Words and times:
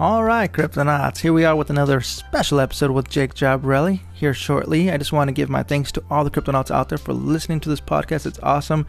All 0.00 0.22
right, 0.22 0.52
Cryptonauts, 0.52 1.18
here 1.18 1.32
we 1.32 1.44
are 1.44 1.56
with 1.56 1.70
another 1.70 2.00
special 2.00 2.60
episode 2.60 2.92
with 2.92 3.10
Jake 3.10 3.34
Jabarelli. 3.34 3.98
Here 4.14 4.32
shortly, 4.32 4.92
I 4.92 4.96
just 4.96 5.10
want 5.10 5.26
to 5.26 5.32
give 5.32 5.50
my 5.50 5.64
thanks 5.64 5.90
to 5.90 6.04
all 6.08 6.22
the 6.22 6.30
Cryptonauts 6.30 6.70
out 6.70 6.88
there 6.88 6.98
for 6.98 7.12
listening 7.12 7.58
to 7.58 7.68
this 7.68 7.80
podcast. 7.80 8.24
It's 8.24 8.38
awesome. 8.40 8.86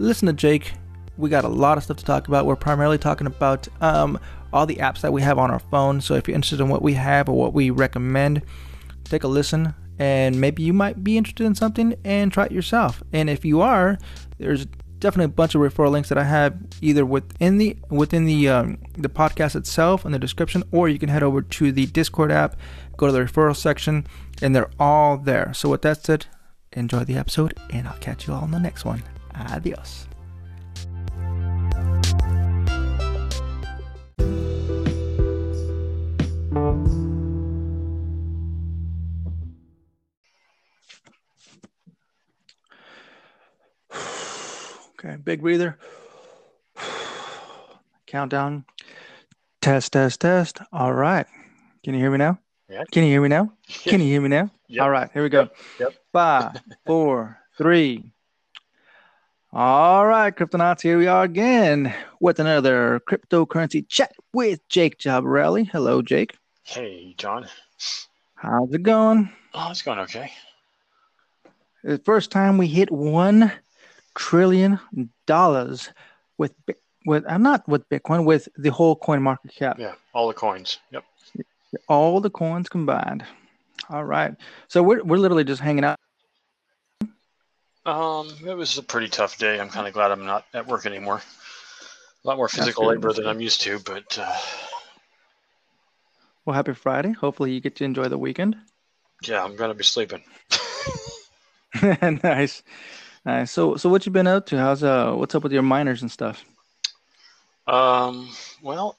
Listen 0.00 0.26
to 0.26 0.32
Jake. 0.32 0.72
We 1.16 1.30
got 1.30 1.44
a 1.44 1.48
lot 1.48 1.78
of 1.78 1.84
stuff 1.84 1.98
to 1.98 2.04
talk 2.04 2.26
about. 2.26 2.44
We're 2.44 2.56
primarily 2.56 2.98
talking 2.98 3.28
about 3.28 3.68
um, 3.80 4.18
all 4.52 4.66
the 4.66 4.74
apps 4.76 5.00
that 5.02 5.12
we 5.12 5.22
have 5.22 5.38
on 5.38 5.52
our 5.52 5.60
phone. 5.60 6.00
So 6.00 6.14
if 6.14 6.26
you're 6.26 6.34
interested 6.34 6.60
in 6.60 6.68
what 6.68 6.82
we 6.82 6.94
have 6.94 7.28
or 7.28 7.36
what 7.36 7.54
we 7.54 7.70
recommend, 7.70 8.42
take 9.04 9.22
a 9.22 9.28
listen 9.28 9.76
and 10.00 10.40
maybe 10.40 10.64
you 10.64 10.72
might 10.72 11.04
be 11.04 11.16
interested 11.16 11.46
in 11.46 11.54
something 11.54 11.94
and 12.04 12.32
try 12.32 12.46
it 12.46 12.52
yourself. 12.52 13.00
And 13.12 13.30
if 13.30 13.44
you 13.44 13.60
are, 13.60 13.96
there's 14.38 14.66
definitely 14.98 15.26
a 15.26 15.28
bunch 15.28 15.54
of 15.54 15.60
referral 15.60 15.90
links 15.90 16.08
that 16.08 16.18
I 16.18 16.24
have 16.24 16.56
either 16.80 17.04
within 17.04 17.58
the 17.58 17.76
within 17.90 18.24
the 18.24 18.48
um, 18.48 18.78
the 18.94 19.08
podcast 19.08 19.56
itself 19.56 20.04
in 20.04 20.12
the 20.12 20.18
description, 20.18 20.62
or 20.72 20.88
you 20.88 20.98
can 20.98 21.08
head 21.08 21.22
over 21.22 21.42
to 21.42 21.72
the 21.72 21.86
Discord 21.86 22.32
app, 22.32 22.56
go 22.96 23.06
to 23.06 23.12
the 23.12 23.20
referral 23.20 23.56
section, 23.56 24.06
and 24.42 24.54
they're 24.54 24.70
all 24.78 25.16
there. 25.16 25.52
So 25.54 25.68
with 25.68 25.82
that 25.82 26.04
said, 26.04 26.26
enjoy 26.72 27.04
the 27.04 27.16
episode, 27.16 27.54
and 27.70 27.86
I'll 27.86 27.98
catch 27.98 28.26
you 28.26 28.34
all 28.34 28.44
in 28.44 28.50
the 28.50 28.60
next 28.60 28.84
one. 28.84 29.02
Adios. 29.34 30.07
Okay, 44.98 45.16
big 45.16 45.40
breather. 45.40 45.78
Countdown. 48.06 48.64
Test, 49.60 49.92
test, 49.92 50.20
test. 50.20 50.58
All 50.72 50.92
right. 50.92 51.26
Can 51.84 51.94
you 51.94 52.00
hear 52.00 52.10
me 52.10 52.18
now? 52.18 52.38
Yeah. 52.68 52.84
Can 52.90 53.04
you 53.04 53.10
hear 53.10 53.22
me 53.22 53.28
now? 53.28 53.52
Can 53.68 54.00
you 54.00 54.06
hear 54.06 54.20
me 54.20 54.28
now? 54.28 54.50
Yep. 54.68 54.82
All 54.82 54.90
right, 54.90 55.10
here 55.14 55.22
we 55.22 55.28
go. 55.28 55.48
Yep. 55.78 55.94
Five, 56.12 56.62
four, 56.86 57.38
three. 57.56 58.12
All 59.52 60.06
right, 60.06 60.34
Cryptonauts, 60.34 60.82
here 60.82 60.98
we 60.98 61.06
are 61.06 61.24
again 61.24 61.94
with 62.20 62.38
another 62.38 63.00
cryptocurrency 63.08 63.88
chat 63.88 64.12
with 64.34 64.60
Jake 64.68 64.98
Job 64.98 65.24
Jabarelli. 65.24 65.68
Hello, 65.70 66.02
Jake. 66.02 66.36
Hey, 66.64 67.14
John. 67.16 67.46
How's 68.34 68.72
it 68.74 68.82
going? 68.82 69.30
Oh, 69.54 69.70
it's 69.70 69.80
going 69.80 70.00
okay. 70.00 70.32
The 71.82 71.98
first 71.98 72.30
time 72.30 72.58
we 72.58 72.66
hit 72.66 72.90
one 72.90 73.50
trillion 74.18 74.80
dollars 75.26 75.90
with 76.38 76.52
with 77.06 77.24
I'm 77.28 77.42
not 77.42 77.66
with 77.68 77.88
Bitcoin 77.88 78.24
with 78.24 78.48
the 78.56 78.70
whole 78.70 78.96
coin 78.96 79.22
market 79.22 79.54
cap, 79.54 79.78
Yeah, 79.78 79.94
all 80.12 80.26
the 80.26 80.34
coins. 80.34 80.78
Yep. 80.90 81.04
all 81.88 82.20
the 82.20 82.28
coins 82.30 82.68
combined. 82.68 83.24
All 83.88 84.04
right, 84.04 84.34
so 84.66 84.82
we're 84.82 85.02
we're 85.04 85.18
literally 85.18 85.44
just 85.44 85.62
hanging 85.62 85.84
out. 85.84 85.96
Um, 87.86 88.28
it 88.44 88.54
was 88.54 88.76
a 88.76 88.82
pretty 88.82 89.08
tough 89.08 89.38
day. 89.38 89.58
I'm 89.58 89.70
kind 89.70 89.86
of 89.86 89.94
glad 89.94 90.10
I'm 90.10 90.26
not 90.26 90.44
at 90.52 90.66
work 90.66 90.84
anymore. 90.84 91.22
A 92.24 92.26
lot 92.28 92.36
more 92.36 92.48
physical 92.48 92.86
labor 92.86 93.12
than. 93.12 93.26
I'm 93.26 93.40
used 93.40 93.62
to, 93.62 93.78
but 93.78 94.18
uh, 94.20 94.36
Well, 96.44 96.54
happy 96.54 96.74
Friday. 96.74 97.12
Hopefully, 97.12 97.52
you 97.52 97.60
get 97.60 97.76
to 97.76 97.84
enjoy 97.84 98.08
the 98.08 98.18
weekend. 98.18 98.56
yeah, 99.22 99.42
I'm 99.44 99.54
gonna 99.56 99.74
be 99.74 99.84
sleeping. 99.84 100.22
nice, 102.22 102.62
So 103.46 103.76
so 103.76 103.88
what 103.88 104.06
you 104.06 104.12
been 104.12 104.26
up 104.26 104.46
to? 104.46 104.58
How's 104.58 104.82
uh 104.82 105.12
what's 105.12 105.34
up 105.34 105.42
with 105.42 105.52
your 105.52 105.62
miners 105.62 106.02
and 106.02 106.10
stuff? 106.10 106.44
Um, 107.66 108.30
well, 108.62 108.98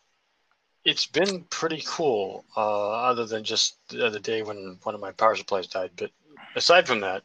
it's 0.86 1.06
been 1.08 1.44
pretty 1.46 1.84
cool. 1.86 2.46
Uh, 2.56 2.90
other 2.92 3.26
than 3.26 3.44
just 3.44 3.78
the 3.90 4.06
other 4.06 4.20
day 4.20 4.42
when 4.42 4.80
one 4.84 4.96
of 4.96 5.02
my 5.02 5.12
power 5.12 5.36
supplies 5.36 5.68
died, 5.68 5.92
but 5.96 6.12
aside 6.56 6.88
from 6.88 7.02
that, 7.02 7.24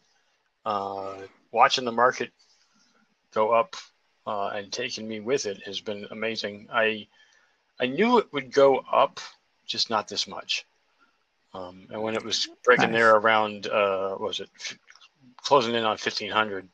uh, 0.64 1.14
watching 1.52 1.84
the 1.84 1.92
market 1.92 2.30
go 3.32 3.52
up 3.52 3.76
uh, 4.26 4.48
and 4.48 4.72
taking 4.72 5.06
me 5.06 5.20
with 5.20 5.46
it 5.46 5.62
has 5.64 5.80
been 5.80 6.06
amazing. 6.10 6.68
I 6.72 7.08
I 7.78 7.86
knew 7.86 8.18
it 8.18 8.32
would 8.32 8.52
go 8.52 8.78
up, 8.78 9.20
just 9.66 9.90
not 9.90 10.08
this 10.08 10.26
much. 10.26 10.64
Um, 11.52 11.86
and 11.90 12.02
when 12.02 12.14
it 12.16 12.24
was 12.24 12.48
breaking 12.64 12.90
Nice. 12.90 13.00
there 13.00 13.16
around, 13.16 13.66
uh, 13.66 14.10
what 14.10 14.28
was 14.28 14.40
it 14.40 14.50
f- 14.58 14.78
closing 15.36 15.74
in 15.74 15.84
on 15.84 15.96
fifteen 15.98 16.30
hundred 16.30 16.68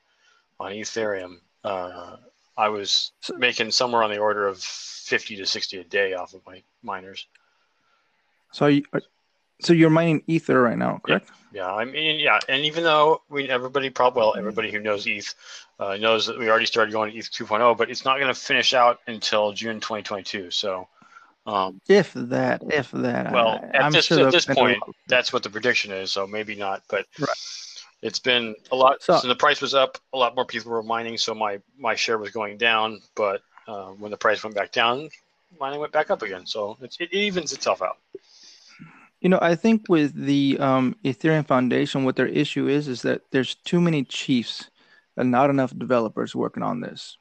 on 0.60 0.72
Ethereum? 0.72 1.38
Uh, 1.64 2.16
I 2.56 2.68
was 2.68 3.12
making 3.36 3.70
somewhere 3.72 4.02
on 4.02 4.10
the 4.10 4.18
order 4.18 4.46
of 4.46 4.58
fifty 4.58 5.34
to 5.36 5.46
sixty 5.46 5.78
a 5.78 5.84
day 5.84 6.14
off 6.14 6.34
of 6.34 6.46
my 6.46 6.62
miners. 6.82 7.26
So 8.52 8.66
you, 8.66 8.84
are- 8.92 9.02
so 9.62 9.72
you're 9.74 9.90
mining 9.90 10.22
Ether 10.26 10.60
right 10.62 10.78
now, 10.78 11.00
correct? 11.04 11.30
Yeah, 11.52 11.70
I 11.70 11.84
mean, 11.84 12.18
yeah, 12.18 12.38
and 12.48 12.64
even 12.64 12.82
though 12.84 13.20
we 13.28 13.48
everybody 13.50 13.90
probably 13.90 14.20
well 14.20 14.34
everybody 14.36 14.70
who 14.70 14.80
knows 14.80 15.06
ETH 15.06 15.34
uh, 15.78 15.96
knows 15.96 16.26
that 16.26 16.38
we 16.38 16.48
already 16.48 16.64
started 16.66 16.92
going 16.92 17.10
to 17.12 17.18
ETH 17.18 17.30
2.0, 17.30 17.76
but 17.76 17.90
it's 17.90 18.04
not 18.04 18.16
going 18.18 18.32
to 18.32 18.38
finish 18.40 18.72
out 18.72 19.00
until 19.06 19.52
June 19.52 19.76
2022. 19.80 20.50
So 20.50 20.88
um, 21.46 21.80
If 21.88 22.12
that, 22.14 22.62
if 22.70 22.90
that. 22.92 23.32
Well, 23.32 23.48
I- 23.48 23.76
at 23.76 23.84
I'm 23.84 23.92
this- 23.92 24.06
sure 24.06 24.26
at 24.26 24.32
this 24.32 24.46
point, 24.46 24.82
that's 25.08 25.32
what 25.32 25.42
the 25.42 25.50
prediction 25.50 25.90
is. 25.92 26.12
So 26.12 26.26
maybe 26.26 26.54
not, 26.54 26.82
but 26.88 27.06
Right. 27.18 27.28
It's 28.02 28.18
been 28.18 28.54
a 28.72 28.76
lot. 28.76 29.02
So- 29.02 29.18
So, 29.18 29.28
the 29.28 29.36
price 29.36 29.60
was 29.60 29.74
up, 29.74 29.98
a 30.12 30.18
lot 30.18 30.34
more 30.34 30.44
people 30.44 30.72
were 30.72 30.82
mining, 30.82 31.18
so 31.18 31.34
my 31.34 31.60
my 31.78 31.94
share 31.94 32.18
was 32.18 32.30
going 32.30 32.56
down. 32.58 33.00
But 33.14 33.42
uh, 33.68 33.90
when 33.90 34.10
the 34.10 34.16
price 34.16 34.42
went 34.42 34.56
back 34.56 34.72
down, 34.72 35.10
mining 35.58 35.80
went 35.80 35.92
back 35.92 36.10
up 36.10 36.22
again. 36.22 36.46
So 36.46 36.76
it's, 36.80 36.96
it 37.00 37.12
evens 37.12 37.52
itself 37.52 37.82
out. 37.82 37.98
You 39.20 39.28
know, 39.28 39.38
I 39.42 39.54
think 39.54 39.84
with 39.88 40.14
the 40.14 40.56
um, 40.58 40.96
Ethereum 41.04 41.46
Foundation, 41.46 42.04
what 42.04 42.16
their 42.16 42.26
issue 42.26 42.68
is 42.68 42.88
is 42.88 43.02
that 43.02 43.20
there's 43.32 43.54
too 43.54 43.80
many 43.80 44.02
chiefs 44.04 44.70
and 45.16 45.30
not 45.30 45.50
enough 45.50 45.76
developers 45.76 46.34
working 46.34 46.62
on 46.62 46.80
this. 46.80 47.18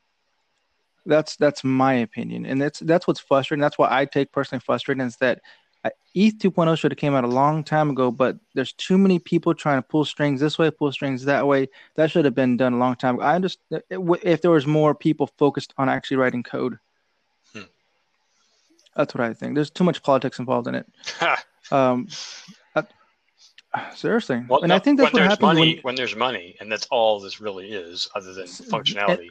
That's 1.06 1.36
that's 1.36 1.64
my 1.64 1.94
opinion, 1.96 2.46
and 2.46 2.62
that's 2.62 2.80
that's 2.80 3.08
what's 3.08 3.20
frustrating. 3.20 3.62
That's 3.62 3.78
why 3.78 3.88
I 3.92 4.06
take 4.06 4.32
personally 4.32 4.62
frustrating 4.66 5.06
is 5.06 5.18
that 5.18 5.42
ETH 5.86 6.38
2.0 6.40 6.78
should 6.78 6.92
have 6.92 6.98
came 6.98 7.14
out 7.14 7.24
a 7.24 7.28
long 7.28 7.64
time 7.64 7.90
ago, 7.90 8.12
but 8.12 8.38
there's 8.54 8.74
too 8.74 8.98
many 8.98 9.20
people 9.20 9.54
trying 9.54 9.78
to 9.78 9.88
pull 9.88 10.04
strings 10.04 10.42
this 10.42 10.58
way, 10.58 10.70
pull 10.72 10.92
strings 10.92 11.24
that 11.26 11.48
way. 11.48 11.70
That 11.96 12.12
should 12.12 12.26
have 12.26 12.36
been 12.36 12.58
done 12.58 12.74
a 12.74 12.78
long 12.78 12.96
time 12.96 13.16
ago. 13.16 13.24
I 13.24 13.36
understand 13.36 13.84
if 13.90 14.42
there 14.42 14.52
was 14.52 14.68
more 14.68 14.94
people 14.94 15.28
focused 15.38 15.74
on 15.78 15.88
actually 15.88 16.18
writing 16.18 16.44
code. 16.44 16.80
Hmm. 17.54 17.64
That's 18.96 19.14
what 19.14 19.24
I 19.24 19.34
think. 19.34 19.56
There's 19.56 19.70
too 19.70 19.84
much 19.84 20.04
politics 20.04 20.40
involved 20.40 20.68
in 20.68 20.76
it. 20.76 20.86
Um, 21.72 22.08
uh, 22.76 23.92
seriously, 23.94 24.44
Well, 24.48 24.62
and 24.62 24.70
no, 24.70 24.76
I 24.76 24.80
think 24.80 24.98
that's 25.00 25.14
what 25.14 25.22
happens 25.22 25.42
money, 25.42 25.76
when, 25.76 25.82
when 25.84 25.96
there's 25.96 26.16
money, 26.16 26.56
and 26.60 26.72
that's 26.72 26.88
all 26.88 27.20
this 27.20 27.40
really 27.40 27.72
is, 27.72 28.10
other 28.16 28.34
than 28.34 28.46
functionality, 28.46 29.30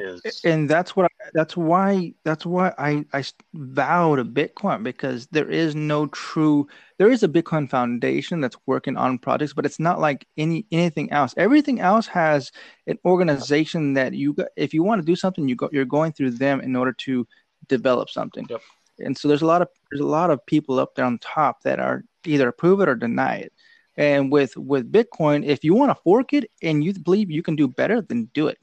is 0.00 0.44
and 0.44 0.68
that's 0.68 0.96
what 0.96 1.06
I, 1.06 1.24
that's 1.34 1.56
why 1.56 2.14
that's 2.24 2.44
why 2.46 2.72
I 2.78 3.04
I 3.12 3.24
vow 3.54 4.16
to 4.16 4.24
Bitcoin 4.24 4.82
because 4.82 5.26
there 5.28 5.48
is 5.48 5.74
no 5.74 6.06
true 6.06 6.66
there 6.98 7.10
is 7.10 7.22
a 7.22 7.28
Bitcoin 7.28 7.68
Foundation 7.68 8.40
that's 8.40 8.56
working 8.66 8.96
on 8.96 9.18
projects, 9.18 9.54
but 9.54 9.64
it's 9.64 9.80
not 9.80 10.00
like 10.00 10.26
any 10.36 10.66
anything 10.70 11.10
else. 11.12 11.34
Everything 11.36 11.80
else 11.80 12.06
has 12.06 12.52
an 12.86 12.98
organization 13.04 13.94
that 13.94 14.12
you 14.14 14.36
if 14.56 14.74
you 14.74 14.82
want 14.82 15.00
to 15.00 15.06
do 15.06 15.16
something, 15.16 15.48
you 15.48 15.56
go 15.56 15.68
you're 15.72 15.84
going 15.84 16.12
through 16.12 16.32
them 16.32 16.60
in 16.60 16.76
order 16.76 16.92
to 16.92 17.26
develop 17.68 18.10
something. 18.10 18.46
Yep. 18.50 18.60
And 18.98 19.16
so 19.16 19.28
there's 19.28 19.42
a 19.42 19.46
lot 19.46 19.62
of 19.62 19.68
there's 19.90 20.02
a 20.02 20.06
lot 20.06 20.30
of 20.30 20.44
people 20.46 20.78
up 20.78 20.94
there 20.94 21.04
on 21.04 21.18
top 21.18 21.62
that 21.62 21.80
are 21.80 22.04
either 22.26 22.48
approve 22.48 22.80
it 22.80 22.88
or 22.88 22.94
deny 22.94 23.36
it. 23.36 23.52
And 23.96 24.30
with 24.30 24.56
with 24.56 24.90
Bitcoin, 24.90 25.44
if 25.44 25.64
you 25.64 25.74
want 25.74 25.90
to 25.90 26.02
fork 26.02 26.32
it 26.32 26.50
and 26.62 26.84
you 26.84 26.94
believe 26.94 27.30
you 27.30 27.42
can 27.42 27.56
do 27.56 27.68
better, 27.68 28.00
then 28.02 28.30
do 28.34 28.48
it. 28.48 28.58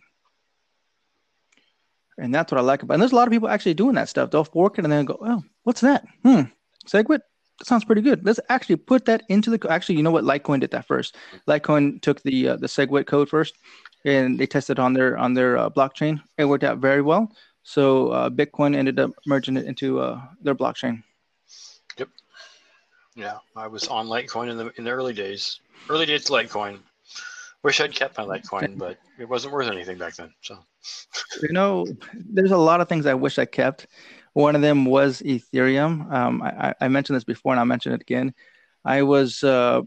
And 2.18 2.34
that's 2.34 2.52
what 2.52 2.60
I 2.60 2.62
like 2.62 2.84
about. 2.84 2.96
And 2.96 3.02
there's 3.02 3.12
a 3.12 3.16
lot 3.16 3.28
of 3.28 3.32
people 3.32 3.48
actually 3.48 3.76
doing 3.76 3.96
that 3.96 4.10
stuff. 4.10 4.32
They'll 4.32 4.44
fork 4.44 4.80
it 4.80 4.86
and 4.86 4.92
then 4.92 5.06
go, 5.06 5.18
"Oh, 5.22 5.44
what's 5.64 5.82
that? 5.82 6.06
Hmm, 6.24 6.44
SegWit. 6.88 7.22
That 7.60 7.66
sounds 7.66 7.86
pretty 7.86 8.02
good. 8.02 8.26
Let's 8.26 8.40
actually 8.50 8.78
put 8.78 9.06
that 9.06 9.24
into 9.30 9.50
the. 9.56 9.70
Actually, 9.70 9.96
you 9.96 10.04
know 10.04 10.12
what? 10.12 10.24
Litecoin 10.24 10.60
did 10.60 10.72
that 10.72 10.88
first. 10.88 11.16
Litecoin 11.48 12.02
took 12.02 12.22
the 12.24 12.50
uh, 12.50 12.56
the 12.58 12.68
SegWit 12.68 13.08
code 13.08 13.30
first, 13.30 13.56
and 14.06 14.40
they 14.40 14.48
tested 14.48 14.80
on 14.80 14.94
their 14.94 15.18
on 15.18 15.34
their 15.34 15.58
uh, 15.58 15.70
blockchain. 15.70 16.22
It 16.38 16.46
worked 16.46 16.64
out 16.64 16.80
very 16.80 17.02
well. 17.02 17.32
So 17.64 18.10
uh, 18.10 18.30
Bitcoin 18.30 18.76
ended 18.76 18.98
up 18.98 19.12
merging 19.26 19.58
it 19.58 19.66
into 19.66 20.00
uh, 20.00 20.22
their 20.42 20.56
blockchain. 20.56 21.04
Yep. 21.98 22.10
Yeah. 23.16 23.38
I 23.56 23.68
was 23.68 23.88
on 23.90 24.08
Litecoin 24.08 24.50
in 24.50 24.58
the 24.58 24.72
in 24.78 24.84
the 24.86 24.92
early 24.92 25.14
days, 25.14 25.60
early 25.90 26.06
days 26.06 26.28
Litecoin. 26.28 26.80
Wish 27.64 27.82
I'd 27.82 27.94
kept 27.94 28.18
my 28.18 28.24
Litecoin, 28.40 28.78
but 28.78 28.98
it 29.20 29.28
wasn't 29.28 29.54
worth 29.54 29.68
anything 29.72 29.98
back 29.98 30.16
then. 30.16 30.34
So 30.42 30.58
You 31.42 31.50
know, 31.54 31.86
there's 32.14 32.52
a 32.52 32.58
lot 32.58 32.82
of 32.82 32.88
things 32.90 33.06
I 33.06 33.14
wish 33.14 33.38
I 33.40 33.46
kept. 33.46 33.88
One 34.34 34.56
of 34.56 34.62
them 34.62 34.86
was 34.86 35.22
Ethereum. 35.22 36.12
Um, 36.12 36.42
I, 36.44 36.74
I 36.80 36.88
mentioned 36.88 37.16
this 37.18 37.24
before, 37.24 37.54
and 37.54 37.60
I'll 37.60 37.66
mention 37.66 37.92
it 37.94 38.02
again. 38.02 38.34
I 38.86 39.02
was 39.02 39.44
uh, 39.44 39.82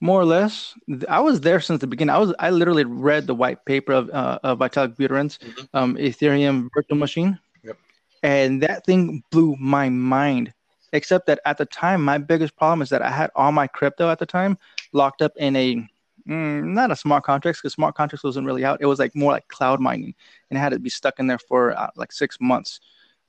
more 0.00 0.20
or 0.20 0.24
less. 0.24 0.74
I 1.08 1.20
was 1.20 1.40
there 1.40 1.60
since 1.60 1.80
the 1.80 1.86
beginning. 1.88 2.14
I 2.14 2.18
was. 2.18 2.32
I 2.38 2.50
literally 2.50 2.84
read 2.84 3.26
the 3.26 3.34
white 3.34 3.64
paper 3.64 3.92
of 3.92 4.08
uh, 4.10 4.38
of 4.44 4.58
Vitalik 4.60 4.96
Buterin's 4.96 5.38
Mhm. 5.38 5.68
um, 5.74 5.96
Ethereum 5.96 6.68
virtual 6.74 6.96
machine. 6.96 7.38
Yep. 7.64 7.76
and 8.22 8.62
that 8.62 8.86
thing 8.86 9.22
blew 9.30 9.56
my 9.58 9.88
mind. 9.88 10.52
Except 10.94 11.26
that 11.26 11.40
at 11.44 11.58
the 11.58 11.66
time, 11.66 12.02
my 12.02 12.16
biggest 12.16 12.56
problem 12.56 12.80
is 12.80 12.88
that 12.90 13.02
I 13.02 13.10
had 13.10 13.30
all 13.34 13.52
my 13.52 13.66
crypto 13.66 14.08
at 14.08 14.18
the 14.18 14.24
time 14.24 14.56
locked 14.92 15.22
up 15.22 15.32
in 15.36 15.56
a 15.56 15.76
mm, 16.28 16.64
not 16.64 16.90
a 16.90 16.96
smart 16.96 17.24
contracts 17.24 17.60
because 17.60 17.72
smart 17.72 17.94
contracts 17.94 18.24
wasn't 18.24 18.46
really 18.46 18.64
out. 18.64 18.78
It 18.80 18.86
was 18.86 18.98
like 18.98 19.14
more 19.14 19.32
like 19.32 19.48
cloud 19.48 19.80
mining, 19.80 20.14
and 20.50 20.58
it 20.58 20.60
had 20.60 20.72
to 20.72 20.78
be 20.78 20.90
stuck 20.90 21.18
in 21.18 21.26
there 21.26 21.38
for 21.38 21.76
uh, 21.76 21.90
like 21.96 22.12
six 22.12 22.38
months. 22.40 22.80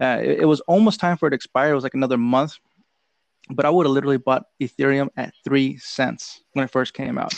Uh, 0.01 0.19
it, 0.21 0.39
it, 0.41 0.45
was 0.45 0.61
almost 0.61 1.00
time 1.00 1.17
for 1.17 1.27
it 1.27 1.31
to 1.31 1.35
expire. 1.35 1.71
It 1.71 1.75
was 1.75 1.83
like 1.83 1.94
another 1.94 2.17
month, 2.17 2.57
but 3.50 3.65
I 3.65 3.69
would 3.69 3.85
have 3.85 3.94
literally 3.94 4.17
bought 4.17 4.45
Ethereum 4.61 5.09
at 5.17 5.33
three 5.44 5.77
cents 5.77 6.41
when 6.53 6.63
it 6.63 6.71
first 6.71 6.94
came 6.94 7.17
out. 7.17 7.33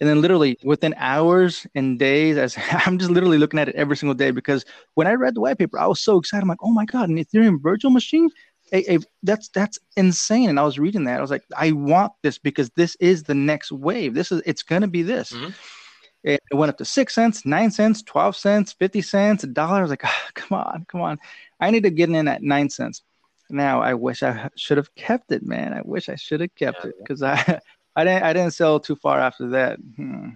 And 0.00 0.08
then 0.08 0.22
literally 0.22 0.58
within 0.64 0.94
hours 0.96 1.66
and 1.74 1.98
days, 1.98 2.38
as 2.38 2.56
I'm 2.86 2.98
just 2.98 3.10
literally 3.10 3.38
looking 3.38 3.60
at 3.60 3.68
it 3.68 3.76
every 3.76 3.96
single 3.96 4.14
day 4.14 4.30
because 4.30 4.64
when 4.94 5.06
I 5.06 5.12
read 5.12 5.34
the 5.34 5.40
white 5.40 5.58
paper, 5.58 5.78
I 5.78 5.86
was 5.86 6.00
so 6.00 6.18
excited. 6.18 6.42
I'm 6.42 6.48
like, 6.48 6.62
oh 6.62 6.72
my 6.72 6.86
God, 6.86 7.10
an 7.10 7.16
Ethereum 7.16 7.60
virtual 7.62 7.90
machine? 7.90 8.30
A, 8.72 8.94
a, 8.94 8.98
that's 9.22 9.48
that's 9.48 9.78
insane. 9.96 10.48
And 10.48 10.60
I 10.60 10.62
was 10.62 10.78
reading 10.78 11.04
that. 11.04 11.18
I 11.18 11.20
was 11.20 11.30
like, 11.30 11.44
I 11.56 11.72
want 11.72 12.12
this 12.22 12.38
because 12.38 12.70
this 12.70 12.96
is 12.96 13.22
the 13.24 13.34
next 13.34 13.72
wave. 13.72 14.14
This 14.14 14.30
is 14.32 14.42
it's 14.46 14.62
gonna 14.62 14.88
be 14.88 15.02
this. 15.02 15.32
Mm-hmm. 15.32 15.50
It 16.22 16.40
went 16.52 16.68
up 16.68 16.76
to 16.78 16.84
six 16.84 17.14
cents, 17.14 17.46
nine 17.46 17.70
cents, 17.70 18.02
twelve 18.02 18.36
cents, 18.36 18.72
fifty 18.72 19.00
cents, 19.00 19.44
a 19.44 19.46
dollar. 19.46 19.78
I 19.78 19.82
was 19.82 19.90
like, 19.90 20.04
oh, 20.04 20.28
come 20.34 20.58
on, 20.58 20.86
come 20.88 21.00
on. 21.00 21.18
I 21.60 21.70
need 21.70 21.84
to 21.84 21.90
get 21.90 22.10
in 22.10 22.28
at 22.28 22.42
nine 22.42 22.70
cents. 22.70 23.02
Now 23.48 23.82
I 23.82 23.94
wish 23.94 24.22
I 24.22 24.48
should 24.56 24.76
have 24.76 24.94
kept 24.94 25.32
it, 25.32 25.42
man. 25.42 25.72
I 25.72 25.80
wish 25.82 26.08
I 26.08 26.16
should 26.16 26.40
have 26.40 26.54
kept 26.54 26.84
yeah, 26.84 26.90
it 26.90 26.96
because 26.98 27.22
I 27.22 27.60
I 27.96 28.04
didn't 28.04 28.22
I 28.22 28.32
didn't 28.32 28.52
sell 28.52 28.78
too 28.80 28.96
far 28.96 29.18
after 29.18 29.48
that. 29.50 29.78
Hmm. 29.96 30.30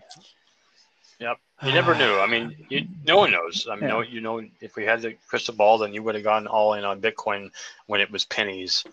Yep. 1.21 1.39
You 1.63 1.73
never 1.73 1.95
knew. 1.95 2.19
I 2.19 2.27
mean, 2.27 2.57
you, 2.69 2.87
no 3.05 3.17
one 3.19 3.31
knows. 3.31 3.67
I 3.71 3.75
mean, 3.75 3.85
yeah. 3.85 3.89
no, 3.89 4.01
you 4.03 4.21
know, 4.21 4.43
if 4.61 4.77
we 4.77 4.85
had 4.85 5.03
the 5.03 5.15
crystal 5.29 5.55
ball, 5.55 5.79
then 5.79 5.95
you 5.95 6.03
would 6.03 6.15
have 6.15 6.25
gone 6.25 6.47
all 6.47 6.75
in 6.75 6.85
on 6.85 7.01
Bitcoin 7.01 7.51
when 7.87 8.01
it 8.01 8.11
was 8.11 8.25
pennies 8.25 8.85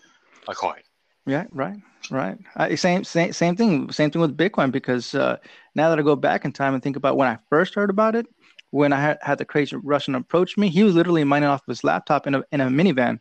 a 0.48 0.54
coin. 0.54 0.80
Yeah, 1.26 1.44
right, 1.52 1.76
right. 2.10 2.38
Uh, 2.56 2.74
same, 2.76 3.04
same, 3.04 3.32
same 3.32 3.56
thing. 3.56 3.90
Same 3.92 4.10
thing 4.10 4.22
with 4.22 4.36
Bitcoin 4.36 4.72
because 4.72 5.14
uh, 5.14 5.36
now 5.74 5.90
that 5.90 5.98
I 5.98 6.02
go 6.02 6.16
back 6.16 6.44
in 6.44 6.52
time 6.52 6.74
and 6.74 6.82
think 6.82 6.96
about 6.96 7.16
when 7.16 7.28
I 7.28 7.38
first 7.48 7.74
heard 7.74 7.90
about 7.90 8.16
it, 8.16 8.26
when 8.70 8.92
I 8.92 9.00
had, 9.00 9.18
had 9.20 9.38
the 9.38 9.44
crazy 9.44 9.76
Russian 9.76 10.14
approach 10.14 10.56
me, 10.56 10.68
he 10.68 10.82
was 10.82 10.94
literally 10.94 11.24
mining 11.24 11.48
off 11.48 11.60
of 11.60 11.66
his 11.68 11.84
laptop 11.84 12.26
in 12.26 12.34
a 12.34 12.42
in 12.52 12.60
a 12.60 12.68
minivan, 12.68 13.20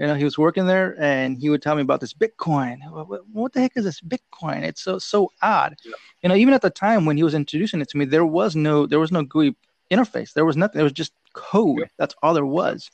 you 0.00 0.06
know, 0.06 0.14
he 0.14 0.24
was 0.24 0.38
working 0.38 0.66
there 0.66 0.96
and 0.98 1.36
he 1.36 1.50
would 1.50 1.60
tell 1.60 1.74
me 1.74 1.82
about 1.82 2.00
this 2.00 2.14
Bitcoin. 2.14 2.78
What, 2.90 3.28
what 3.30 3.52
the 3.52 3.60
heck 3.60 3.76
is 3.76 3.84
this 3.84 4.00
Bitcoin? 4.00 4.62
It's 4.62 4.80
so 4.80 4.98
so 4.98 5.30
odd. 5.42 5.76
Yeah. 5.84 5.92
You 6.22 6.28
know, 6.30 6.36
even 6.36 6.54
at 6.54 6.62
the 6.62 6.70
time 6.70 7.04
when 7.04 7.18
he 7.18 7.22
was 7.22 7.34
introducing 7.34 7.82
it 7.82 7.90
to 7.90 7.98
me, 7.98 8.06
there 8.06 8.24
was 8.24 8.56
no 8.56 8.86
there 8.86 8.98
was 8.98 9.12
no 9.12 9.22
GUI 9.22 9.54
interface. 9.90 10.32
There 10.32 10.46
was 10.46 10.56
nothing. 10.56 10.78
There 10.78 10.84
was 10.84 10.94
just 10.94 11.12
code. 11.34 11.80
Yeah. 11.80 11.86
That's 11.98 12.14
all 12.22 12.32
there 12.32 12.46
was. 12.46 12.90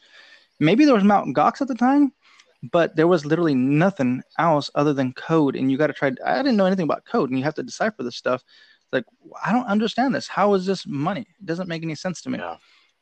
Maybe 0.58 0.84
there 0.84 0.94
was 0.94 1.04
Mount 1.04 1.36
Gox 1.36 1.60
at 1.60 1.68
the 1.68 1.76
time, 1.76 2.12
but 2.72 2.96
there 2.96 3.06
was 3.06 3.24
literally 3.24 3.54
nothing 3.54 4.22
else 4.36 4.68
other 4.74 4.92
than 4.92 5.12
code. 5.12 5.54
And 5.54 5.70
you 5.70 5.78
got 5.78 5.86
to 5.86 5.92
try. 5.92 6.10
I 6.24 6.38
didn't 6.38 6.56
know 6.56 6.66
anything 6.66 6.84
about 6.84 7.04
code, 7.04 7.30
and 7.30 7.38
you 7.38 7.44
have 7.44 7.54
to 7.54 7.62
decipher 7.62 8.02
this 8.02 8.16
stuff. 8.16 8.42
It's 8.42 8.92
like 8.92 9.04
I 9.44 9.52
don't 9.52 9.66
understand 9.66 10.12
this. 10.12 10.26
How 10.26 10.54
is 10.54 10.66
this 10.66 10.84
money? 10.88 11.20
It 11.38 11.46
doesn't 11.46 11.68
make 11.68 11.84
any 11.84 11.94
sense 11.94 12.20
to 12.22 12.30
me. 12.30 12.38
Yeah. 12.38 12.56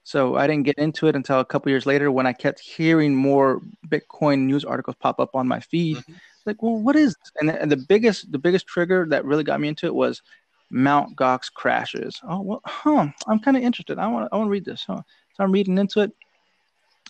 So 0.05 0.37
I 0.37 0.47
didn't 0.47 0.65
get 0.65 0.79
into 0.79 1.09
it 1.09 1.17
until 1.17 1.41
a 1.41 1.45
couple 1.45 1.71
years 1.71 1.87
later 1.87 2.13
when 2.13 2.27
I 2.27 2.35
kept 2.35 2.61
hearing 2.61 3.15
more 3.15 3.63
Bitcoin 3.89 4.41
news 4.41 4.65
articles 4.65 4.97
pop 5.01 5.19
up 5.19 5.35
on 5.35 5.49
my 5.49 5.61
feed. 5.61 5.97
Mm-hmm. 5.97 6.13
Like, 6.45 6.63
well, 6.63 6.77
what 6.77 6.95
is 6.95 7.17
this? 7.17 7.33
And, 7.41 7.51
and 7.51 7.73
the 7.73 7.79
biggest 7.89 8.31
the 8.31 8.39
biggest 8.39 8.67
trigger 8.67 9.07
that 9.09 9.25
really 9.25 9.45
got 9.45 9.61
me 9.61 9.69
into 9.69 9.87
it 9.87 9.95
was 9.95 10.21
Mount 10.71 11.17
Gox 11.17 11.51
crashes. 11.53 12.21
Oh 12.29 12.43
well, 12.43 12.61
huh? 12.67 13.09
I'm 13.27 13.39
kind 13.41 13.57
of 13.57 13.63
interested. 13.63 13.99
I 13.99 14.07
want 14.09 14.29
I 14.31 14.37
want 14.37 14.49
to 14.49 14.53
read 14.53 14.67
this. 14.67 14.85
Huh? 14.87 15.01
So 15.35 15.43
I'm 15.43 15.53
reading 15.53 15.79
into 15.79 16.01
it, 16.01 16.13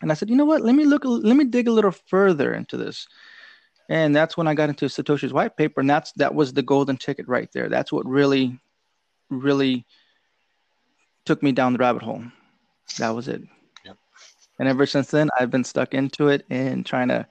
and 0.00 0.12
I 0.12 0.14
said, 0.14 0.30
you 0.30 0.36
know 0.36 0.44
what? 0.44 0.62
Let 0.62 0.76
me 0.76 0.84
look. 0.84 1.02
Let 1.04 1.36
me 1.36 1.44
dig 1.44 1.66
a 1.66 1.72
little 1.72 1.90
further 1.90 2.54
into 2.54 2.76
this. 2.76 3.08
And 3.88 4.14
that's 4.14 4.36
when 4.36 4.46
I 4.46 4.54
got 4.54 4.70
into 4.70 4.86
Satoshi's 4.86 5.32
white 5.32 5.56
paper, 5.56 5.80
and 5.80 5.90
that's 5.90 6.12
that 6.12 6.34
was 6.34 6.52
the 6.52 6.62
golden 6.62 6.96
ticket 6.96 7.26
right 7.26 7.50
there. 7.52 7.68
That's 7.68 7.90
what 7.90 8.06
really, 8.06 8.58
really 9.30 9.84
took 11.24 11.42
me 11.42 11.50
down 11.50 11.72
the 11.72 11.78
rabbit 11.78 12.02
hole. 12.02 12.22
That 12.98 13.10
was 13.10 13.28
it. 13.28 13.42
Yep. 13.84 13.96
And 14.58 14.68
ever 14.68 14.86
since 14.86 15.10
then, 15.10 15.30
I've 15.38 15.50
been 15.50 15.64
stuck 15.64 15.94
into 15.94 16.28
it 16.28 16.46
and 16.50 16.84
trying 16.84 17.08
to 17.08 17.26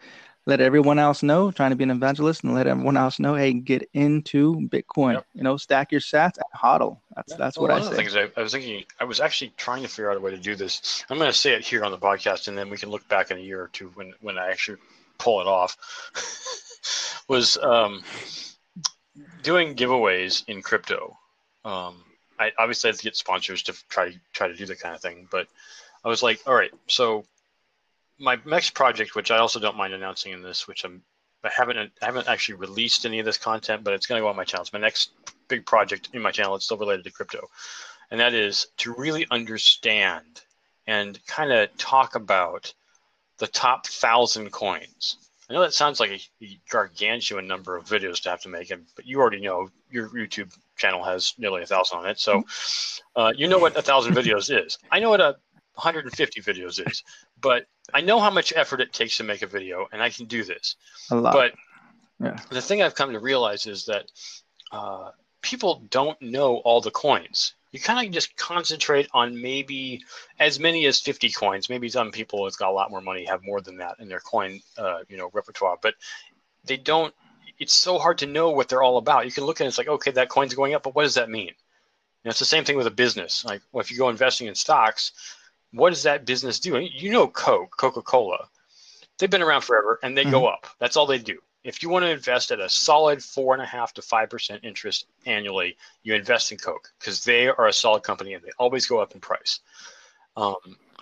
let 0.46 0.60
everyone 0.60 1.00
else 1.00 1.24
know, 1.24 1.52
trying 1.52 1.70
to 1.70 1.76
be 1.76 1.86
an 1.86 1.92
evangelist 1.92 2.44
and 2.44 2.54
let 2.54 2.68
everyone 2.68 2.98
else 2.98 3.18
know, 3.18 3.34
hey, 3.34 3.54
get 3.54 3.90
into 3.94 4.68
Bitcoin. 4.68 5.14
Yep. 5.14 5.26
You 5.36 5.44
know, 5.44 5.58
stack 5.58 5.92
your 5.92 6.02
sats 6.02 6.38
and 6.38 6.46
hodl. 6.54 7.00
That's 7.16 7.32
yeah. 7.32 7.38
that's 7.38 7.58
well, 7.58 7.70
what 7.70 7.72
I 7.72 7.80
say. 7.80 7.84
One 7.84 7.88
of 7.88 7.92
the 7.92 8.04
things 8.04 8.16
I, 8.16 8.40
I, 8.40 8.44
was 8.44 8.52
thinking, 8.52 8.84
I 9.00 9.06
was 9.06 9.22
actually 9.22 9.54
trying 9.56 9.84
to 9.84 9.88
figure 9.88 10.12
out 10.12 10.18
a 10.18 10.20
way 10.20 10.32
to 10.32 10.38
do 10.38 10.56
this. 10.56 11.06
I'm 11.10 11.18
going 11.18 11.32
to 11.32 11.38
say 11.38 11.54
it 11.54 11.62
here 11.62 11.84
on 11.84 11.92
the 11.92 11.98
podcast, 11.98 12.50
and 12.50 12.58
then 12.58 12.70
we 12.70 12.78
can 12.78 12.90
look 12.90 13.08
back 13.08 13.32
in 13.32 13.38
a 13.38 13.42
year 13.42 13.62
or 13.62 13.70
two 13.70 13.90
when 13.96 14.14
when 14.20 14.38
I 14.38 14.50
actually 14.50 14.80
pull 15.18 15.40
it 15.40 15.48
off. 15.48 15.78
was 17.30 17.58
um, 17.58 18.04
doing 19.44 19.76
giveaways 19.76 20.44
in 20.48 20.62
crypto. 20.62 21.18
Um, 21.64 22.04
I 22.40 22.52
obviously 22.58 22.90
had 22.90 22.98
to 22.98 23.04
get 23.04 23.16
sponsors 23.16 23.64
to 23.64 23.74
try 23.90 24.16
try 24.34 24.48
to 24.48 24.56
do 24.56 24.66
that 24.66 24.80
kind 24.80 24.96
of 24.96 25.02
thing. 25.02 25.28
But 25.32 25.48
I 26.04 26.10
was 26.10 26.24
like, 26.24 26.42
all 26.46 26.56
right, 26.56 26.72
so 26.88 27.26
my 28.20 28.38
next 28.46 28.72
project, 28.72 29.16
which 29.16 29.32
I 29.32 29.38
also 29.38 29.60
don't 29.60 29.78
mind 29.78 29.94
announcing 29.94 30.34
in 30.34 30.42
this, 30.42 30.68
which 30.68 30.84
I'm 30.84 31.04
I 31.44 31.52
haven't 31.56 31.78
I 31.78 32.06
haven't 32.06 32.28
actually 32.28 32.56
released 32.56 33.06
any 33.06 33.20
of 33.20 33.26
this 33.26 33.38
content, 33.38 33.84
but 33.84 33.94
it's 33.94 34.06
going 34.06 34.20
to 34.20 34.24
go 34.24 34.30
on 34.30 34.36
my 34.36 34.46
channel. 34.46 34.64
It's 34.64 34.74
my 34.74 34.80
next 34.80 35.12
big 35.48 35.66
project 35.66 36.10
in 36.14 36.22
my 36.22 36.32
channel. 36.32 36.56
It's 36.56 36.66
still 36.66 36.78
related 36.78 37.04
to 37.04 37.12
crypto, 37.12 37.50
and 38.12 38.20
that 38.20 38.34
is 38.34 38.68
to 38.78 38.94
really 38.94 39.28
understand 39.30 40.42
and 40.88 41.20
kind 41.28 41.52
of 41.52 41.76
talk 41.78 42.16
about 42.16 42.74
the 43.40 43.48
top 43.48 43.88
thousand 43.88 44.52
coins. 44.52 45.18
I 45.50 45.54
know 45.54 45.62
that 45.62 45.74
sounds 45.74 46.00
like 46.00 46.12
a, 46.12 46.46
a 46.46 46.60
gargantuan 46.70 47.48
number 47.48 47.76
of 47.76 47.86
videos 47.86 48.22
to 48.24 48.30
have 48.30 48.42
to 48.42 48.50
make, 48.50 48.72
but 48.96 49.06
you 49.06 49.20
already 49.20 49.42
know 49.42 49.70
your 49.92 50.10
YouTube 50.10 50.56
channel 50.78 51.04
has 51.04 51.34
nearly 51.38 51.62
a 51.62 51.66
thousand 51.66 52.00
on 52.00 52.08
it. 52.08 52.20
So 52.20 52.44
uh, 53.16 53.34
you 53.36 53.48
know 53.48 53.60
what 53.60 53.78
a 53.78 53.82
thousand 53.82 54.16
videos 54.16 54.50
is. 54.66 54.78
I 54.92 55.00
know 55.00 55.10
what 55.10 55.22
a 55.22 55.36
150 55.76 56.42
videos 56.42 56.88
is, 56.90 57.04
but 57.42 57.66
I 57.94 58.02
know 58.02 58.20
how 58.20 58.30
much 58.30 58.54
effort 58.56 58.82
it 58.82 58.94
takes 58.94 59.18
to 59.18 59.24
make 59.24 59.42
a 59.42 59.48
video, 59.48 59.88
and 59.92 60.02
I 60.02 60.10
can 60.10 60.26
do 60.26 60.44
this. 60.44 60.76
A 61.12 61.16
lot. 61.16 61.34
But 61.34 61.54
yeah. 62.20 62.40
the 62.50 62.62
thing 62.62 62.82
I've 62.82 62.96
come 62.96 63.12
to 63.12 63.20
realize 63.20 63.66
is 63.66 63.86
that 63.86 64.06
uh, 64.72 65.12
people 65.42 65.84
don't 65.90 66.20
know 66.22 66.58
all 66.58 66.82
the 66.82 66.92
coins. 66.92 67.56
You 67.74 67.82
kind 67.82 68.08
of 68.08 68.14
just 68.14 68.38
concentrate 68.38 69.10
on 69.14 69.42
maybe 69.42 70.02
as 70.40 70.60
many 70.60 70.86
as 70.86 71.02
50 71.02 71.32
coins. 71.32 71.70
Maybe 71.70 71.90
some 71.90 72.12
people 72.12 72.46
have 72.46 72.56
got 72.56 72.70
a 72.70 72.72
lot 72.72 72.92
more 72.92 73.02
money 73.02 73.26
have 73.26 73.44
more 73.44 73.60
than 73.60 73.78
that 73.78 73.96
in 74.00 74.08
their 74.08 74.22
coin, 74.22 74.62
uh, 74.78 75.00
you 75.10 75.18
know, 75.18 75.30
repertoire. 75.34 75.78
But 75.82 75.96
they 76.64 76.78
don't 76.78 77.14
it's 77.60 77.74
so 77.74 78.00
hard 78.00 78.18
to 78.20 78.26
know 78.26 78.50
what 78.50 78.68
they're 78.68 78.82
all 78.82 78.98
about. 78.98 79.26
You 79.26 79.32
can 79.32 79.46
look 79.46 79.62
at 79.62 79.66
it, 79.66 79.68
it's 79.68 79.78
like, 79.78 79.88
okay, 79.88 80.12
that 80.12 80.30
coin's 80.30 80.54
going 80.54 80.74
up, 80.74 80.84
but 80.84 80.96
what 80.96 81.04
does 81.04 81.16
that 81.16 81.30
mean? 81.30 81.50
And 82.24 82.32
it's 82.32 82.40
the 82.40 82.46
same 82.46 82.64
thing 82.64 82.78
with 82.78 82.88
a 82.88 82.92
business. 82.92 83.46
Like, 83.46 83.62
well, 83.72 83.82
if 83.82 83.92
you 83.92 83.98
go 83.98 84.10
investing 84.10 84.48
in 84.48 84.56
stocks, 84.56 85.12
what 85.72 85.90
does 85.90 86.04
that 86.04 86.26
business 86.26 86.60
do? 86.60 86.78
You 86.80 87.12
know, 87.12 87.28
Coke, 87.28 87.76
Coca 87.78 88.02
Cola, 88.02 88.48
they've 89.18 89.30
been 89.30 89.42
around 89.42 89.62
forever 89.62 90.00
and 90.04 90.18
they 90.18 90.24
mm-hmm. 90.24 90.32
go 90.32 90.48
up. 90.48 90.68
That's 90.80 90.98
all 90.98 91.06
they 91.06 91.20
do. 91.20 91.40
If 91.64 91.82
you 91.82 91.90
want 91.90 92.04
to 92.04 92.12
invest 92.12 92.52
at 92.52 92.60
a 92.60 92.70
solid 92.70 93.24
four 93.24 93.54
and 93.54 93.64
a 93.64 93.66
half 93.66 93.94
to 93.94 94.02
five 94.02 94.30
percent 94.30 94.64
interest 94.64 95.06
annually, 95.26 95.78
you 96.04 96.14
invest 96.14 96.52
in 96.52 96.58
Coke 96.58 96.92
because 97.00 97.24
they 97.24 97.48
are 97.48 97.68
a 97.68 97.74
solid 97.74 98.04
company 98.04 98.34
and 98.34 98.44
they 98.44 98.52
always 98.60 98.86
go 98.86 99.00
up 99.00 99.14
in 99.14 99.22
price. 99.22 99.60
Um, 100.36 100.56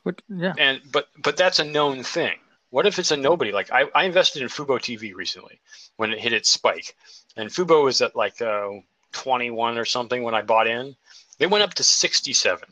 but, 0.03 0.21
yeah. 0.29 0.53
And 0.57 0.81
but 0.91 1.07
but 1.17 1.37
that's 1.37 1.59
a 1.59 1.63
known 1.63 2.03
thing. 2.03 2.37
What 2.69 2.85
if 2.87 2.99
it's 2.99 3.11
a 3.11 3.17
nobody? 3.17 3.51
Like 3.51 3.71
I, 3.71 3.85
I 3.93 4.05
invested 4.05 4.41
in 4.41 4.47
Fubo 4.47 4.79
TV 4.79 5.13
recently 5.13 5.59
when 5.97 6.11
it 6.11 6.19
hit 6.19 6.33
its 6.33 6.49
spike, 6.49 6.95
and 7.35 7.49
Fubo 7.49 7.83
was 7.83 8.01
at 8.01 8.15
like 8.15 8.41
uh, 8.41 8.69
21 9.11 9.77
or 9.77 9.85
something 9.85 10.23
when 10.23 10.35
I 10.35 10.41
bought 10.41 10.67
in. 10.67 10.95
They 11.37 11.47
went 11.47 11.63
up 11.63 11.73
to 11.75 11.83
67, 11.83 12.69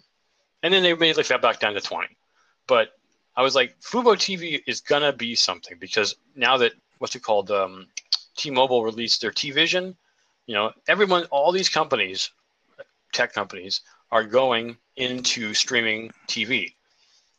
and 0.63 0.74
then 0.74 0.84
they 0.84 0.91
immediately 0.91 1.24
fell 1.24 1.39
back 1.39 1.60
down 1.60 1.74
to 1.74 1.81
20. 1.81 2.08
But 2.67 2.89
I 3.36 3.41
was 3.41 3.55
like, 3.55 3.79
Fubo 3.81 4.15
TV 4.15 4.62
is 4.67 4.81
gonna 4.81 5.12
be 5.12 5.36
something 5.36 5.77
because 5.79 6.15
now 6.36 6.58
that 6.58 6.74
what's 6.99 7.15
it 7.15 7.23
called, 7.23 7.51
um, 7.51 7.87
T-Mobile 8.37 8.83
released 8.83 9.21
their 9.21 9.31
T-Vision, 9.31 9.97
you 10.45 10.53
know, 10.55 10.71
everyone, 10.87 11.25
all 11.25 11.51
these 11.51 11.69
companies, 11.69 12.31
tech 13.11 13.33
companies, 13.33 13.81
are 14.11 14.23
going 14.23 14.77
into 14.95 15.53
streaming 15.53 16.11
TV 16.27 16.73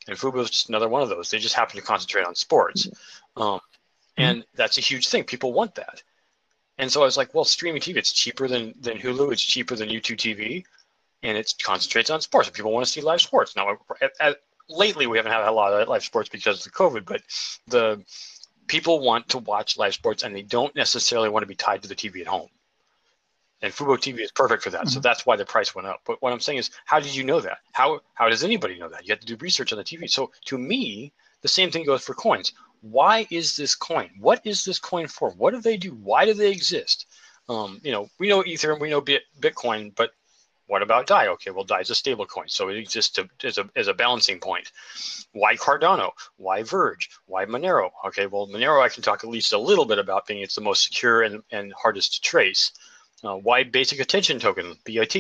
and 0.09 0.19
Fubo 0.19 0.43
is 0.43 0.51
just 0.51 0.69
another 0.69 0.89
one 0.89 1.03
of 1.03 1.09
those. 1.09 1.31
They 1.31 1.39
just 1.39 1.55
happen 1.55 1.77
to 1.77 1.83
concentrate 1.83 2.25
on 2.25 2.35
sports, 2.35 2.89
um, 3.37 3.61
and 4.17 4.45
that's 4.55 4.79
a 4.79 4.81
huge 4.81 5.09
thing. 5.09 5.25
People 5.25 5.53
want 5.53 5.75
that, 5.77 6.03
and 6.79 6.91
so 6.91 7.03
I 7.03 7.05
was 7.05 7.17
like, 7.17 7.35
well, 7.35 7.45
streaming 7.45 7.81
TV 7.81 7.97
it's 7.97 8.13
cheaper 8.13 8.49
than 8.49 8.75
than 8.81 8.99
Hulu. 8.99 9.33
It's 9.33 9.43
cheaper 9.43 9.77
than 9.77 9.89
YouTube 9.89 10.17
TV, 10.19 10.65
and 11.23 11.37
it 11.37 11.55
concentrates 11.63 12.11
on 12.11 12.21
sports. 12.21 12.51
People 12.51 12.73
want 12.73 12.85
to 12.87 12.91
see 12.91 13.01
live 13.01 13.21
sports 13.21 13.57
now. 13.57 13.77
At, 14.03 14.13
at, 14.21 14.37
lately, 14.69 15.07
we 15.07 15.17
haven't 15.17 15.33
had 15.33 15.47
a 15.47 15.53
lot 15.53 15.73
of 15.73 15.89
live 15.89 16.05
sports 16.05 16.29
because 16.29 16.67
of 16.67 16.73
COVID, 16.73 17.05
but 17.05 17.23
the 17.69 18.03
people 18.71 19.01
want 19.01 19.29
to 19.29 19.39
watch 19.39 19.77
live 19.77 19.93
sports 19.93 20.23
and 20.23 20.33
they 20.33 20.43
don't 20.43 20.77
necessarily 20.77 21.29
want 21.29 21.43
to 21.43 21.49
be 21.49 21.57
tied 21.57 21.83
to 21.83 21.89
the 21.89 21.95
TV 21.97 22.21
at 22.21 22.29
home. 22.29 22.49
And 23.63 23.73
Fubo 23.73 23.99
TV 23.99 24.21
is 24.21 24.31
perfect 24.31 24.63
for 24.63 24.71
that. 24.71 24.83
Mm-hmm. 24.83 24.91
So 24.91 25.01
that's 25.01 25.27
why 25.27 25.35
the 25.35 25.45
price 25.45 25.75
went 25.75 25.89
up. 25.89 26.03
But 26.07 26.23
what 26.23 26.33
I'm 26.33 26.39
saying 26.39 26.59
is, 26.59 26.71
how 26.85 27.01
did 27.01 27.13
you 27.13 27.25
know 27.25 27.41
that? 27.41 27.59
How 27.73 27.99
how 28.15 28.29
does 28.29 28.45
anybody 28.45 28.79
know 28.79 28.89
that? 28.89 29.05
You 29.05 29.13
have 29.13 29.19
to 29.21 29.27
do 29.27 29.37
research 29.41 29.73
on 29.73 29.79
the 29.79 29.85
TV. 29.85 30.09
So 30.09 30.31
to 30.45 30.57
me, 30.57 31.13
the 31.43 31.49
same 31.49 31.73
thing 31.73 31.85
goes 31.85 32.05
for 32.05 32.15
coins. 32.15 32.53
Why 32.81 33.27
is 33.31 33.57
this 33.57 33.75
coin? 33.75 34.09
What 34.21 34.41
is 34.45 34.65
this 34.65 34.79
coin 34.79 35.09
for? 35.09 35.31
What 35.33 35.53
do 35.53 35.61
they 35.61 35.77
do? 35.77 35.91
Why 35.91 36.25
do 36.25 36.33
they 36.33 36.53
exist? 36.53 37.07
Um, 37.49 37.81
you 37.83 37.91
know, 37.91 38.09
we 38.21 38.29
know 38.29 38.45
Ether, 38.45 38.71
and 38.71 38.81
we 38.81 38.89
know 38.89 39.03
Bitcoin, 39.03 39.93
but 39.97 40.13
what 40.71 40.83
about 40.83 41.09
DAI? 41.09 41.27
Okay, 41.27 41.51
well, 41.51 41.65
DAI 41.65 41.81
is 41.81 41.91
a 41.91 41.97
stable 41.97 42.27
coin, 42.27 42.47
so 42.47 42.69
it 42.69 42.77
exists 42.77 43.11
to, 43.15 43.29
as, 43.43 43.59
a, 43.59 43.69
as 43.75 43.89
a 43.89 43.93
balancing 43.93 44.39
point. 44.39 44.71
Why 45.33 45.57
Cardano? 45.57 46.13
Why 46.37 46.63
Verge? 46.63 47.11
Why 47.27 47.45
Monero? 47.45 47.91
Okay, 48.07 48.27
well, 48.27 48.47
Monero 48.47 48.81
I 48.81 48.89
can 48.89 49.03
talk 49.03 49.25
at 49.25 49.31
least 49.31 49.53
a 49.53 49.59
little 49.59 49.85
bit 49.85 49.99
about 49.99 50.29
being 50.29 50.43
it's 50.43 50.55
the 50.55 50.61
most 50.61 50.85
secure 50.85 51.23
and, 51.23 51.43
and 51.51 51.73
hardest 51.73 52.15
to 52.15 52.21
trace. 52.21 52.71
Uh, 53.25 53.35
why 53.35 53.65
Basic 53.65 53.99
Attention 53.99 54.39
Token, 54.39 54.77
BIT? 54.85 55.17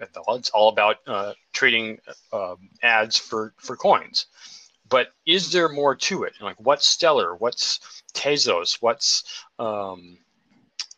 It's 0.00 0.50
all 0.50 0.70
about 0.70 0.96
uh, 1.06 1.34
trading 1.52 2.00
uh, 2.32 2.56
ads 2.82 3.16
for, 3.16 3.54
for 3.58 3.76
coins. 3.76 4.26
But 4.88 5.12
is 5.24 5.52
there 5.52 5.68
more 5.68 5.94
to 5.94 6.24
it? 6.24 6.32
Like, 6.40 6.56
what's 6.58 6.88
Stellar? 6.88 7.36
What's 7.36 7.78
Tezos? 8.12 8.78
What's 8.80 9.22
um, 9.56 10.18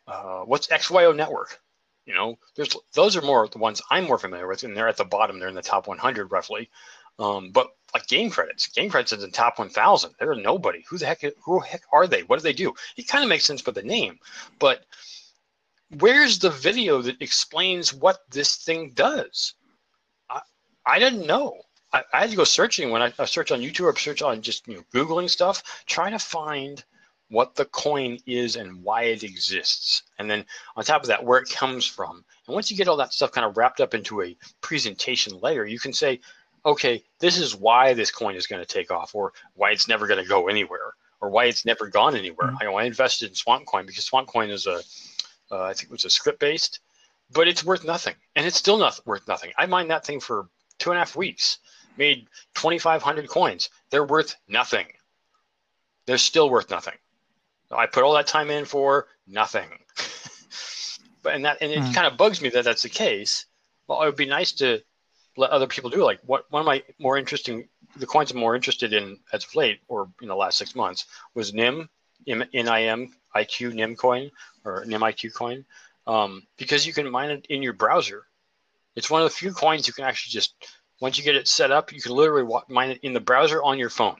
uh, 0.07 0.39
what's 0.45 0.65
XYO 0.67 1.15
Network? 1.15 1.59
You 2.05 2.13
know, 2.13 2.37
there's 2.55 2.75
those 2.93 3.15
are 3.15 3.21
more 3.21 3.47
the 3.47 3.59
ones 3.59 3.81
I'm 3.89 4.05
more 4.05 4.17
familiar 4.17 4.47
with, 4.47 4.63
and 4.63 4.75
they're 4.75 4.89
at 4.89 4.97
the 4.97 5.05
bottom. 5.05 5.39
They're 5.39 5.47
in 5.47 5.55
the 5.55 5.61
top 5.61 5.87
100 5.87 6.31
roughly. 6.31 6.69
Um, 7.19 7.51
but 7.51 7.67
like 7.93 8.07
game 8.07 8.29
credits, 8.29 8.67
game 8.67 8.89
credits 8.89 9.13
is 9.13 9.23
in 9.23 9.29
the 9.29 9.35
top 9.35 9.59
1,000. 9.59 10.15
They're 10.19 10.35
nobody. 10.35 10.83
Who 10.89 10.97
the 10.97 11.05
heck? 11.05 11.23
Who 11.43 11.59
heck 11.59 11.83
are 11.91 12.07
they? 12.07 12.23
What 12.23 12.39
do 12.39 12.43
they 12.43 12.53
do? 12.53 12.73
It 12.97 13.07
kind 13.07 13.23
of 13.23 13.29
makes 13.29 13.45
sense 13.45 13.61
for 13.61 13.71
the 13.71 13.83
name, 13.83 14.19
but 14.59 14.85
where's 15.99 16.39
the 16.39 16.49
video 16.49 17.01
that 17.01 17.21
explains 17.21 17.93
what 17.93 18.21
this 18.31 18.55
thing 18.55 18.91
does? 18.95 19.53
I, 20.29 20.41
I 20.85 20.99
didn't 20.99 21.27
know. 21.27 21.61
I, 21.93 22.03
I 22.11 22.21
had 22.21 22.31
to 22.31 22.35
go 22.35 22.43
searching 22.43 22.89
when 22.89 23.01
I, 23.03 23.13
I 23.19 23.25
search 23.25 23.51
on 23.51 23.61
YouTube 23.61 23.85
or 23.85 23.97
search 23.97 24.21
on 24.21 24.41
just 24.41 24.67
you 24.67 24.75
know 24.75 24.83
googling 24.93 25.29
stuff, 25.29 25.83
trying 25.85 26.11
to 26.11 26.19
find 26.19 26.83
what 27.33 27.55
the 27.55 27.65
coin 27.65 28.19
is 28.27 28.55
and 28.55 28.83
why 28.83 29.03
it 29.03 29.23
exists. 29.23 30.03
And 30.19 30.29
then 30.29 30.45
on 30.75 30.83
top 30.83 31.01
of 31.01 31.07
that, 31.07 31.23
where 31.23 31.39
it 31.39 31.49
comes 31.49 31.85
from. 31.85 32.23
And 32.47 32.53
once 32.53 32.69
you 32.69 32.77
get 32.77 32.87
all 32.87 32.97
that 32.97 33.11
stuff 33.11 33.31
kind 33.31 33.45
of 33.45 33.57
wrapped 33.57 33.81
up 33.81 33.95
into 33.95 34.21
a 34.21 34.37
presentation 34.61 35.39
layer, 35.39 35.65
you 35.65 35.79
can 35.79 35.93
say, 35.93 36.19
okay, 36.63 37.03
this 37.19 37.39
is 37.39 37.55
why 37.55 37.95
this 37.95 38.11
coin 38.11 38.35
is 38.35 38.45
going 38.45 38.61
to 38.61 38.71
take 38.71 38.91
off, 38.91 39.15
or 39.15 39.33
why 39.55 39.71
it's 39.71 39.87
never 39.87 40.05
going 40.05 40.21
to 40.21 40.29
go 40.29 40.47
anywhere, 40.47 40.93
or 41.21 41.29
why 41.29 41.45
it's 41.45 41.65
never 41.65 41.87
gone 41.87 42.15
anywhere. 42.15 42.49
Mm-hmm. 42.49 42.57
I 42.61 42.65
know 42.65 42.75
I 42.75 42.83
invested 42.83 43.29
in 43.29 43.35
Swamp 43.35 43.65
Coin 43.65 43.87
because 43.87 44.05
Swamp 44.05 44.27
Coin 44.27 44.51
is 44.51 44.67
a, 44.67 44.81
uh, 45.51 45.63
I 45.63 45.73
think 45.73 45.85
it 45.85 45.91
was 45.91 46.05
a 46.05 46.09
Scrypt 46.09 46.39
based, 46.39 46.81
but 47.31 47.47
it's 47.47 47.65
worth 47.65 47.83
nothing, 47.83 48.15
and 48.35 48.45
it's 48.45 48.57
still 48.57 48.77
not 48.77 48.99
worth 49.05 49.27
nothing. 49.27 49.51
I 49.57 49.65
mined 49.65 49.89
that 49.89 50.05
thing 50.05 50.19
for 50.19 50.47
two 50.77 50.91
and 50.91 50.97
a 50.97 50.99
half 50.99 51.15
weeks, 51.15 51.57
made 51.97 52.27
2,500 52.55 53.27
coins. 53.27 53.69
They're 53.89 54.05
worth 54.05 54.35
nothing. 54.47 54.85
They're 56.05 56.17
still 56.17 56.49
worth 56.49 56.69
nothing. 56.69 56.95
I 57.75 57.85
put 57.87 58.03
all 58.03 58.13
that 58.13 58.27
time 58.27 58.49
in 58.49 58.65
for 58.65 59.07
nothing. 59.27 59.69
but 61.23 61.33
and 61.33 61.45
that 61.45 61.57
and 61.61 61.71
it 61.71 61.79
mm. 61.79 61.93
kind 61.93 62.07
of 62.07 62.17
bugs 62.17 62.41
me 62.41 62.49
that 62.49 62.63
that's 62.63 62.83
the 62.83 62.89
case. 62.89 63.45
Well, 63.87 64.01
it 64.01 64.05
would 64.05 64.15
be 64.15 64.25
nice 64.25 64.51
to 64.53 64.81
let 65.35 65.49
other 65.49 65.67
people 65.67 65.89
do 65.89 66.03
like 66.03 66.19
what 66.25 66.45
one 66.51 66.59
of 66.59 66.65
my 66.65 66.83
more 66.99 67.17
interesting 67.17 67.67
the 67.95 68.05
coins 68.05 68.31
I'm 68.31 68.37
more 68.37 68.55
interested 68.55 68.93
in 68.93 69.17
as 69.31 69.43
of 69.43 69.55
late 69.55 69.79
or 69.87 70.09
in 70.21 70.27
the 70.27 70.35
last 70.35 70.57
six 70.57 70.75
months 70.75 71.05
was 71.33 71.53
NIM, 71.53 71.89
NIM, 72.27 73.13
IQ 73.35 73.73
NIM 73.73 73.95
coin 73.95 74.29
or 74.63 74.85
NIM 74.85 75.01
IQ 75.01 75.33
coin 75.33 75.65
um, 76.05 76.43
because 76.57 76.85
you 76.85 76.93
can 76.93 77.09
mine 77.09 77.31
it 77.31 77.47
in 77.49 77.63
your 77.63 77.73
browser. 77.73 78.25
It's 78.95 79.09
one 79.09 79.21
of 79.21 79.29
the 79.29 79.35
few 79.35 79.53
coins 79.53 79.87
you 79.87 79.93
can 79.93 80.05
actually 80.05 80.31
just 80.31 80.53
once 81.01 81.17
you 81.17 81.23
get 81.23 81.35
it 81.35 81.47
set 81.47 81.71
up, 81.71 81.91
you 81.91 82.01
can 82.01 82.13
literally 82.13 82.47
mine 82.69 82.91
it 82.91 82.99
in 83.01 83.13
the 83.13 83.19
browser 83.19 83.61
on 83.63 83.79
your 83.79 83.89
phone 83.89 84.17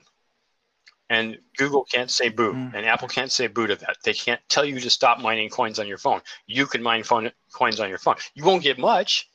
and 1.10 1.38
Google 1.56 1.84
can't 1.84 2.10
say 2.10 2.28
boo, 2.28 2.54
mm. 2.54 2.74
and 2.74 2.86
Apple 2.86 3.08
can't 3.08 3.30
say 3.30 3.46
boo 3.46 3.66
to 3.66 3.76
that. 3.76 3.98
They 4.02 4.14
can't 4.14 4.40
tell 4.48 4.64
you 4.64 4.80
to 4.80 4.90
stop 4.90 5.20
mining 5.20 5.50
coins 5.50 5.78
on 5.78 5.86
your 5.86 5.98
phone. 5.98 6.20
You 6.46 6.66
can 6.66 6.82
mine 6.82 7.02
phone, 7.02 7.30
coins 7.52 7.80
on 7.80 7.88
your 7.88 7.98
phone. 7.98 8.16
You 8.34 8.44
won't 8.44 8.62
get 8.62 8.78
much 8.78 9.28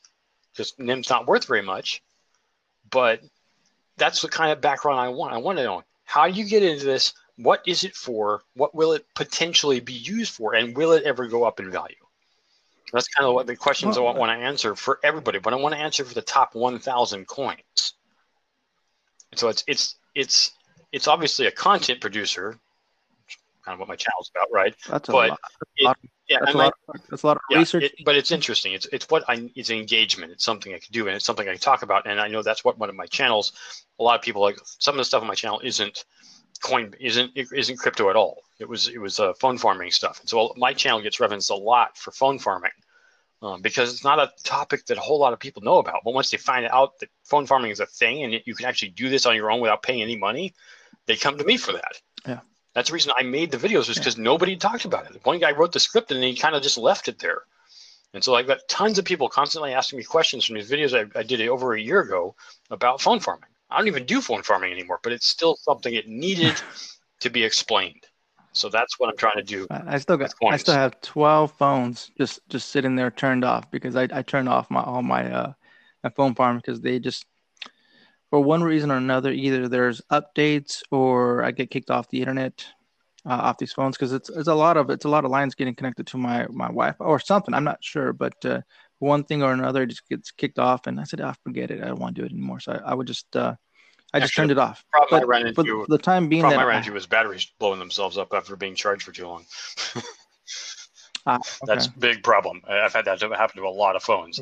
because 0.52 0.74
NIM's 0.78 1.10
not 1.10 1.26
worth 1.26 1.46
very 1.46 1.62
much, 1.62 2.02
but 2.90 3.20
that's 3.96 4.22
the 4.22 4.28
kind 4.28 4.50
of 4.50 4.60
background 4.60 4.98
I 4.98 5.08
want. 5.08 5.32
I 5.32 5.38
want 5.38 5.58
to 5.58 5.64
know 5.64 5.84
how 6.04 6.26
do 6.26 6.32
you 6.32 6.44
get 6.44 6.62
into 6.62 6.84
this? 6.84 7.12
What 7.36 7.62
is 7.66 7.84
it 7.84 7.94
for? 7.94 8.42
What 8.54 8.74
will 8.74 8.92
it 8.92 9.06
potentially 9.14 9.80
be 9.80 9.92
used 9.92 10.34
for? 10.34 10.54
And 10.54 10.76
will 10.76 10.92
it 10.92 11.04
ever 11.04 11.28
go 11.28 11.44
up 11.44 11.60
in 11.60 11.70
value? 11.70 11.94
That's 12.92 13.06
kind 13.08 13.28
of 13.28 13.34
what 13.34 13.46
the 13.46 13.54
questions 13.54 13.96
well, 13.96 14.08
I 14.08 14.18
want 14.18 14.36
to 14.36 14.44
answer 14.44 14.74
for 14.74 14.98
everybody, 15.04 15.38
but 15.38 15.52
I 15.52 15.56
want 15.56 15.74
to 15.74 15.80
answer 15.80 16.04
for 16.04 16.12
the 16.12 16.22
top 16.22 16.54
1,000 16.54 17.26
coins. 17.26 17.94
So 19.36 19.48
it's 19.48 19.62
it's 19.68 19.94
it's 20.16 20.50
it's 20.92 21.08
obviously 21.08 21.46
a 21.46 21.50
content 21.50 22.00
producer, 22.00 22.58
kind 23.64 23.74
of 23.74 23.78
what 23.80 23.88
my 23.88 23.96
channel's 23.96 24.30
about, 24.34 24.48
right? 24.52 24.74
That's 24.88 25.08
a 25.08 25.12
but 25.12 25.30
lot. 25.30 25.40
It, 25.76 25.96
yeah, 26.28 26.38
that's, 26.40 26.54
a 26.54 26.58
lot, 26.58 26.74
that's 27.08 27.22
a 27.24 27.26
lot 27.26 27.36
of 27.36 27.42
yeah, 27.50 27.58
research. 27.58 27.82
It, 27.84 27.92
but 28.04 28.14
it's 28.14 28.30
interesting. 28.30 28.72
It's 28.72 28.86
it's 28.92 29.08
what 29.10 29.24
I 29.28 29.50
it's 29.56 29.70
engagement. 29.70 30.32
It's 30.32 30.44
something 30.44 30.72
I 30.72 30.78
can 30.78 30.92
do, 30.92 31.06
and 31.08 31.16
it's 31.16 31.24
something 31.24 31.48
I 31.48 31.52
can 31.52 31.60
talk 31.60 31.82
about. 31.82 32.06
And 32.06 32.20
I 32.20 32.28
know 32.28 32.42
that's 32.42 32.64
what 32.64 32.78
one 32.78 32.88
of 32.88 32.94
my 32.94 33.06
channels. 33.06 33.52
A 33.98 34.02
lot 34.02 34.16
of 34.16 34.22
people 34.22 34.40
like 34.42 34.58
some 34.64 34.94
of 34.94 34.98
the 34.98 35.04
stuff 35.04 35.22
on 35.22 35.28
my 35.28 35.34
channel 35.34 35.60
isn't 35.62 36.04
coin 36.62 36.94
isn't 37.00 37.32
isn't 37.34 37.78
crypto 37.78 38.10
at 38.10 38.16
all. 38.16 38.42
It 38.58 38.68
was 38.68 38.88
it 38.88 38.98
was 38.98 39.18
uh, 39.18 39.32
phone 39.34 39.58
farming 39.58 39.90
stuff. 39.90 40.20
And 40.20 40.28
so 40.28 40.54
my 40.56 40.72
channel 40.72 41.00
gets 41.00 41.18
referenced 41.18 41.50
a 41.50 41.56
lot 41.56 41.96
for 41.96 42.12
phone 42.12 42.38
farming. 42.38 42.72
Um, 43.42 43.62
because 43.62 43.90
it's 43.90 44.04
not 44.04 44.18
a 44.18 44.30
topic 44.44 44.84
that 44.86 44.98
a 44.98 45.00
whole 45.00 45.18
lot 45.18 45.32
of 45.32 45.38
people 45.38 45.62
know 45.62 45.78
about. 45.78 46.02
But 46.04 46.12
once 46.12 46.30
they 46.30 46.36
find 46.36 46.66
out 46.66 46.98
that 46.98 47.08
phone 47.24 47.46
farming 47.46 47.70
is 47.70 47.80
a 47.80 47.86
thing 47.86 48.22
and 48.22 48.42
you 48.44 48.54
can 48.54 48.66
actually 48.66 48.90
do 48.90 49.08
this 49.08 49.24
on 49.24 49.34
your 49.34 49.50
own 49.50 49.62
without 49.62 49.82
paying 49.82 50.02
any 50.02 50.14
money, 50.14 50.52
they 51.06 51.16
come 51.16 51.38
to 51.38 51.44
me 51.44 51.56
for 51.56 51.72
that. 51.72 52.00
Yeah. 52.26 52.40
That's 52.74 52.90
the 52.90 52.94
reason 52.94 53.12
I 53.16 53.22
made 53.22 53.50
the 53.50 53.56
videos 53.56 53.88
was 53.88 53.98
because 53.98 54.16
yeah. 54.16 54.24
nobody 54.24 54.56
talked 54.56 54.84
about 54.84 55.10
it. 55.10 55.20
One 55.24 55.38
guy 55.38 55.52
wrote 55.52 55.72
the 55.72 55.80
script 55.80 56.12
and 56.12 56.22
he 56.22 56.36
kind 56.36 56.54
of 56.54 56.62
just 56.62 56.78
left 56.78 57.08
it 57.08 57.18
there. 57.18 57.42
And 58.12 58.22
so 58.22 58.34
I've 58.34 58.46
got 58.46 58.68
tons 58.68 58.98
of 58.98 59.04
people 59.04 59.28
constantly 59.28 59.72
asking 59.72 59.98
me 59.98 60.04
questions 60.04 60.44
from 60.44 60.56
these 60.56 60.70
videos 60.70 60.94
I, 60.94 61.18
I 61.18 61.22
did 61.22 61.40
over 61.48 61.74
a 61.74 61.80
year 61.80 62.00
ago 62.00 62.34
about 62.70 63.00
phone 63.00 63.20
farming. 63.20 63.48
I 63.70 63.78
don't 63.78 63.86
even 63.86 64.04
do 64.04 64.20
phone 64.20 64.42
farming 64.42 64.72
anymore, 64.72 64.98
but 65.02 65.12
it's 65.12 65.26
still 65.26 65.56
something 65.56 65.94
it 65.94 66.08
needed 66.08 66.60
to 67.20 67.30
be 67.30 67.44
explained. 67.44 68.04
So 68.52 68.68
that's 68.68 68.98
what 68.98 69.08
I'm 69.08 69.16
trying 69.16 69.36
to 69.36 69.44
do. 69.44 69.66
I 69.70 69.98
still 69.98 70.16
got. 70.16 70.34
I 70.44 70.56
still 70.56 70.74
have 70.74 71.00
12 71.02 71.52
phones 71.52 72.10
just 72.18 72.40
just 72.48 72.70
sitting 72.70 72.96
there 72.96 73.10
turned 73.12 73.44
off 73.44 73.70
because 73.70 73.94
I, 73.94 74.08
I 74.12 74.22
turned 74.22 74.48
off 74.48 74.68
my 74.70 74.82
all 74.82 75.02
my 75.02 75.30
uh 75.30 75.52
my 76.02 76.10
phone 76.10 76.34
farm 76.34 76.56
because 76.56 76.80
they 76.80 76.98
just 76.98 77.26
for 78.30 78.40
one 78.40 78.62
reason 78.62 78.90
or 78.90 78.96
another, 78.96 79.32
either 79.32 79.68
there's 79.68 80.00
updates 80.12 80.82
or 80.90 81.42
I 81.42 81.50
get 81.50 81.70
kicked 81.70 81.90
off 81.90 82.08
the 82.08 82.20
internet, 82.20 82.64
uh, 83.26 83.30
off 83.30 83.58
these 83.58 83.72
phones 83.72 83.96
because 83.96 84.12
it's 84.12 84.30
it's 84.30 84.48
a 84.48 84.54
lot 84.54 84.76
of 84.76 84.88
it's 84.88 85.04
a 85.04 85.08
lot 85.08 85.24
of 85.24 85.30
lines 85.30 85.54
getting 85.54 85.74
connected 85.74 86.06
to 86.08 86.16
my 86.16 86.46
my 86.48 86.66
Wi-Fi 86.66 87.04
or 87.04 87.18
something. 87.18 87.52
I'm 87.52 87.64
not 87.64 87.82
sure, 87.82 88.12
but 88.12 88.42
uh, 88.44 88.60
one 88.98 89.24
thing 89.24 89.42
or 89.42 89.52
another 89.52 89.82
it 89.82 89.88
just 89.88 90.08
gets 90.08 90.30
kicked 90.30 90.58
off, 90.58 90.86
and 90.86 91.00
I 91.00 91.04
said, 91.04 91.20
"I 91.20 91.30
oh, 91.30 91.34
forget 91.44 91.70
it. 91.70 91.82
I 91.82 91.86
don't 91.86 91.98
want 91.98 92.14
to 92.14 92.22
do 92.22 92.26
it 92.26 92.32
anymore." 92.32 92.60
So 92.60 92.72
I, 92.72 92.92
I 92.92 92.94
would 92.94 93.06
just 93.06 93.34
uh, 93.36 93.56
I 94.14 94.20
just 94.20 94.34
turned 94.34 94.50
it 94.50 94.58
off. 94.58 94.84
Problem 94.92 95.20
but, 95.20 95.24
I 95.24 95.26
ran 95.26 95.46
into, 95.46 95.64
for 95.64 95.86
the 95.88 95.98
time 95.98 96.28
being, 96.28 96.42
problem 96.42 96.58
that 96.58 96.64
I 96.64 96.68
ran 96.68 96.78
into 96.78 96.92
was 96.92 97.06
batteries 97.06 97.50
blowing 97.58 97.78
themselves 97.78 98.16
up 98.16 98.32
after 98.32 98.56
being 98.56 98.74
charged 98.74 99.02
for 99.02 99.12
too 99.12 99.26
long. 99.26 99.44
ah, 101.26 101.36
okay. 101.36 101.42
That's 101.64 101.88
big 101.88 102.22
problem. 102.22 102.62
I've 102.68 102.92
had 102.92 103.04
that 103.04 103.20
happen 103.20 103.56
to 103.56 103.68
a 103.68 103.68
lot 103.68 103.96
of 103.96 104.02
phones. 104.02 104.40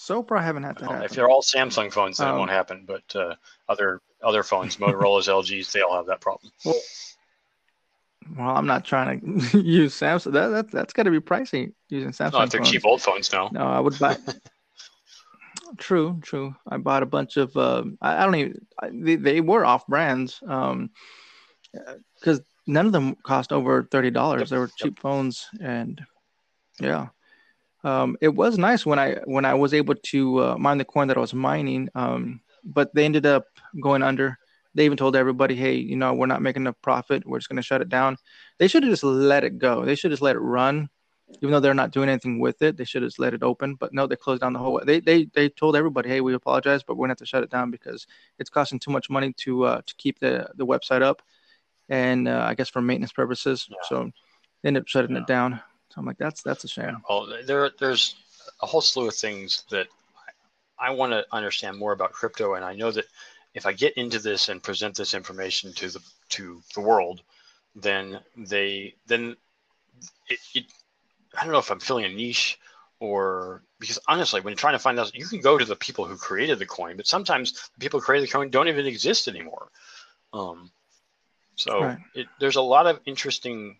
Sopra, 0.00 0.38
I 0.38 0.42
haven't 0.42 0.62
had 0.62 0.78
that. 0.78 0.88
Well, 0.88 1.02
if 1.02 1.10
they're 1.10 1.28
all 1.28 1.42
Samsung 1.42 1.92
phones, 1.92 2.16
then 2.16 2.28
um, 2.28 2.36
it 2.36 2.38
won't 2.38 2.50
happen. 2.50 2.84
But 2.86 3.14
uh, 3.14 3.34
other 3.68 4.00
other 4.22 4.42
phones, 4.42 4.76
Motorola's, 4.76 5.28
LGs, 5.28 5.72
they 5.72 5.82
all 5.82 5.96
have 5.96 6.06
that 6.06 6.22
problem. 6.22 6.50
Well, 6.64 6.80
well 8.38 8.56
I'm 8.56 8.66
not 8.66 8.86
trying 8.86 9.40
to 9.50 9.60
use 9.62 9.94
Samsung. 9.94 10.32
That, 10.32 10.48
that 10.48 10.70
that's 10.70 10.94
got 10.94 11.02
to 11.02 11.10
be 11.10 11.20
pricey 11.20 11.74
using 11.90 12.12
Samsung. 12.12 12.32
No, 12.32 12.42
if 12.42 12.50
they're 12.50 12.60
phones. 12.60 12.70
cheap 12.70 12.86
old 12.86 13.02
phones, 13.02 13.30
now. 13.30 13.50
No, 13.52 13.66
I 13.66 13.78
would 13.78 13.98
buy. 13.98 14.16
true, 15.78 16.18
true. 16.22 16.54
I 16.66 16.78
bought 16.78 17.02
a 17.02 17.06
bunch 17.06 17.36
of. 17.36 17.54
Uh, 17.54 17.84
I, 18.00 18.22
I, 18.22 18.24
don't 18.24 18.36
even. 18.36 18.66
I, 18.80 18.90
they, 18.92 19.16
they 19.16 19.40
were 19.42 19.66
off 19.66 19.86
brands. 19.86 20.42
Um, 20.46 20.90
because 22.18 22.40
none 22.66 22.86
of 22.86 22.92
them 22.92 23.16
cost 23.22 23.52
over 23.52 23.84
thirty 23.84 24.10
dollars. 24.10 24.40
Yep. 24.40 24.48
They 24.48 24.58
were 24.58 24.70
cheap 24.78 24.96
yep. 24.96 25.02
phones, 25.02 25.46
and 25.60 26.00
yeah 26.80 27.08
um, 27.84 28.16
it 28.20 28.28
was 28.28 28.58
nice 28.58 28.84
when 28.84 28.98
I 28.98 29.14
when 29.24 29.44
I 29.44 29.54
was 29.54 29.72
able 29.72 29.94
to 29.94 30.42
uh, 30.44 30.58
mine 30.58 30.78
the 30.78 30.84
coin 30.84 31.08
that 31.08 31.16
I 31.16 31.20
was 31.20 31.34
mining. 31.34 31.88
Um, 31.94 32.40
but 32.64 32.94
they 32.94 33.04
ended 33.04 33.26
up 33.26 33.46
going 33.80 34.02
under. 34.02 34.38
They 34.74 34.84
even 34.84 34.98
told 34.98 35.16
everybody, 35.16 35.54
"Hey, 35.54 35.74
you 35.74 35.96
know, 35.96 36.12
we're 36.12 36.26
not 36.26 36.42
making 36.42 36.62
enough 36.62 36.80
profit. 36.82 37.26
We're 37.26 37.38
just 37.38 37.48
going 37.48 37.56
to 37.56 37.62
shut 37.62 37.80
it 37.80 37.88
down." 37.88 38.18
They 38.58 38.68
should 38.68 38.82
have 38.82 38.92
just 38.92 39.04
let 39.04 39.44
it 39.44 39.58
go. 39.58 39.84
They 39.84 39.94
should 39.94 40.10
just 40.10 40.22
let 40.22 40.36
it 40.36 40.40
run, 40.40 40.88
even 41.40 41.50
though 41.50 41.60
they're 41.60 41.74
not 41.74 41.90
doing 41.90 42.08
anything 42.08 42.38
with 42.38 42.60
it. 42.62 42.76
They 42.76 42.84
should 42.84 43.02
have 43.02 43.08
just 43.08 43.18
let 43.18 43.34
it 43.34 43.42
open. 43.42 43.74
But 43.74 43.94
no, 43.94 44.06
they 44.06 44.16
closed 44.16 44.42
down 44.42 44.52
the 44.52 44.58
whole. 44.58 44.80
They 44.84 45.00
they 45.00 45.24
they 45.34 45.48
told 45.48 45.74
everybody, 45.74 46.08
"Hey, 46.08 46.20
we 46.20 46.34
apologize, 46.34 46.82
but 46.82 46.94
we're 46.94 47.06
going 47.06 47.16
to 47.16 47.22
have 47.22 47.26
to 47.26 47.26
shut 47.26 47.42
it 47.42 47.50
down 47.50 47.70
because 47.70 48.06
it's 48.38 48.50
costing 48.50 48.78
too 48.78 48.90
much 48.90 49.08
money 49.10 49.32
to 49.38 49.64
uh, 49.64 49.80
to 49.86 49.94
keep 49.96 50.18
the 50.20 50.48
the 50.54 50.66
website 50.66 51.02
up, 51.02 51.22
and 51.88 52.28
uh, 52.28 52.44
I 52.46 52.54
guess 52.54 52.68
for 52.68 52.82
maintenance 52.82 53.12
purposes." 53.12 53.66
Yeah. 53.70 53.76
So 53.88 54.10
they 54.62 54.68
ended 54.68 54.82
up 54.82 54.88
shutting 54.88 55.16
yeah. 55.16 55.22
it 55.22 55.26
down. 55.26 55.60
So 55.90 56.00
I'm 56.00 56.06
like, 56.06 56.18
that's 56.18 56.42
that's 56.42 56.64
a 56.64 56.68
shame. 56.68 57.02
Well, 57.08 57.28
there 57.44 57.70
there's 57.78 58.14
a 58.62 58.66
whole 58.66 58.80
slew 58.80 59.08
of 59.08 59.14
things 59.14 59.64
that 59.70 59.88
I, 60.78 60.90
want 60.90 61.12
to 61.12 61.26
understand 61.32 61.78
more 61.78 61.92
about 61.92 62.12
crypto, 62.12 62.54
and 62.54 62.64
I 62.64 62.74
know 62.74 62.90
that 62.90 63.06
if 63.54 63.66
I 63.66 63.72
get 63.72 63.96
into 63.96 64.18
this 64.18 64.48
and 64.48 64.62
present 64.62 64.96
this 64.96 65.14
information 65.14 65.72
to 65.74 65.88
the 65.88 66.00
to 66.30 66.62
the 66.74 66.80
world, 66.80 67.22
then 67.74 68.20
they 68.36 68.94
then 69.06 69.36
it, 70.28 70.38
it 70.54 70.64
I 71.36 71.42
don't 71.42 71.52
know 71.52 71.58
if 71.58 71.70
I'm 71.70 71.80
filling 71.80 72.04
a 72.04 72.08
niche 72.08 72.58
or 73.00 73.62
because 73.80 73.98
honestly, 74.06 74.40
when 74.40 74.52
you're 74.52 74.58
trying 74.58 74.74
to 74.74 74.78
find 74.78 74.98
out, 74.98 75.14
you 75.14 75.26
can 75.26 75.40
go 75.40 75.58
to 75.58 75.64
the 75.64 75.76
people 75.76 76.04
who 76.04 76.16
created 76.16 76.58
the 76.58 76.66
coin, 76.66 76.96
but 76.96 77.06
sometimes 77.06 77.70
the 77.74 77.80
people 77.80 77.98
who 77.98 78.06
created 78.06 78.28
the 78.28 78.32
coin 78.32 78.50
don't 78.50 78.68
even 78.68 78.86
exist 78.86 79.26
anymore. 79.26 79.70
Um, 80.32 80.70
so 81.56 81.82
right. 81.82 81.98
it, 82.14 82.26
there's 82.38 82.56
a 82.56 82.62
lot 82.62 82.86
of 82.86 83.00
interesting 83.06 83.78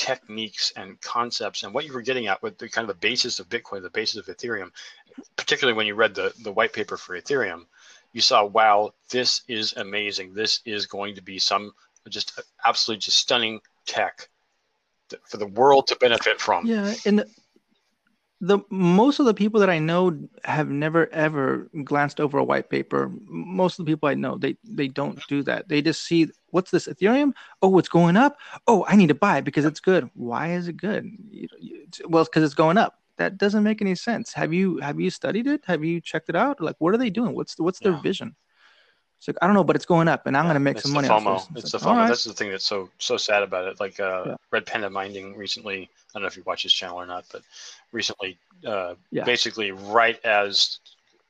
techniques 0.00 0.72
and 0.76 0.98
concepts, 1.02 1.62
and 1.62 1.74
what 1.74 1.84
you 1.84 1.92
were 1.92 2.00
getting 2.00 2.26
at 2.26 2.42
with 2.42 2.56
the 2.56 2.68
kind 2.68 2.88
of 2.88 2.96
the 2.96 3.06
basis 3.06 3.38
of 3.38 3.50
Bitcoin, 3.50 3.82
the 3.82 3.90
basis 3.90 4.16
of 4.16 4.34
Ethereum, 4.34 4.70
particularly 5.36 5.76
when 5.76 5.86
you 5.86 5.94
read 5.94 6.14
the 6.14 6.32
the 6.42 6.50
white 6.50 6.72
paper 6.72 6.96
for 6.96 7.20
Ethereum, 7.20 7.66
you 8.14 8.22
saw, 8.22 8.44
wow, 8.44 8.92
this 9.10 9.42
is 9.46 9.74
amazing. 9.76 10.32
This 10.32 10.60
is 10.64 10.86
going 10.86 11.14
to 11.16 11.22
be 11.22 11.38
some 11.38 11.72
just 12.08 12.40
absolutely 12.64 13.00
just 13.00 13.18
stunning 13.18 13.60
tech 13.86 14.28
for 15.26 15.36
the 15.36 15.46
world 15.46 15.86
to 15.88 15.96
benefit 15.96 16.40
from. 16.40 16.64
Yeah, 16.64 16.94
and 17.04 17.18
the, 17.18 17.26
the 18.40 18.58
most 18.70 19.20
of 19.20 19.26
the 19.26 19.34
people 19.34 19.60
that 19.60 19.68
I 19.68 19.80
know 19.80 20.18
have 20.44 20.70
never 20.70 21.12
ever 21.12 21.68
glanced 21.84 22.20
over 22.20 22.38
a 22.38 22.44
white 22.44 22.70
paper. 22.70 23.12
Most 23.26 23.78
of 23.78 23.84
the 23.84 23.92
people 23.92 24.08
I 24.08 24.14
know, 24.14 24.38
they 24.38 24.56
they 24.64 24.88
don't 24.88 25.20
do 25.28 25.42
that. 25.42 25.68
They 25.68 25.82
just 25.82 26.02
see 26.04 26.30
what's 26.50 26.70
this 26.70 26.86
Ethereum? 26.86 27.32
Oh, 27.62 27.78
it's 27.78 27.88
going 27.88 28.16
up. 28.16 28.38
Oh, 28.66 28.84
I 28.88 28.96
need 28.96 29.08
to 29.08 29.14
buy 29.14 29.38
it 29.38 29.44
because 29.44 29.64
it's 29.64 29.80
good. 29.80 30.10
Why 30.14 30.52
is 30.52 30.68
it 30.68 30.76
good? 30.76 31.10
Well, 32.06 32.24
because 32.24 32.42
it's 32.42 32.54
going 32.54 32.78
up. 32.78 32.98
That 33.16 33.36
doesn't 33.36 33.62
make 33.62 33.82
any 33.82 33.94
sense. 33.94 34.32
Have 34.32 34.52
you 34.54 34.78
have 34.78 34.98
you 34.98 35.10
studied 35.10 35.46
it? 35.46 35.62
Have 35.66 35.84
you 35.84 36.00
checked 36.00 36.30
it 36.30 36.36
out? 36.36 36.60
Like, 36.60 36.76
what 36.78 36.94
are 36.94 36.98
they 36.98 37.10
doing? 37.10 37.34
What's 37.34 37.54
the, 37.54 37.62
what's 37.62 37.78
their 37.78 37.92
yeah. 37.92 38.00
vision? 38.00 38.34
It's 39.20 39.28
like 39.28 39.36
I 39.42 39.46
don't 39.46 39.54
know, 39.54 39.64
but 39.64 39.76
it's 39.76 39.84
going 39.84 40.08
up, 40.08 40.26
and 40.26 40.34
I'm 40.34 40.44
yeah, 40.44 40.52
going 40.52 40.54
to 40.54 40.60
make 40.60 40.80
some 40.80 40.92
money. 40.92 41.06
FOMO. 41.06 41.36
It's, 41.54 41.64
it's, 41.64 41.72
the 41.72 41.78
FOMO. 41.78 41.96
Right. 41.96 42.08
That's 42.08 42.24
the 42.24 42.32
thing 42.32 42.50
that's 42.50 42.64
so 42.64 42.88
so 42.96 43.18
sad 43.18 43.42
about 43.42 43.68
it. 43.68 43.78
Like 43.78 44.00
uh, 44.00 44.22
yeah. 44.24 44.36
Red 44.50 44.64
Panda 44.64 44.88
Mining 44.88 45.36
recently. 45.36 45.82
I 45.82 45.88
don't 46.14 46.22
know 46.22 46.28
if 46.28 46.38
you 46.38 46.42
watch 46.46 46.62
his 46.62 46.72
channel 46.72 46.96
or 46.96 47.04
not, 47.04 47.26
but 47.30 47.42
recently, 47.92 48.38
uh, 48.66 48.94
yeah. 49.10 49.24
basically 49.24 49.72
right 49.72 50.18
as 50.24 50.78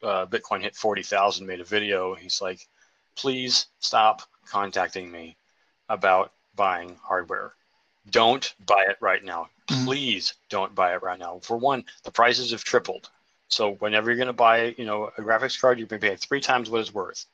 uh, 0.05 0.27
Bitcoin 0.27 0.62
hit 0.62 0.77
forty 0.77 1.03
thousand, 1.03 1.49
made 1.49 1.59
a 1.59 1.65
video. 1.65 2.15
He's 2.15 2.41
like, 2.41 2.69
"Please 3.17 3.67
stop 3.81 4.23
contacting 4.50 5.11
me 5.11 5.37
about 5.88 6.33
buying 6.54 6.97
hardware. 7.02 7.52
Don't 8.11 8.54
buy 8.66 8.87
it 8.88 8.97
right 9.00 9.25
now. 9.25 9.49
Mm-hmm. 9.69 9.85
Please 9.87 10.35
don't 10.49 10.75
buy 10.75 10.95
it 10.95 11.02
right 11.02 11.19
now. 11.19 11.38
For 11.42 11.57
one, 11.57 11.85
the 12.04 12.11
prices 12.11 12.50
have 12.50 12.64
tripled. 12.64 13.09
So 13.49 13.73
whenever 13.75 14.11
you're 14.11 14.16
going 14.16 14.26
to 14.26 14.33
buy, 14.33 14.75
you 14.78 14.85
know, 14.85 15.11
a 15.16 15.23
graphics 15.23 15.61
card, 15.61 15.78
you're 15.78 15.88
going 15.88 16.00
to 16.00 16.09
pay 16.09 16.16
three 16.16 16.40
times 16.40 16.71
what 16.71 16.80
it's 16.80 16.95
worth. 16.95 17.26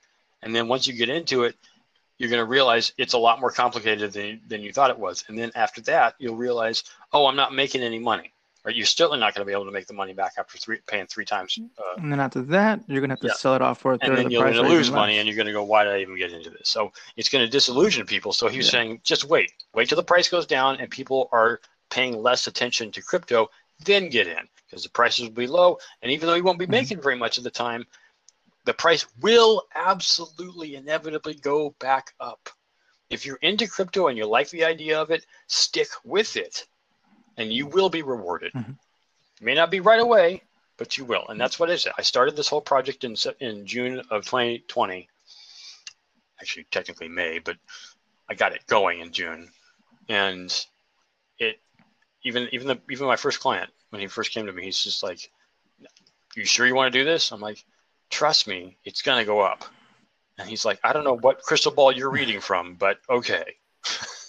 And 0.42 0.54
then 0.54 0.68
once 0.68 0.86
you 0.86 0.92
get 0.94 1.08
into 1.08 1.44
it, 1.44 1.56
you're 2.18 2.30
going 2.30 2.40
to 2.40 2.50
realize 2.50 2.92
it's 2.96 3.12
a 3.12 3.18
lot 3.18 3.40
more 3.40 3.50
complicated 3.50 4.12
than, 4.12 4.40
than 4.48 4.62
you 4.62 4.72
thought 4.72 4.90
it 4.90 4.98
was. 4.98 5.24
And 5.28 5.38
then 5.38 5.52
after 5.54 5.82
that, 5.82 6.14
you'll 6.18 6.36
realize, 6.36 6.84
oh, 7.12 7.26
I'm 7.26 7.36
not 7.36 7.54
making 7.54 7.82
any 7.82 7.98
money. 7.98 8.32
Or 8.66 8.72
you're 8.72 8.84
still 8.84 9.16
not 9.16 9.32
going 9.32 9.42
to 9.42 9.44
be 9.44 9.52
able 9.52 9.64
to 9.66 9.70
make 9.70 9.86
the 9.86 9.94
money 9.94 10.12
back 10.12 10.32
after 10.38 10.58
three, 10.58 10.80
paying 10.88 11.06
three 11.06 11.24
times. 11.24 11.56
Uh, 11.78 11.82
and 11.98 12.10
then 12.12 12.18
after 12.18 12.42
that, 12.42 12.80
you're 12.88 13.00
going 13.00 13.10
to 13.10 13.12
have 13.12 13.20
to 13.20 13.28
yeah. 13.28 13.34
sell 13.34 13.54
it 13.54 13.62
off 13.62 13.78
for 13.78 13.92
a 13.92 13.98
third 13.98 14.08
and 14.08 14.18
then 14.18 14.24
the 14.24 14.32
you're 14.32 14.42
going 14.42 14.54
to 14.54 14.62
lose 14.62 14.90
money, 14.90 15.18
and 15.18 15.28
you're 15.28 15.36
going 15.36 15.46
to 15.46 15.52
go, 15.52 15.62
why 15.62 15.84
did 15.84 15.92
I 15.92 16.00
even 16.00 16.18
get 16.18 16.32
into 16.32 16.50
this? 16.50 16.68
So 16.68 16.92
it's 17.16 17.28
going 17.28 17.44
to 17.44 17.50
disillusion 17.50 18.06
people. 18.06 18.32
So 18.32 18.48
he 18.48 18.56
was 18.56 18.66
yeah. 18.66 18.72
saying, 18.72 19.00
just 19.04 19.24
wait, 19.24 19.52
wait 19.72 19.88
till 19.88 19.94
the 19.94 20.02
price 20.02 20.28
goes 20.28 20.46
down, 20.46 20.80
and 20.80 20.90
people 20.90 21.28
are 21.30 21.60
paying 21.90 22.20
less 22.20 22.48
attention 22.48 22.90
to 22.90 23.02
crypto, 23.02 23.48
then 23.84 24.08
get 24.08 24.26
in 24.26 24.48
because 24.66 24.82
the 24.82 24.90
prices 24.90 25.26
will 25.26 25.34
be 25.34 25.46
low. 25.46 25.78
And 26.02 26.10
even 26.10 26.26
though 26.26 26.34
you 26.34 26.42
won't 26.42 26.58
be 26.58 26.64
mm-hmm. 26.64 26.72
making 26.72 27.00
very 27.00 27.16
much 27.16 27.38
at 27.38 27.44
the 27.44 27.50
time, 27.50 27.86
the 28.64 28.74
price 28.74 29.06
will 29.20 29.62
absolutely 29.76 30.74
inevitably 30.74 31.34
go 31.34 31.70
back 31.78 32.14
up. 32.18 32.50
If 33.10 33.24
you're 33.24 33.38
into 33.42 33.68
crypto 33.68 34.08
and 34.08 34.18
you 34.18 34.26
like 34.26 34.50
the 34.50 34.64
idea 34.64 35.00
of 35.00 35.12
it, 35.12 35.24
stick 35.46 35.86
with 36.04 36.36
it 36.36 36.66
and 37.36 37.52
you 37.52 37.66
will 37.66 37.90
be 37.90 38.02
rewarded. 38.02 38.52
Mm-hmm. 38.52 38.72
It 38.72 39.44
may 39.44 39.54
not 39.54 39.70
be 39.70 39.80
right 39.80 40.00
away, 40.00 40.42
but 40.76 40.96
you 40.96 41.04
will. 41.04 41.26
And 41.28 41.40
that's 41.40 41.58
what 41.58 41.70
it 41.70 41.74
is. 41.74 41.88
I 41.96 42.02
started 42.02 42.36
this 42.36 42.48
whole 42.48 42.60
project 42.60 43.04
in, 43.04 43.16
in 43.40 43.66
June 43.66 44.00
of 44.10 44.24
2020. 44.24 45.08
Actually, 46.40 46.66
technically 46.70 47.08
May, 47.08 47.38
but 47.38 47.56
I 48.28 48.34
got 48.34 48.54
it 48.54 48.66
going 48.66 49.00
in 49.00 49.12
June. 49.12 49.48
And 50.08 50.52
it, 51.38 51.58
even, 52.22 52.48
even 52.52 52.68
the, 52.68 52.78
even 52.90 53.06
my 53.06 53.16
first 53.16 53.40
client, 53.40 53.70
when 53.90 54.00
he 54.00 54.06
first 54.06 54.32
came 54.32 54.46
to 54.46 54.52
me, 54.52 54.64
he's 54.64 54.82
just 54.82 55.02
like, 55.02 55.30
you 56.34 56.44
sure 56.44 56.66
you 56.66 56.74
want 56.74 56.92
to 56.92 56.98
do 56.98 57.04
this? 57.04 57.32
I'm 57.32 57.40
like, 57.40 57.64
trust 58.10 58.46
me, 58.46 58.76
it's 58.84 59.02
going 59.02 59.18
to 59.18 59.24
go 59.24 59.40
up. 59.40 59.64
And 60.38 60.48
he's 60.48 60.64
like, 60.64 60.78
I 60.84 60.92
don't 60.92 61.04
know 61.04 61.16
what 61.16 61.42
crystal 61.42 61.72
ball 61.72 61.92
you're 61.92 62.10
reading 62.10 62.40
from, 62.40 62.74
but 62.74 62.98
okay. 63.08 63.54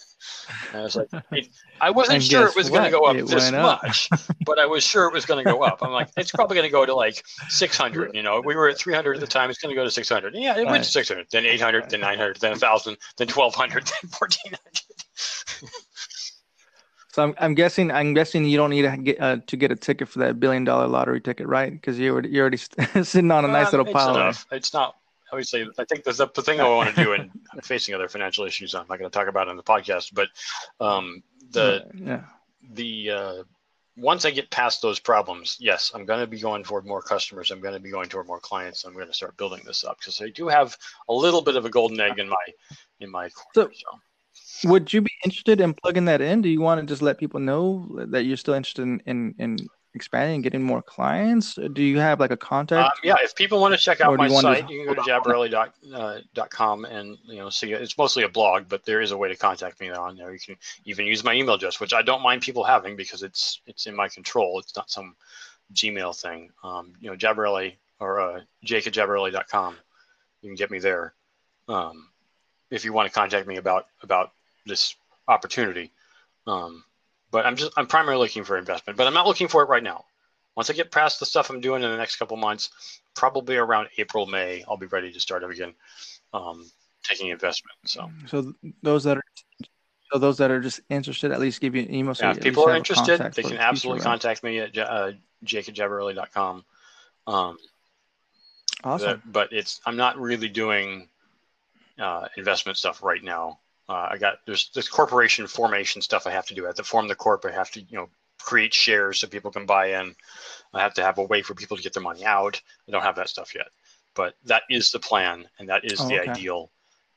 and 0.72 0.80
I 0.80 0.82
was 0.82 0.96
like, 0.96 1.08
I 1.80 1.90
wasn't 1.90 2.16
and 2.16 2.24
sure 2.24 2.46
it 2.46 2.56
was 2.56 2.68
going 2.70 2.84
to 2.84 2.90
go 2.90 3.04
up 3.04 3.16
it 3.16 3.26
this 3.26 3.50
much, 3.52 4.08
but 4.44 4.58
I 4.58 4.66
was 4.66 4.84
sure 4.84 5.06
it 5.06 5.12
was 5.12 5.26
going 5.26 5.44
to 5.44 5.50
go 5.50 5.62
up. 5.62 5.78
I'm 5.82 5.92
like, 5.92 6.08
it's 6.16 6.30
probably 6.30 6.56
going 6.56 6.68
to 6.68 6.72
go 6.72 6.84
to 6.86 6.94
like 6.94 7.22
600. 7.48 8.14
You 8.14 8.22
know, 8.22 8.42
we 8.44 8.56
were 8.56 8.68
at 8.68 8.78
300 8.78 9.14
at 9.14 9.20
the 9.20 9.26
time. 9.26 9.50
It's 9.50 9.58
going 9.58 9.74
to 9.74 9.76
go 9.76 9.84
to 9.84 9.90
600. 9.90 10.34
And 10.34 10.42
yeah, 10.42 10.52
it 10.52 10.58
went 10.58 10.68
right. 10.70 10.82
to 10.82 10.90
600, 10.90 11.26
then 11.30 11.46
800, 11.46 11.90
then 11.90 12.00
900, 12.00 12.40
then 12.40 12.50
1,000, 12.52 12.96
then 13.16 13.28
1,200, 13.28 13.84
then 14.02 14.10
1,400. 14.10 14.58
So 17.10 17.24
I'm, 17.24 17.34
I'm 17.38 17.54
guessing 17.54 17.90
I'm 17.90 18.14
guessing 18.14 18.44
you 18.44 18.56
don't 18.56 18.70
need 18.70 18.82
to 18.82 18.96
get 18.96 19.20
uh, 19.20 19.38
to 19.48 19.56
get 19.56 19.72
a 19.72 19.76
ticket 19.76 20.08
for 20.08 20.20
that 20.20 20.38
billion 20.38 20.62
dollar 20.62 20.86
lottery 20.86 21.20
ticket, 21.20 21.48
right? 21.48 21.72
Because 21.72 21.98
you 21.98 22.20
you're 22.22 22.42
already 22.42 22.58
sitting 23.02 23.32
on 23.32 23.44
a 23.44 23.48
nice 23.48 23.74
um, 23.74 23.78
little 23.78 23.92
pile. 23.92 24.14
Enough. 24.14 24.46
It's 24.52 24.72
not 24.72 24.97
obviously. 25.32 25.66
I 25.78 25.84
think 25.84 26.04
the, 26.04 26.30
the 26.34 26.42
thing 26.42 26.60
I 26.60 26.68
want 26.68 26.94
to 26.94 27.04
do, 27.04 27.12
and 27.12 27.30
I'm 27.52 27.60
facing 27.60 27.94
other 27.94 28.08
financial 28.08 28.44
issues. 28.44 28.74
I'm 28.74 28.86
not 28.88 28.98
going 28.98 29.10
to 29.10 29.16
talk 29.16 29.28
about 29.28 29.48
on 29.48 29.56
the 29.56 29.62
podcast, 29.62 30.14
but 30.14 30.28
um, 30.84 31.22
the 31.50 31.86
yeah. 31.94 32.24
the 32.72 33.10
uh, 33.10 33.42
once 33.96 34.24
I 34.24 34.30
get 34.30 34.50
past 34.50 34.80
those 34.80 34.98
problems, 34.98 35.56
yes, 35.60 35.90
I'm 35.94 36.04
going 36.04 36.20
to 36.20 36.26
be 36.26 36.38
going 36.38 36.62
toward 36.62 36.86
more 36.86 37.02
customers. 37.02 37.50
I'm 37.50 37.60
going 37.60 37.74
to 37.74 37.80
be 37.80 37.90
going 37.90 38.08
toward 38.08 38.26
more 38.26 38.40
clients. 38.40 38.84
I'm 38.84 38.94
going 38.94 39.08
to 39.08 39.12
start 39.12 39.36
building 39.36 39.62
this 39.66 39.84
up 39.84 39.98
because 39.98 40.20
I 40.20 40.28
do 40.30 40.48
have 40.48 40.76
a 41.08 41.12
little 41.12 41.42
bit 41.42 41.56
of 41.56 41.64
a 41.64 41.70
golden 41.70 42.00
egg 42.00 42.18
in 42.18 42.28
my 42.28 42.36
in 43.00 43.10
my 43.10 43.28
corner. 43.30 43.72
So, 43.74 43.98
so 44.32 44.68
would 44.68 44.92
you 44.92 45.02
be 45.02 45.10
interested 45.24 45.60
in 45.60 45.74
plugging 45.74 46.04
that 46.06 46.20
in? 46.20 46.42
Do 46.42 46.48
you 46.48 46.60
want 46.60 46.80
to 46.80 46.86
just 46.86 47.02
let 47.02 47.18
people 47.18 47.40
know 47.40 47.88
that 48.08 48.24
you're 48.24 48.36
still 48.36 48.54
interested 48.54 48.82
in 48.82 49.02
in, 49.06 49.34
in 49.38 49.56
expanding 49.94 50.36
and 50.36 50.44
getting 50.44 50.62
more 50.62 50.82
clients? 50.82 51.54
Do 51.54 51.82
you 51.82 51.98
have 51.98 52.20
like 52.20 52.30
a 52.30 52.36
contact? 52.36 52.84
Um, 52.84 52.90
yeah, 53.02 53.16
if 53.20 53.34
people 53.34 53.60
want 53.60 53.74
to 53.74 53.80
check 53.80 54.00
out 54.00 54.16
my 54.16 54.26
you 54.26 54.40
site, 54.40 54.68
you 54.68 54.84
can 54.84 54.94
go 54.94 55.02
to 55.02 55.08
jabberelli.com 55.08 56.84
uh, 56.84 56.88
and 56.88 57.18
you 57.24 57.36
know 57.36 57.50
see 57.50 57.72
it's 57.72 57.96
mostly 57.98 58.24
a 58.24 58.28
blog, 58.28 58.68
but 58.68 58.84
there 58.84 59.00
is 59.00 59.10
a 59.10 59.16
way 59.16 59.28
to 59.28 59.36
contact 59.36 59.80
me 59.80 59.90
on 59.90 60.16
there. 60.16 60.32
You 60.32 60.38
can 60.38 60.56
even 60.84 61.06
use 61.06 61.24
my 61.24 61.34
email 61.34 61.54
address, 61.54 61.80
which 61.80 61.92
I 61.92 62.02
don't 62.02 62.22
mind 62.22 62.42
people 62.42 62.64
having 62.64 62.96
because 62.96 63.22
it's 63.22 63.60
it's 63.66 63.86
in 63.86 63.94
my 63.94 64.08
control. 64.08 64.58
It's 64.58 64.76
not 64.76 64.90
some 64.90 65.16
Gmail 65.74 66.18
thing. 66.20 66.50
Um, 66.64 66.94
you 67.00 67.10
know, 67.10 67.16
Jabberelli 67.16 67.74
or 68.00 68.20
uh, 68.20 68.40
jake 68.64 68.86
at 68.86 68.92
jabberelli.com. 68.92 69.76
You 70.42 70.48
can 70.50 70.56
get 70.56 70.70
me 70.70 70.78
there. 70.78 71.14
Um, 71.68 72.08
if 72.70 72.84
you 72.84 72.92
want 72.92 73.08
to 73.08 73.14
contact 73.14 73.46
me 73.46 73.56
about 73.56 73.86
about 74.02 74.32
this 74.66 74.94
opportunity. 75.26 75.90
Um, 76.46 76.84
but 77.30 77.46
I'm 77.46 77.56
just 77.56 77.72
I'm 77.76 77.86
primarily 77.86 78.24
looking 78.24 78.44
for 78.44 78.56
investment, 78.56 78.96
but 78.96 79.06
I'm 79.06 79.14
not 79.14 79.26
looking 79.26 79.48
for 79.48 79.62
it 79.62 79.68
right 79.68 79.82
now. 79.82 80.04
Once 80.56 80.70
I 80.70 80.72
get 80.72 80.90
past 80.90 81.20
the 81.20 81.26
stuff 81.26 81.50
I'm 81.50 81.60
doing 81.60 81.82
in 81.82 81.90
the 81.90 81.96
next 81.96 82.16
couple 82.16 82.36
months, 82.36 82.70
probably 83.14 83.56
around 83.56 83.88
April 83.96 84.26
May, 84.26 84.64
I'll 84.68 84.76
be 84.76 84.86
ready 84.86 85.12
to 85.12 85.20
start 85.20 85.44
up 85.44 85.50
again 85.50 85.74
um, 86.32 86.68
taking 87.02 87.28
investment. 87.28 87.76
So 87.86 88.10
so 88.26 88.52
those 88.82 89.04
that 89.04 89.18
are 89.18 89.24
so 90.12 90.18
those 90.18 90.38
that 90.38 90.50
are 90.50 90.60
just 90.60 90.80
interested, 90.88 91.32
at 91.32 91.40
least 91.40 91.60
give 91.60 91.74
you 91.74 91.82
an 91.82 91.94
email. 91.94 92.14
So 92.14 92.26
yeah, 92.26 92.32
if 92.32 92.40
people 92.40 92.64
are 92.64 92.74
interested, 92.74 93.20
they 93.34 93.42
can 93.42 93.58
absolutely 93.58 94.00
future, 94.00 94.08
contact 94.08 94.42
me 94.42 94.58
at 94.60 94.76
uh, 94.76 95.12
jabberelli.com. 95.44 96.64
Um, 97.26 97.58
awesome. 98.84 99.22
but 99.26 99.52
it's 99.52 99.80
I'm 99.84 99.96
not 99.96 100.18
really 100.18 100.48
doing 100.48 101.08
uh, 101.98 102.28
investment 102.36 102.78
stuff 102.78 103.02
right 103.02 103.22
now. 103.22 103.58
Uh, 103.88 104.08
I 104.10 104.18
got 104.18 104.38
there's 104.46 104.70
this 104.74 104.88
corporation 104.88 105.46
formation 105.46 106.02
stuff 106.02 106.26
I 106.26 106.30
have 106.30 106.46
to 106.46 106.54
do. 106.54 106.64
I 106.64 106.68
have 106.68 106.76
to 106.76 106.84
form 106.84 107.08
the 107.08 107.14
corp. 107.14 107.44
I 107.46 107.52
have 107.52 107.70
to 107.72 107.80
you 107.80 107.96
know 107.96 108.08
create 108.38 108.74
shares 108.74 109.20
so 109.20 109.26
people 109.26 109.50
can 109.50 109.66
buy 109.66 110.00
in. 110.00 110.14
I 110.74 110.80
have 110.80 110.94
to 110.94 111.02
have 111.02 111.18
a 111.18 111.24
way 111.24 111.42
for 111.42 111.54
people 111.54 111.76
to 111.76 111.82
get 111.82 111.94
their 111.94 112.02
money 112.02 112.24
out. 112.24 112.60
I 112.86 112.92
don't 112.92 113.02
have 113.02 113.16
that 113.16 113.30
stuff 113.30 113.54
yet, 113.54 113.68
but 114.14 114.34
that 114.44 114.62
is 114.68 114.90
the 114.90 114.98
plan 114.98 115.48
and 115.58 115.68
that 115.70 115.84
is 115.84 116.00
oh, 116.00 116.08
the 116.08 116.20
okay. 116.20 116.30
ideal. 116.30 116.70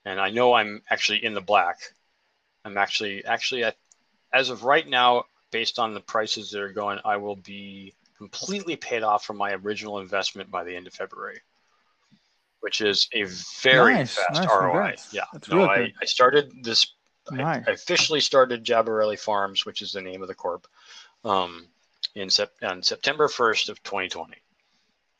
And 0.05 0.19
I 0.19 0.29
know 0.29 0.53
I'm 0.53 0.81
actually 0.89 1.23
in 1.23 1.33
the 1.33 1.41
black. 1.41 1.77
I'm 2.63 2.77
actually 2.77 3.25
actually 3.25 3.65
at, 3.65 3.75
as 4.33 4.49
of 4.49 4.63
right 4.63 4.87
now, 4.87 5.25
based 5.51 5.77
on 5.77 5.93
the 5.93 5.99
prices 5.99 6.51
that 6.51 6.61
are 6.61 6.71
going, 6.71 6.99
I 7.03 7.17
will 7.17 7.35
be 7.35 7.93
completely 8.17 8.77
paid 8.77 9.03
off 9.03 9.25
from 9.25 9.37
my 9.37 9.51
original 9.51 9.99
investment 9.99 10.49
by 10.49 10.63
the 10.63 10.75
end 10.75 10.87
of 10.87 10.93
February 10.93 11.41
which 12.61 12.81
is 12.81 13.07
a 13.13 13.23
very 13.61 13.93
nice, 13.95 14.15
fast 14.15 14.41
nice, 14.41 14.47
ROI. 14.47 14.61
Congrats. 14.61 15.13
Yeah. 15.13 15.23
That's 15.33 15.49
no, 15.49 15.57
really 15.57 15.69
I, 15.69 15.93
I, 16.01 16.05
started 16.05 16.51
this. 16.63 16.87
Nice. 17.29 17.63
I, 17.67 17.69
I, 17.71 17.73
officially 17.73 18.21
started 18.21 18.63
Jabberelli 18.63 19.19
Farms, 19.19 19.65
which 19.65 19.81
is 19.81 19.91
the 19.91 20.01
name 20.01 20.21
of 20.21 20.27
the 20.27 20.35
corp, 20.35 20.67
um, 21.23 21.67
in, 22.15 22.29
sep- 22.29 22.53
on 22.63 22.81
September 22.81 23.27
1st 23.27 23.69
of 23.69 23.83
2020. 23.83 24.35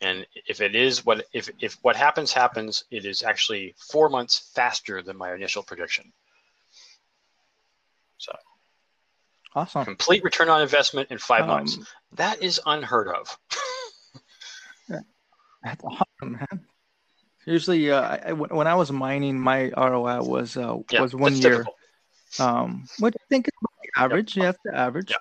And 0.02 0.26
if 0.48 0.62
it 0.62 0.76
is 0.76 1.06
what 1.06 1.26
if 1.32 1.48
if 1.60 1.78
what 1.84 1.96
happens 1.96 2.34
happens, 2.34 2.86
it 2.90 3.06
is 3.06 3.22
actually 3.22 3.76
four 3.78 4.10
months 4.10 4.50
faster 4.56 5.04
than 5.04 5.16
my 5.16 5.32
initial 5.34 5.62
prediction. 5.62 6.12
So 8.18 8.32
Awesome. 9.54 9.86
complete 9.86 10.24
return 10.24 10.50
on 10.50 10.62
investment 10.62 11.12
in 11.12 11.18
five 11.18 11.46
months. 11.46 11.78
Um, 11.78 11.86
That 12.14 12.42
is 12.42 12.60
unheard 12.66 13.10
of. 13.10 13.38
That's 15.64 15.84
awesome, 15.84 16.32
man. 16.34 16.66
Usually, 17.46 17.92
uh, 17.92 18.02
I, 18.02 18.34
when 18.34 18.68
I 18.68 18.76
was 18.76 18.92
mining, 18.92 19.40
my 19.40 19.72
ROI 19.76 20.22
was 20.22 20.58
uh, 20.58 20.78
Yeah, 20.92 21.02
was 21.02 21.16
one 21.16 21.36
year, 21.36 21.64
typical. 21.64 21.74
um, 22.40 22.86
which 23.00 23.16
I 23.16 23.24
think 23.30 23.48
is 23.48 23.54
the 23.62 24.02
average. 24.02 24.38
Yeah, 24.38 24.52
the 24.64 24.76
average. 24.76 25.10
Yeah. 25.10 25.18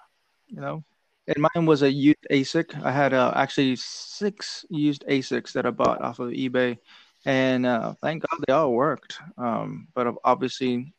You 0.48 0.60
know, 0.60 0.84
and 1.28 1.48
mine 1.54 1.66
was 1.66 1.82
a 1.82 1.90
used 1.90 2.26
ASIC. 2.30 2.82
I 2.82 2.90
had 2.90 3.14
uh, 3.14 3.32
actually 3.36 3.76
six 3.76 4.64
used 4.68 5.04
ASICs 5.08 5.52
that 5.52 5.64
I 5.64 5.70
bought 5.70 6.02
off 6.02 6.18
of 6.18 6.30
eBay, 6.30 6.78
and 7.24 7.64
uh, 7.64 7.94
thank 8.02 8.24
God 8.28 8.44
they 8.46 8.52
all 8.52 8.72
worked. 8.72 9.18
Um, 9.38 9.88
but 9.94 10.14
obviously, 10.24 10.92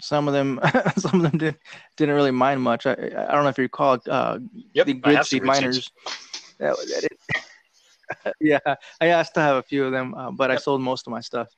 some 0.00 0.28
of 0.28 0.34
them 0.34 0.60
some 0.98 1.24
of 1.24 1.30
them 1.30 1.38
didn't 1.38 1.58
didn't 1.96 2.14
really 2.14 2.30
mine 2.30 2.60
much. 2.60 2.86
I, 2.86 2.92
I 2.92 3.32
don't 3.32 3.44
know 3.44 3.48
if 3.48 3.58
you 3.58 3.64
recall 3.64 3.98
uh, 4.08 4.38
Yep, 4.74 4.86
the 4.86 5.00
have 5.14 5.26
seed 5.26 5.44
miners. 5.44 5.90
That, 6.58 6.76
that 6.76 7.08
it, 7.10 7.18
yeah, 8.40 8.58
I 9.00 9.06
asked 9.08 9.34
to 9.34 9.40
have 9.40 9.56
a 9.56 9.62
few 9.62 9.84
of 9.84 9.92
them, 9.92 10.14
uh, 10.14 10.30
but 10.30 10.50
I 10.50 10.56
sold 10.56 10.80
most 10.80 11.06
of 11.06 11.10
my 11.10 11.20
stuff. 11.20 11.48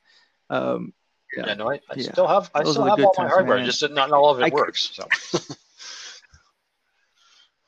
Um, 0.51 0.93
Yeah, 1.37 1.55
no, 1.55 1.71
I, 1.71 1.75
I 1.91 1.95
Yeah. 1.97 2.13
still 2.13 2.27
have 2.29 2.51
I 2.55 2.63
Those 2.63 2.75
still 2.75 2.85
have 2.87 3.01
all 3.01 3.13
my 3.19 3.29
hardware. 3.29 3.57
man. 3.59 3.67
Just 3.67 3.83
not 3.91 4.11
all 4.13 4.31
of 4.31 4.41
it 4.41 4.45
I 4.45 4.49
works. 4.51 4.91
So 4.95 5.09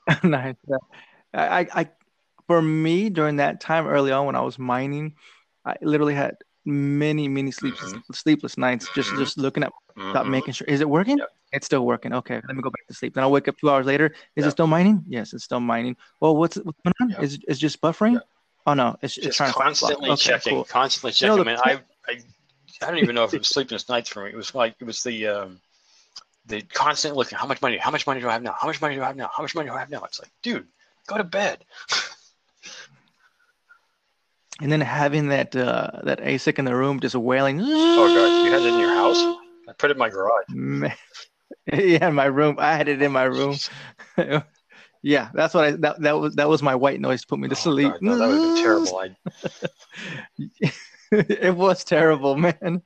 nice. 0.24 0.54
Yeah. 0.66 0.76
I, 1.34 1.68
I, 1.74 1.90
for 2.46 2.62
me, 2.62 3.10
during 3.10 3.36
that 3.36 3.60
time 3.60 3.86
early 3.86 4.10
on 4.12 4.26
when 4.26 4.36
I 4.36 4.40
was 4.40 4.58
mining, 4.58 5.14
I 5.64 5.76
literally 5.82 6.14
had 6.14 6.36
many, 6.64 7.28
many 7.28 7.50
sleepless, 7.50 7.94
sleepless 8.12 8.56
nights 8.56 8.88
just 8.94 9.12
Mhm. 9.12 9.16
just 9.18 9.38
looking 9.38 9.64
at, 9.64 9.72
Mhm. 9.96 10.26
making 10.30 10.54
sure, 10.54 10.66
is 10.66 10.80
it 10.80 10.88
working? 10.88 11.18
Yep. 11.18 11.28
It's 11.52 11.66
still 11.66 11.84
working. 11.84 12.12
Okay, 12.12 12.34
let 12.46 12.56
me 12.56 12.62
go 12.62 12.70
back 12.70 12.86
to 12.88 12.94
sleep. 12.94 13.14
Then 13.14 13.24
I'll 13.24 13.30
wake 13.30 13.48
up 13.48 13.56
two 13.58 13.70
hours 13.70 13.86
later. 13.86 14.06
Is 14.36 14.44
Yep. 14.44 14.46
it 14.46 14.50
still 14.52 14.66
mining? 14.66 15.04
Yes, 15.08 15.32
it's 15.32 15.44
still 15.44 15.60
mining. 15.60 15.96
Well, 16.20 16.36
what's 16.36 16.56
what's 16.56 16.78
going 16.84 16.94
on? 17.00 17.10
Yep. 17.10 17.22
Is 17.22 17.38
it's 17.48 17.58
just 17.58 17.80
buffering? 17.80 18.20
Oh 18.68 18.74
no, 18.74 18.96
it's, 19.00 19.16
it's 19.16 19.26
just 19.26 19.38
trying 19.38 19.50
to 19.50 19.58
constantly 19.58 20.10
okay, 20.10 20.16
checking, 20.16 20.54
cool. 20.56 20.64
constantly 20.64 21.12
You 21.16 21.28
know, 21.28 21.42
checking. 21.42 21.56
the 21.56 21.66
I, 21.66 21.80
I 22.06 22.20
I 22.82 22.90
don't 22.90 22.98
even 22.98 23.14
know 23.14 23.24
if 23.24 23.32
it 23.32 23.38
was 23.38 23.48
sleepless 23.48 23.88
nights 23.88 24.10
for 24.10 24.24
me. 24.24 24.30
It 24.30 24.36
was 24.36 24.54
like 24.54 24.74
it 24.78 24.84
was 24.84 25.02
the 25.02 25.26
um, 25.26 25.60
the 26.44 26.60
constant 26.60 27.16
looking. 27.16 27.38
How 27.38 27.46
much 27.46 27.62
money? 27.62 27.78
How 27.78 27.90
much 27.90 28.06
money 28.06 28.20
do 28.20 28.28
I 28.28 28.32
have 28.32 28.42
now? 28.42 28.54
How 28.60 28.66
much 28.66 28.82
money 28.82 28.94
do 28.94 29.02
I 29.02 29.06
have 29.06 29.16
now? 29.16 29.30
How 29.34 29.42
much 29.42 29.54
money 29.54 29.70
do 29.70 29.74
I 29.74 29.78
have 29.78 29.88
now? 29.88 30.02
It's 30.04 30.20
like, 30.20 30.30
dude, 30.42 30.66
go 31.06 31.16
to 31.16 31.24
bed. 31.24 31.64
And 34.60 34.72
then 34.72 34.80
having 34.80 35.28
that 35.28 35.54
uh, 35.54 36.00
that 36.02 36.20
ASIC 36.20 36.58
in 36.58 36.64
the 36.64 36.74
room 36.74 36.98
just 36.98 37.14
wailing. 37.14 37.60
Oh 37.62 38.10
god, 38.12 38.32
you 38.42 38.50
had 38.50 38.64
it 38.64 38.74
in 38.74 38.80
your 38.80 38.90
house? 38.90 39.24
I 39.68 39.72
put 39.72 39.90
it 39.90 39.92
in 39.92 39.98
my 39.98 40.08
garage. 40.08 40.46
Man. 40.48 40.92
yeah, 41.72 42.08
in 42.08 42.14
my 42.16 42.24
room. 42.24 42.56
I 42.58 42.76
had 42.76 42.88
it 42.88 43.00
in 43.00 43.12
my 43.12 43.22
room. 43.22 43.54
yeah, 45.02 45.30
that's 45.34 45.54
what 45.54 45.64
I 45.64 45.70
that, 45.72 46.00
that 46.02 46.12
was 46.12 46.34
that 46.36 46.48
was 46.48 46.62
my 46.62 46.74
white 46.74 47.00
noise 47.00 47.22
to 47.22 47.26
put 47.26 47.38
me 47.38 47.48
to 47.48 47.54
Oh, 47.54 47.58
sleep. 47.58 47.92
God, 47.92 48.02
no, 48.02 48.18
that 48.18 48.28
would 48.28 48.34
have 48.34 48.42
been 48.42 48.62
terrible. 48.62 48.98
I, 48.98 49.10
it 51.12 51.54
was 51.54 51.84
terrible, 51.84 52.36
man. 52.36 52.82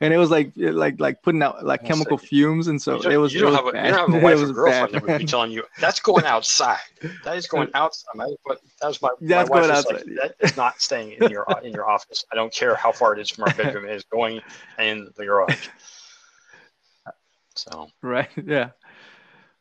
And 0.00 0.14
it 0.14 0.18
was 0.18 0.30
like 0.30 0.52
like 0.56 1.00
like 1.00 1.22
putting 1.22 1.42
out 1.42 1.64
like 1.64 1.84
chemical 1.84 2.18
fumes, 2.18 2.68
and 2.68 2.80
so 2.80 3.00
it 3.02 3.16
was. 3.16 3.34
you 3.34 3.40
don't 3.40 3.52
it 3.52 3.56
have 3.56 3.74
a, 3.74 3.88
you 3.88 3.94
don't 3.94 4.12
have 4.12 4.22
a 4.22 4.24
wife 4.24 4.38
or 4.38 4.52
girlfriend 4.52 4.92
bad, 4.92 5.02
that 5.02 5.08
would 5.08 5.18
be 5.18 5.24
telling 5.24 5.50
you 5.50 5.64
that's 5.80 6.00
going 6.00 6.24
outside. 6.26 6.78
That 7.24 7.36
is 7.36 7.46
going 7.48 7.70
outside. 7.74 8.10
My, 8.14 8.26
but 8.46 8.60
that 8.80 8.88
was 8.88 9.02
my, 9.02 9.08
That's 9.20 9.50
my 9.50 9.56
wife 9.56 9.68
going 9.68 9.70
was 9.70 9.86
outside. 9.86 10.06
like, 10.06 10.16
that 10.16 10.34
is 10.40 10.56
not 10.56 10.80
staying 10.80 11.12
in 11.12 11.28
your 11.30 11.46
in 11.64 11.72
your 11.72 11.88
office. 11.90 12.24
I 12.32 12.36
don't 12.36 12.52
care 12.52 12.74
how 12.76 12.92
far 12.92 13.14
it 13.14 13.20
is 13.20 13.30
from 13.30 13.44
our 13.44 13.54
bedroom. 13.54 13.86
It 13.86 13.94
is 13.94 14.04
going 14.04 14.40
in 14.78 15.10
the 15.16 15.24
garage. 15.24 15.68
So 17.56 17.88
Right. 18.02 18.28
Yeah. 18.44 18.70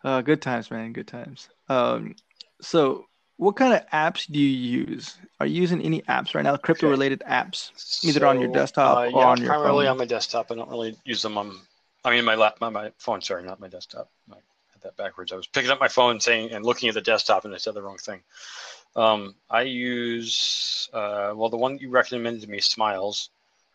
Uh, 0.04 0.22
good 0.22 0.42
times, 0.42 0.70
man. 0.70 0.94
Good 0.94 1.08
times. 1.08 1.50
Um, 1.70 2.16
so 2.62 3.06
what 3.38 3.56
kind 3.56 3.74
of 3.74 3.88
apps 3.90 4.32
do 4.32 4.40
you 4.40 4.48
use? 4.48 5.18
Are 5.40 5.46
you 5.46 5.62
using 5.62 5.82
any 5.82 6.02
apps 6.04 6.36
right 6.36 6.44
now? 6.44 6.56
Crypto 6.58 6.90
related 6.90 7.24
apps? 7.28 7.72
Either 8.06 8.26
on 8.28 8.40
your 8.40 8.52
desktop 8.52 8.98
uh, 8.98 9.02
or 9.02 9.10
yeah, 9.10 9.28
on 9.28 9.38
your 9.40 9.48
primarily 9.48 9.86
phone? 9.86 9.92
on 9.92 9.98
my 9.98 10.06
desktop. 10.06 10.52
I 10.52 10.56
don't 10.56 10.70
really 10.70 10.96
use 11.06 11.22
them 11.22 11.38
on. 11.38 11.58
I 12.06 12.12
mean, 12.12 12.26
my 12.26 12.36
lap, 12.36 12.58
my, 12.62 12.70
my 12.70 12.92
phone. 12.98 13.22
Sorry, 13.22 13.44
not 13.44 13.60
my 13.60 13.70
desktop. 13.70 14.10
I 14.32 14.36
had 14.74 14.82
that 14.84 14.98
backwards. 14.98 15.32
I 15.32 15.36
was 15.36 15.48
picking 15.48 15.72
up 15.72 15.80
my 15.80 15.88
phone, 15.88 16.20
saying 16.20 16.52
and 16.52 16.66
looking 16.66 16.90
at 16.90 16.96
the 16.96 17.02
desktop, 17.02 17.46
and 17.46 17.54
I 17.54 17.58
said 17.58 17.74
the 17.74 17.82
wrong 17.82 17.98
thing. 17.98 18.22
Um, 18.96 19.36
I 19.50 19.64
use 19.64 20.90
uh, 20.94 21.34
well 21.36 21.50
the 21.50 21.58
one 21.58 21.80
you 21.80 21.90
recommended 21.90 22.42
to 22.44 22.50
me, 22.50 22.60
Smiles, 22.60 23.30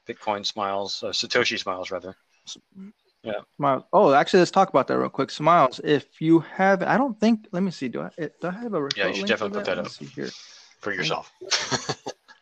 Bitcoin 0.07 0.47
Smiles, 0.47 1.03
uh, 1.03 1.09
Satoshi 1.09 1.59
Smiles 1.59 1.91
rather. 1.91 2.17
Smiles. 3.57 3.83
Oh, 3.93 4.13
actually, 4.13 4.41
let's 4.41 4.51
talk 4.51 4.69
about 4.69 4.87
that 4.89 4.99
real 4.99 5.09
quick. 5.09 5.31
Smiles. 5.31 5.81
If 5.85 6.21
you 6.21 6.41
have, 6.41 6.83
I 6.83 6.97
don't 6.97 7.19
think. 7.21 7.47
Let 7.53 7.63
me 7.63 7.71
see. 7.71 7.89
Do 7.89 8.03
I? 8.03 8.11
Do 8.19 8.29
I 8.49 8.51
have 8.51 8.75
a 8.75 8.81
referral 8.81 8.97
Yeah, 8.97 9.07
you 9.09 9.15
should 9.17 9.27
definitely 9.27 9.59
put 9.59 9.67
that 9.67 9.77
me 9.79 9.83
up. 9.85 9.89
see 9.91 10.05
here. 10.07 10.31
for 10.81 10.93
yourself. 10.93 11.33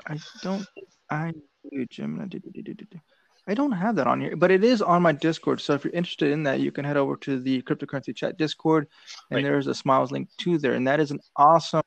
I 0.07 0.18
don't. 0.42 0.66
I 1.11 1.33
do, 1.72 1.87
Jim. 1.87 2.20
I 2.20 2.27
do- 2.27 2.38
do- 2.38 2.62
do- 2.62 2.75
do. 2.75 2.87
I 3.49 3.55
don't 3.55 3.72
have 3.72 3.94
that 3.96 4.09
on 4.09 4.20
here, 4.20 4.35
but 4.37 4.51
it 4.51 4.64
is 4.64 4.83
on 4.83 5.03
my 5.03 5.12
Discord. 5.12 5.61
So 5.61 5.72
if 5.75 5.85
you're 5.85 5.92
interested 5.94 6.33
in 6.33 6.42
that, 6.42 6.59
you 6.61 6.72
can 6.72 6.85
head 6.85 6.96
over 6.96 7.16
to 7.18 7.38
the 7.38 7.62
cryptocurrency 7.62 8.14
chat 8.14 8.37
Discord, 8.37 8.88
and 9.31 9.37
Right. 9.37 9.44
there's 9.44 9.68
a 9.68 9.75
Smiles 9.75 10.11
link 10.11 10.29
to 10.38 10.59
there, 10.59 10.72
and 10.75 10.87
that 10.88 10.99
is 10.99 11.12
an 11.12 11.20
awesome, 11.37 11.83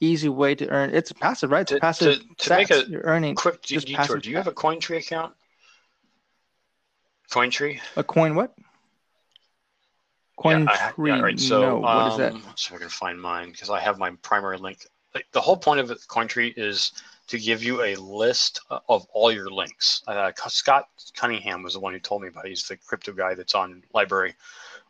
easy 0.00 0.28
way 0.28 0.54
to 0.54 0.68
earn. 0.68 0.90
It's 0.94 1.10
passive, 1.12 1.50
right? 1.50 1.62
It's 1.62 1.72
To- 1.72 1.80
passive. 1.80 2.20
to- 2.20 2.34
to 2.44 2.56
make 2.56 2.70
a 2.70 2.84
you're 2.88 3.00
earning 3.04 3.34
Quick 3.36 3.62
detour. 3.62 4.18
Do 4.18 4.28
you 4.30 4.36
have 4.36 4.48
a 4.48 4.52
CoinTree 4.52 4.98
account? 4.98 5.34
CoinTree? 7.30 7.80
a 7.96 8.04
coin. 8.04 8.34
What? 8.34 8.54
Coin 10.36 10.62
Yeah, 10.62 10.66
I 10.70 10.92
tree. 10.92 11.10
yeah, 11.10 11.20
right. 11.20 11.38
So, 11.38 11.60
no. 11.60 11.78
What 11.78 12.12
is 12.12 12.18
that? 12.18 12.32
um, 12.32 12.44
So 12.56 12.74
I 12.76 12.78
can 12.78 12.88
find 12.88 13.20
mine 13.20 13.50
because 13.50 13.70
I 13.70 13.80
have 13.80 13.98
my 13.98 14.10
primary 14.22 14.58
link. 14.58 14.86
Like, 15.14 15.26
the 15.32 15.40
whole 15.40 15.56
point 15.56 15.80
of 15.80 15.90
it, 15.90 15.98
CoinTree 16.08 16.54
is 16.56 16.92
to 17.28 17.38
give 17.38 17.62
you 17.62 17.82
a 17.82 17.94
list 17.96 18.60
of 18.70 19.06
all 19.12 19.30
your 19.30 19.50
links. 19.50 20.02
Uh, 20.06 20.32
Scott 20.48 20.88
Cunningham 21.14 21.62
was 21.62 21.74
the 21.74 21.80
one 21.80 21.92
who 21.92 21.98
told 22.00 22.22
me 22.22 22.28
about. 22.28 22.46
it. 22.46 22.50
He's 22.50 22.66
the 22.66 22.76
crypto 22.76 23.12
guy 23.12 23.34
that's 23.34 23.54
on 23.54 23.82
LBRY. 23.94 24.34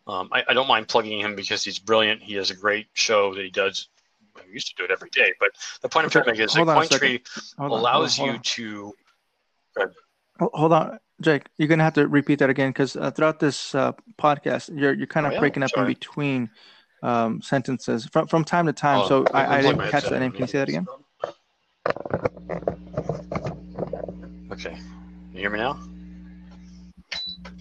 Um, 0.06 0.28
I, 0.32 0.44
I 0.48 0.54
don't 0.54 0.68
mind 0.68 0.88
plugging 0.88 1.20
him 1.20 1.34
because 1.34 1.64
he's 1.64 1.78
brilliant. 1.78 2.22
He 2.22 2.34
has 2.34 2.50
a 2.50 2.56
great 2.56 2.86
show 2.94 3.34
that 3.34 3.42
he 3.42 3.50
does. 3.50 3.88
I 4.36 4.42
used 4.50 4.68
to 4.68 4.74
do 4.76 4.84
it 4.84 4.90
every 4.90 5.10
day, 5.10 5.34
but 5.40 5.50
the 5.82 5.88
point 5.88 6.04
I'm 6.04 6.10
trying 6.10 6.24
to 6.26 6.30
make 6.30 6.40
is 6.40 6.52
that 6.52 6.58
Hold 6.58 6.68
on 6.70 6.78
a. 6.78 6.80
CoinTree 6.80 7.20
allows 7.58 8.18
on, 8.18 8.26
you 8.26 8.38
to. 8.38 8.94
Hold 10.40 10.72
on, 10.72 10.98
Jake. 11.20 11.46
You're 11.56 11.68
gonna 11.68 11.82
have 11.84 11.94
to 11.94 12.06
repeat 12.06 12.38
that 12.38 12.50
again 12.50 12.70
because 12.70 12.94
uh, 12.96 13.10
throughout 13.10 13.40
this 13.40 13.74
uh, 13.74 13.92
podcast, 14.20 14.70
you're 14.78 14.92
you're 14.92 15.06
kind 15.06 15.26
Oh, 15.26 15.28
of 15.28 15.34
yeah? 15.34 15.40
breaking 15.40 15.62
up 15.62 15.70
Sorry. 15.70 15.86
in 15.86 15.94
between 15.94 16.50
um, 17.02 17.42
sentences 17.42 18.06
from 18.06 18.26
from 18.28 18.44
time 18.44 18.66
to 18.66 18.72
time. 18.72 19.02
Oh, 19.04 19.08
so 19.08 19.26
I, 19.34 19.58
I 19.58 19.62
didn't 19.62 19.88
catch 19.90 20.04
that 20.08 20.20
name. 20.20 20.30
Can 20.32 20.42
you 20.42 20.46
say 20.46 20.58
that 20.58 20.68
again? 20.68 20.86
Okay, 24.52 24.76
you 25.32 25.40
hear 25.40 25.50
me 25.50 25.58
now? 25.58 25.78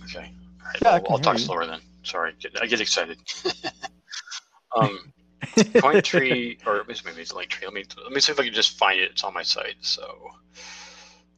Okay, 0.04 0.32
all 0.62 0.68
right. 0.68 0.82
Yeah, 0.82 0.90
I'll, 0.90 1.06
I'll 1.10 1.20
talk 1.20 1.38
you. 1.38 1.44
slower 1.44 1.66
then. 1.66 1.80
Sorry, 2.04 2.34
I 2.62 2.68
get 2.68 2.80
excited. 2.80 3.18
um, 4.76 5.12
CoinTree 5.42 6.66
or 6.66 6.84
maybe 6.88 7.22
it's 7.22 7.34
Linktree. 7.34 7.64
Let 7.64 7.74
me 7.74 7.84
let 8.04 8.12
me 8.12 8.20
see 8.20 8.32
if 8.32 8.40
I 8.40 8.44
can 8.44 8.54
just 8.54 8.78
find 8.78 9.00
it. 9.00 9.12
It's 9.12 9.24
on 9.24 9.34
my 9.34 9.44
site. 9.44 9.76
So. 9.82 10.32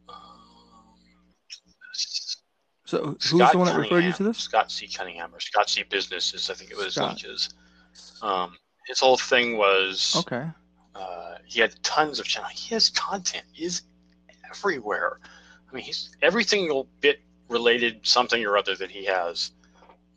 Um, 0.07 0.15
So 2.89 3.05
who's 3.21 3.23
Scott 3.23 3.51
the 3.51 3.57
one 3.59 3.67
that 3.67 3.77
referred 3.77 4.03
you 4.03 4.13
to 4.13 4.23
this? 4.23 4.39
Scott 4.39 4.71
C. 4.71 4.87
Cunningham 4.87 5.29
or 5.31 5.39
Scott 5.39 5.69
C. 5.69 5.83
Business 5.83 6.33
is 6.33 6.49
I 6.49 6.55
think 6.55 6.71
it 6.71 6.77
was 6.77 6.95
his. 7.21 7.49
Um, 8.23 8.57
his 8.87 8.99
whole 8.99 9.15
thing 9.15 9.57
was 9.57 10.15
Okay. 10.17 10.49
uh, 10.95 11.35
he 11.45 11.59
had 11.59 11.71
tons 11.83 12.19
of 12.19 12.25
channel. 12.25 12.49
He 12.51 12.73
has 12.73 12.89
content 12.89 13.45
is 13.55 13.83
everywhere. 14.49 15.19
I 15.69 15.75
mean, 15.75 15.83
he's 15.83 16.09
every 16.23 16.43
single 16.43 16.87
bit 16.99 17.21
related 17.47 17.99
something 18.07 18.43
or 18.43 18.57
other 18.57 18.75
that 18.77 18.89
he 18.89 19.05
has 19.05 19.51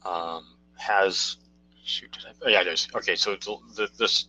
um, 0.06 0.56
has. 0.78 1.36
Shoot, 1.84 2.12
did 2.12 2.24
I, 2.24 2.30
oh, 2.46 2.48
yeah, 2.48 2.62
it 2.62 2.68
is. 2.68 2.88
Okay, 2.94 3.16
so 3.16 3.32
it's, 3.32 3.44
the, 3.44 3.88
this 3.98 4.28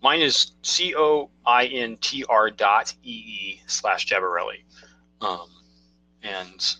mine 0.00 0.20
is 0.20 0.52
c 0.62 0.94
o 0.94 1.28
i 1.44 1.66
n 1.66 1.96
t 1.96 2.24
r 2.28 2.52
dot 2.52 2.94
e 3.02 3.10
e 3.10 3.62
slash 3.66 4.06
Jabarelli, 4.06 4.62
um, 5.22 5.48
and 6.22 6.76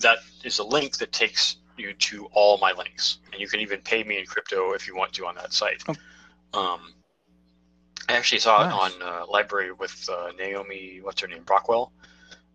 that 0.00 0.18
is 0.44 0.58
a 0.58 0.64
link 0.64 0.98
that 0.98 1.12
takes 1.12 1.56
you 1.76 1.92
to 1.94 2.26
all 2.32 2.58
my 2.58 2.72
links, 2.72 3.18
and 3.32 3.40
you 3.40 3.48
can 3.48 3.60
even 3.60 3.80
pay 3.80 4.02
me 4.02 4.18
in 4.18 4.26
crypto 4.26 4.72
if 4.72 4.86
you 4.86 4.96
want 4.96 5.12
to 5.14 5.26
on 5.26 5.34
that 5.36 5.52
site. 5.52 5.82
Oh. 5.88 5.94
Um, 6.58 6.94
I 8.08 8.14
actually 8.14 8.38
saw 8.38 8.66
Nice. 8.66 8.92
it 8.92 9.02
on 9.02 9.02
uh, 9.02 9.26
LBRY 9.26 9.78
with 9.78 10.08
uh, 10.10 10.32
Naomi, 10.38 11.00
what's 11.02 11.20
her 11.20 11.28
name, 11.28 11.44
Brockwell. 11.44 11.92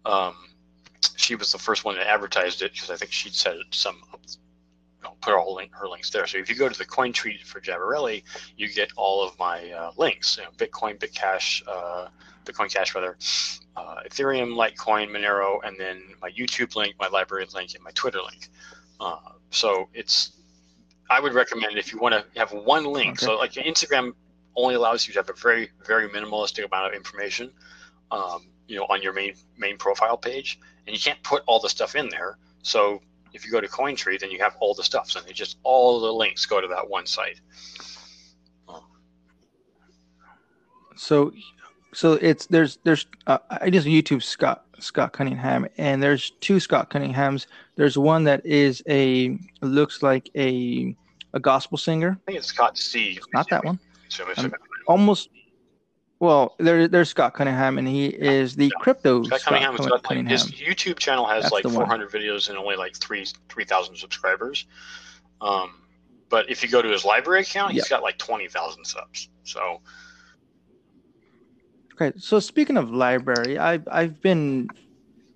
Um, 0.05 0.35
she 1.15 1.35
was 1.35 1.51
the 1.51 1.59
first 1.59 1.85
one 1.85 1.95
that 1.95 2.07
advertised 2.07 2.61
it 2.61 2.73
because 2.73 2.89
I 2.89 2.95
think 2.95 3.11
she'd 3.11 3.35
said 3.35 3.57
some 3.71 4.01
know, 5.03 5.15
put 5.21 5.33
all 5.33 5.55
link, 5.55 5.71
her 5.73 5.87
links 5.87 6.09
there. 6.09 6.25
So 6.27 6.37
if 6.37 6.49
you 6.49 6.55
go 6.55 6.69
to 6.69 6.77
the 6.77 6.85
coin 6.85 7.13
tree 7.13 7.39
for 7.43 7.59
Jabarelli, 7.59 8.23
you 8.57 8.71
get 8.73 8.91
all 8.95 9.23
of 9.23 9.37
my 9.37 9.69
uh, 9.71 9.91
links: 9.97 10.37
you 10.37 10.43
know, 10.43 10.49
Bitcoin, 10.51 10.97
Bitcash, 10.97 11.61
uh, 11.67 12.07
Bitcoin 12.45 12.73
Cash 12.73 12.95
rather, 12.95 13.17
uh, 13.75 14.01
Ethereum, 14.07 14.55
Litecoin, 14.55 15.09
Monero, 15.09 15.59
and 15.63 15.77
then 15.77 16.03
my 16.21 16.29
YouTube 16.31 16.75
link, 16.75 16.95
my 16.99 17.07
LBRY 17.07 17.53
link, 17.53 17.73
and 17.75 17.83
my 17.83 17.91
Twitter 17.91 18.19
link. 18.19 18.49
Uh, 18.99 19.17
so 19.49 19.89
it's 19.93 20.33
I 21.09 21.19
would 21.19 21.33
recommend 21.33 21.77
if 21.77 21.91
you 21.91 21.99
want 21.99 22.15
to 22.15 22.39
have 22.39 22.51
one 22.51 22.85
link. 22.85 23.17
Okay. 23.17 23.25
So 23.25 23.37
like 23.37 23.53
Instagram 23.53 24.13
only 24.55 24.75
allows 24.75 25.07
you 25.07 25.13
to 25.13 25.19
have 25.19 25.29
a 25.29 25.33
very 25.33 25.69
very 25.85 26.09
minimalistic 26.09 26.65
amount 26.65 26.87
of 26.87 26.93
information, 26.93 27.51
um, 28.11 28.47
you 28.67 28.77
know, 28.77 28.85
on 28.89 29.01
your 29.01 29.13
main 29.13 29.35
main 29.57 29.77
profile 29.77 30.17
page, 30.17 30.59
and 30.87 30.95
you 30.95 31.01
can't 31.01 31.21
put 31.23 31.43
all 31.45 31.59
the 31.59 31.69
stuff 31.69 31.95
in 31.95 32.09
there. 32.09 32.37
So 32.61 33.01
if 33.33 33.45
you 33.45 33.51
go 33.51 33.59
to 33.59 33.67
Cointree, 33.67 34.19
then 34.19 34.31
you 34.31 34.39
have 34.39 34.55
all 34.59 34.73
the 34.73 34.83
stuff. 34.83 35.09
So 35.09 35.19
they 35.19 35.33
just 35.33 35.57
all 35.63 35.99
the 35.99 36.11
links 36.11 36.45
go 36.45 36.61
to 36.61 36.67
that 36.67 36.89
one 36.89 37.05
site. 37.05 37.39
So, 40.95 41.33
so 41.93 42.13
it's 42.13 42.45
there's 42.47 42.77
there's 42.83 43.07
uh, 43.27 43.39
I 43.49 43.69
just 43.69 43.87
YouTube 43.87 44.23
Scott 44.23 44.65
Scott 44.79 45.13
Cunningham, 45.13 45.67
and 45.77 46.01
there's 46.01 46.31
two 46.39 46.59
Scott 46.59 46.89
Cunninghams. 46.89 47.47
There's 47.75 47.97
one 47.97 48.23
that 48.25 48.45
is 48.45 48.83
a 48.87 49.37
looks 49.61 50.03
like 50.03 50.29
a 50.35 50.95
a 51.33 51.39
gospel 51.39 51.77
singer. 51.77 52.17
I 52.21 52.25
think 52.25 52.37
it's 52.39 52.47
Scott 52.47 52.77
C. 52.77 53.19
Not 53.33 53.49
that 53.49 53.65
one. 53.65 53.79
almost. 54.87 55.29
Well, 56.23 56.55
there, 56.57 56.87
there's 56.87 57.09
Scott 57.09 57.33
Cunningham, 57.33 57.77
and 57.77 57.85
he 57.85 58.05
is 58.05 58.55
the 58.55 58.71
crypto. 58.79 59.23
Scott, 59.23 59.41
Scott 59.41 59.55
Cunningham. 59.55 59.77
Scott 59.77 60.03
Cunningham. 60.03 60.31
His 60.31 60.51
YouTube 60.53 60.97
channel 60.97 61.25
has 61.25 61.43
That's 61.43 61.51
like 61.51 61.63
400 61.65 62.09
videos 62.09 62.47
and 62.47 62.57
only 62.57 62.77
like 62.77 62.95
three 62.95 63.25
3,000 63.49 63.97
subscribers. 63.97 64.65
Um, 65.41 65.81
but 66.29 66.49
if 66.49 66.63
you 66.63 66.69
go 66.69 66.81
to 66.81 66.87
his 66.87 67.03
LBRY 67.03 67.41
account, 67.41 67.73
he's 67.73 67.81
yep. 67.81 67.89
got 67.89 68.03
like 68.03 68.17
20,000 68.19 68.85
subs. 68.85 69.27
So. 69.43 69.81
Okay, 71.95 72.17
so 72.17 72.39
speaking 72.39 72.77
of 72.77 72.87
LBRY, 72.87 73.57
I've 73.57 73.85
I've 73.91 74.21
been 74.21 74.69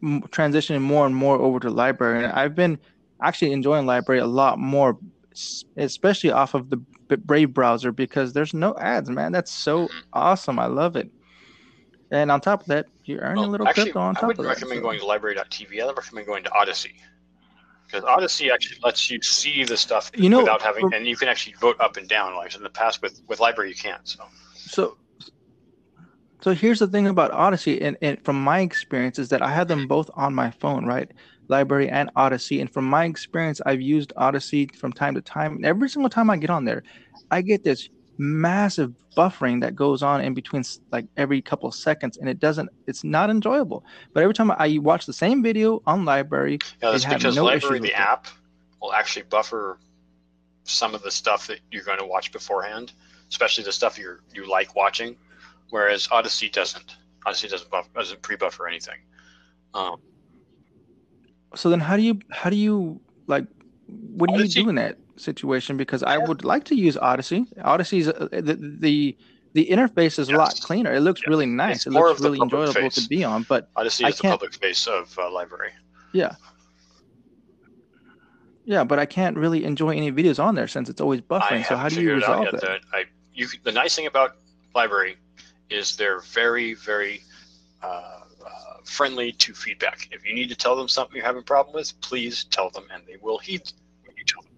transitioning 0.01 0.79
more 0.79 1.05
and 1.05 1.13
more 1.13 1.35
over 1.35 1.59
to 1.59 1.67
LBRY, 1.67 2.23
and 2.23 2.27
I've 2.27 2.55
been 2.55 2.79
actually 3.21 3.51
enjoying 3.51 3.85
LBRY 3.85 4.21
a 4.21 4.25
lot 4.25 4.57
more 4.57 4.97
especially 5.75 6.31
off 6.31 6.53
of 6.53 6.69
the 6.69 6.81
Brave 7.07 7.53
browser 7.53 7.91
because 7.91 8.33
there's 8.33 8.53
no 8.53 8.75
ads, 8.77 9.09
man. 9.09 9.31
That's 9.31 9.51
so 9.51 9.87
mm-hmm. 9.87 9.97
awesome. 10.13 10.59
I 10.59 10.65
love 10.65 10.95
it. 10.95 11.09
And 12.11 12.31
on 12.31 12.39
top 12.41 12.61
of 12.61 12.67
that, 12.67 12.87
you 13.03 13.19
earn 13.19 13.35
well, 13.35 13.45
a 13.45 13.47
little 13.47 13.67
actually, 13.67 13.83
crypto 13.83 13.99
on 13.99 14.15
top 14.15 14.31
of 14.31 14.37
that. 14.37 14.43
I 14.43 14.47
would 14.47 14.49
recommend 14.49 14.81
going 14.81 14.99
to 14.99 15.05
LBRY.tv. 15.05 15.81
I 15.81 15.85
would 15.85 15.97
recommend 15.97 16.27
going 16.27 16.43
to 16.43 16.51
Odysee 16.51 16.95
because 17.85 18.03
Odysee 18.03 18.51
actually 18.51 18.77
lets 18.83 19.09
you 19.09 19.21
see 19.21 19.63
the 19.63 19.77
stuff 19.77 20.11
you 20.15 20.29
know, 20.29 20.39
without 20.39 20.61
having, 20.61 20.93
and 20.93 21.07
you 21.07 21.15
can 21.15 21.27
actually 21.27 21.55
vote 21.59 21.77
up 21.79 21.97
and 21.97 22.07
down. 22.07 22.35
Like 22.35 22.55
in 22.55 22.63
the 22.63 22.69
past 22.69 23.01
with 23.01 23.21
with 23.27 23.39
LBRY, 23.39 23.69
you 23.69 23.75
can't. 23.75 24.07
So, 24.07 24.23
so, 24.55 24.97
so 26.41 26.53
here's 26.53 26.79
the 26.79 26.87
thing 26.87 27.07
about 27.07 27.31
Odysee, 27.31 27.81
and, 27.81 27.97
and 28.01 28.23
from 28.23 28.41
my 28.41 28.59
experience 28.59 29.19
is 29.19 29.29
that 29.29 29.41
I 29.41 29.51
have 29.51 29.67
them 29.67 29.79
mm-hmm. 29.79 29.87
both 29.87 30.09
on 30.15 30.33
my 30.33 30.51
phone, 30.51 30.85
right? 30.85 31.11
LBRY 31.47 31.91
and 31.91 32.09
Odysee. 32.15 32.61
And 32.61 32.71
from 32.71 32.85
my 32.85 33.05
experience, 33.05 33.61
I've 33.65 33.81
used 33.81 34.13
Odysee 34.17 34.67
from 34.75 34.93
time 34.93 35.15
to 35.15 35.21
time. 35.21 35.55
And 35.55 35.65
every 35.65 35.89
single 35.89 36.09
time 36.09 36.29
I 36.29 36.37
get 36.37 36.49
on 36.49 36.65
there, 36.65 36.83
I 37.31 37.41
get 37.41 37.63
this 37.63 37.89
massive 38.17 38.93
buffering 39.15 39.61
that 39.61 39.75
goes 39.75 40.01
on 40.01 40.21
in 40.21 40.33
between 40.33 40.63
like 40.91 41.05
every 41.17 41.41
couple 41.41 41.69
of 41.69 41.75
seconds. 41.75 42.17
And 42.17 42.29
it 42.29 42.39
doesn't 42.39 42.69
it's 42.87 43.03
not 43.03 43.29
enjoyable. 43.29 43.83
But 44.13 44.23
every 44.23 44.33
time 44.33 44.51
i 44.51 44.77
watch 44.79 45.05
the 45.05 45.13
same 45.13 45.43
video 45.43 45.81
on 45.85 46.05
LBRY 46.05 46.63
yeah 46.81 46.91
that's 46.91 47.05
because 47.05 47.35
no 47.35 47.45
LBRY 47.45 47.81
the 47.81 47.93
app 47.93 48.27
will 48.81 48.93
actually 48.93 49.23
buffer 49.23 49.79
some 50.63 50.93
of 50.93 51.01
the 51.01 51.11
stuff 51.11 51.47
that 51.47 51.59
you're 51.71 51.83
going 51.83 51.99
to 51.99 52.05
watch 52.05 52.31
beforehand 52.31 52.91
especially 53.29 53.63
the 53.63 53.71
stuff 53.71 53.97
you 53.97 54.17
you 54.33 54.49
like 54.49 54.75
watching. 54.75 55.15
Whereas 55.69 56.07
odysee 56.11 56.49
doesn't. 56.49 56.95
Odysee 57.25 57.49
doesn't 57.49 57.69
buff, 57.69 57.91
doesn't 57.93 58.21
pre-buffer 58.21 58.67
anything. 58.67 58.99
Um, 59.73 59.99
so 61.55 61.69
then, 61.69 61.79
how 61.79 61.95
do 61.95 62.03
you 62.03 62.19
how 62.31 62.49
do 62.49 62.55
you 62.55 62.99
like? 63.27 63.45
What 63.87 64.29
do 64.31 64.41
you 64.41 64.47
do 64.47 64.69
in 64.69 64.75
that 64.75 64.97
situation? 65.15 65.77
Because 65.77 66.03
I 66.03 66.17
would 66.17 66.43
like 66.43 66.65
to 66.65 66.75
use 66.75 66.97
Odysee. 66.97 67.45
Odysee's 67.59 68.07
uh, 68.07 68.27
the 68.31 68.55
the 68.79 69.17
the 69.53 69.65
interface 69.67 70.19
is 70.19 70.29
yes. 70.29 70.29
a 70.29 70.37
lot 70.37 70.59
cleaner. 70.61 70.93
It 70.93 71.01
looks 71.01 71.21
yes. 71.21 71.29
really 71.29 71.45
nice. 71.45 71.77
It's 71.77 71.87
it 71.87 71.93
looks 71.93 72.21
really 72.21 72.39
enjoyable 72.41 72.73
face. 72.73 72.95
to 72.95 73.07
be 73.07 73.23
on. 73.23 73.43
But 73.43 73.69
Odysee 73.75 74.05
is 74.07 74.17
the 74.17 74.29
public 74.29 74.53
face 74.53 74.87
of 74.87 75.17
uh, 75.17 75.23
LBRY. 75.23 75.69
Yeah. 76.13 76.35
Yeah, 78.65 78.83
but 78.83 78.99
I 78.99 79.05
can't 79.05 79.37
really 79.37 79.63
enjoy 79.63 79.91
any 79.95 80.11
videos 80.11 80.43
on 80.43 80.55
there 80.55 80.67
since 80.67 80.89
it's 80.89 80.99
always 80.99 81.21
buffering. 81.21 81.65
So 81.65 81.77
how 81.77 81.87
do 81.87 82.01
you 82.01 82.15
resolve 82.15 82.47
that? 82.51 82.59
The, 82.59 82.79
I, 82.91 83.05
you, 83.33 83.47
the 83.63 83.71
nice 83.71 83.95
thing 83.95 84.07
about 84.07 84.35
LBRY 84.75 85.15
is 85.69 85.95
they're 85.95 86.19
very, 86.19 86.73
very 86.73 87.21
uh, 87.81 88.23
friendly 88.87 89.31
to 89.33 89.53
feedback. 89.53 90.07
If 90.11 90.25
you 90.25 90.33
need 90.33 90.49
to 90.49 90.55
tell 90.55 90.75
them 90.75 90.87
something 90.87 91.15
you're 91.15 91.25
having 91.25 91.41
a 91.41 91.45
problem 91.45 91.75
with, 91.75 91.99
please 92.01 92.45
tell 92.45 92.69
them, 92.69 92.85
and 92.93 93.03
they 93.05 93.17
will 93.21 93.37
heed 93.37 93.61
when 94.05 94.15
you 94.17 94.23
tell 94.25 94.41
them. 94.41 94.51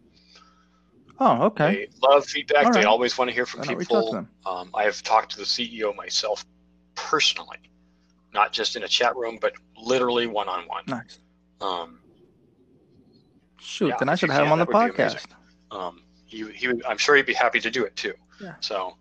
Oh, 1.19 1.45
okay. 1.47 1.87
They 1.87 2.07
love 2.07 2.25
feedback. 2.25 2.65
Right. 2.65 2.73
They 2.73 2.83
always 2.83 3.17
want 3.17 3.29
to 3.29 3.33
hear 3.33 3.45
from 3.45 3.61
people. 3.61 4.25
Um, 4.45 4.69
I 4.73 4.83
have 4.83 5.01
talked 5.03 5.31
to 5.31 5.37
the 5.37 5.43
CEO 5.43 5.95
myself 5.95 6.45
personally, 6.95 7.57
not 8.33 8.53
just 8.53 8.75
in 8.75 8.83
a 8.83 8.87
chat 8.87 9.15
room, 9.15 9.37
but 9.41 9.53
literally 9.77 10.27
one 10.27 10.47
on 10.47 10.67
one. 10.67 10.83
Nice. 10.87 11.19
Um, 11.59 11.99
Shoot, 13.59 13.89
yeah, 13.89 13.95
then 13.99 14.09
I 14.09 14.15
should 14.15 14.29
have 14.29 14.45
him 14.45 14.53
on 14.53 14.59
the 14.59 14.65
podcast. 14.65 15.25
Um, 15.71 16.03
he, 16.25 16.49
he, 16.51 16.71
I'm 16.87 16.97
sure 16.97 17.15
he'd 17.15 17.25
be 17.25 17.33
happy 17.33 17.59
to 17.59 17.69
do 17.69 17.83
it 17.83 17.95
too. 17.95 18.13
Yeah. 18.41 18.55
So, 18.61 18.95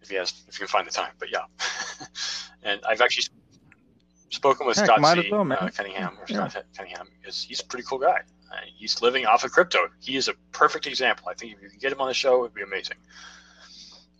if 0.00 0.08
he 0.08 0.16
has, 0.16 0.44
if 0.46 0.54
you 0.54 0.66
can 0.66 0.68
find 0.68 0.86
the 0.86 0.92
time, 0.92 1.12
but 1.18 1.30
yeah. 1.30 1.44
and 2.62 2.80
I've 2.88 3.00
actually 3.00 3.35
spoken 4.30 4.66
with 4.66 4.76
Heck, 4.76 4.86
Scott 4.86 5.16
C. 5.16 5.30
Well, 5.30 5.50
uh, 5.52 5.70
Cunningham 5.70 6.14
or 6.18 6.24
yeah. 6.28 6.48
Scott 6.48 6.64
Cunningham 6.76 7.08
because 7.20 7.42
he's 7.42 7.60
a 7.60 7.64
pretty 7.64 7.84
cool 7.88 7.98
guy. 7.98 8.20
Uh, 8.50 8.56
he's 8.76 9.02
living 9.02 9.26
off 9.26 9.44
of 9.44 9.52
crypto. 9.52 9.88
He 10.00 10.16
is 10.16 10.28
a 10.28 10.34
perfect 10.52 10.86
example. 10.86 11.28
I 11.28 11.34
think 11.34 11.54
if 11.54 11.62
you 11.62 11.70
can 11.70 11.78
get 11.78 11.92
him 11.92 12.00
on 12.00 12.08
the 12.08 12.14
show, 12.14 12.44
it'd 12.44 12.54
be 12.54 12.62
amazing. 12.62 12.96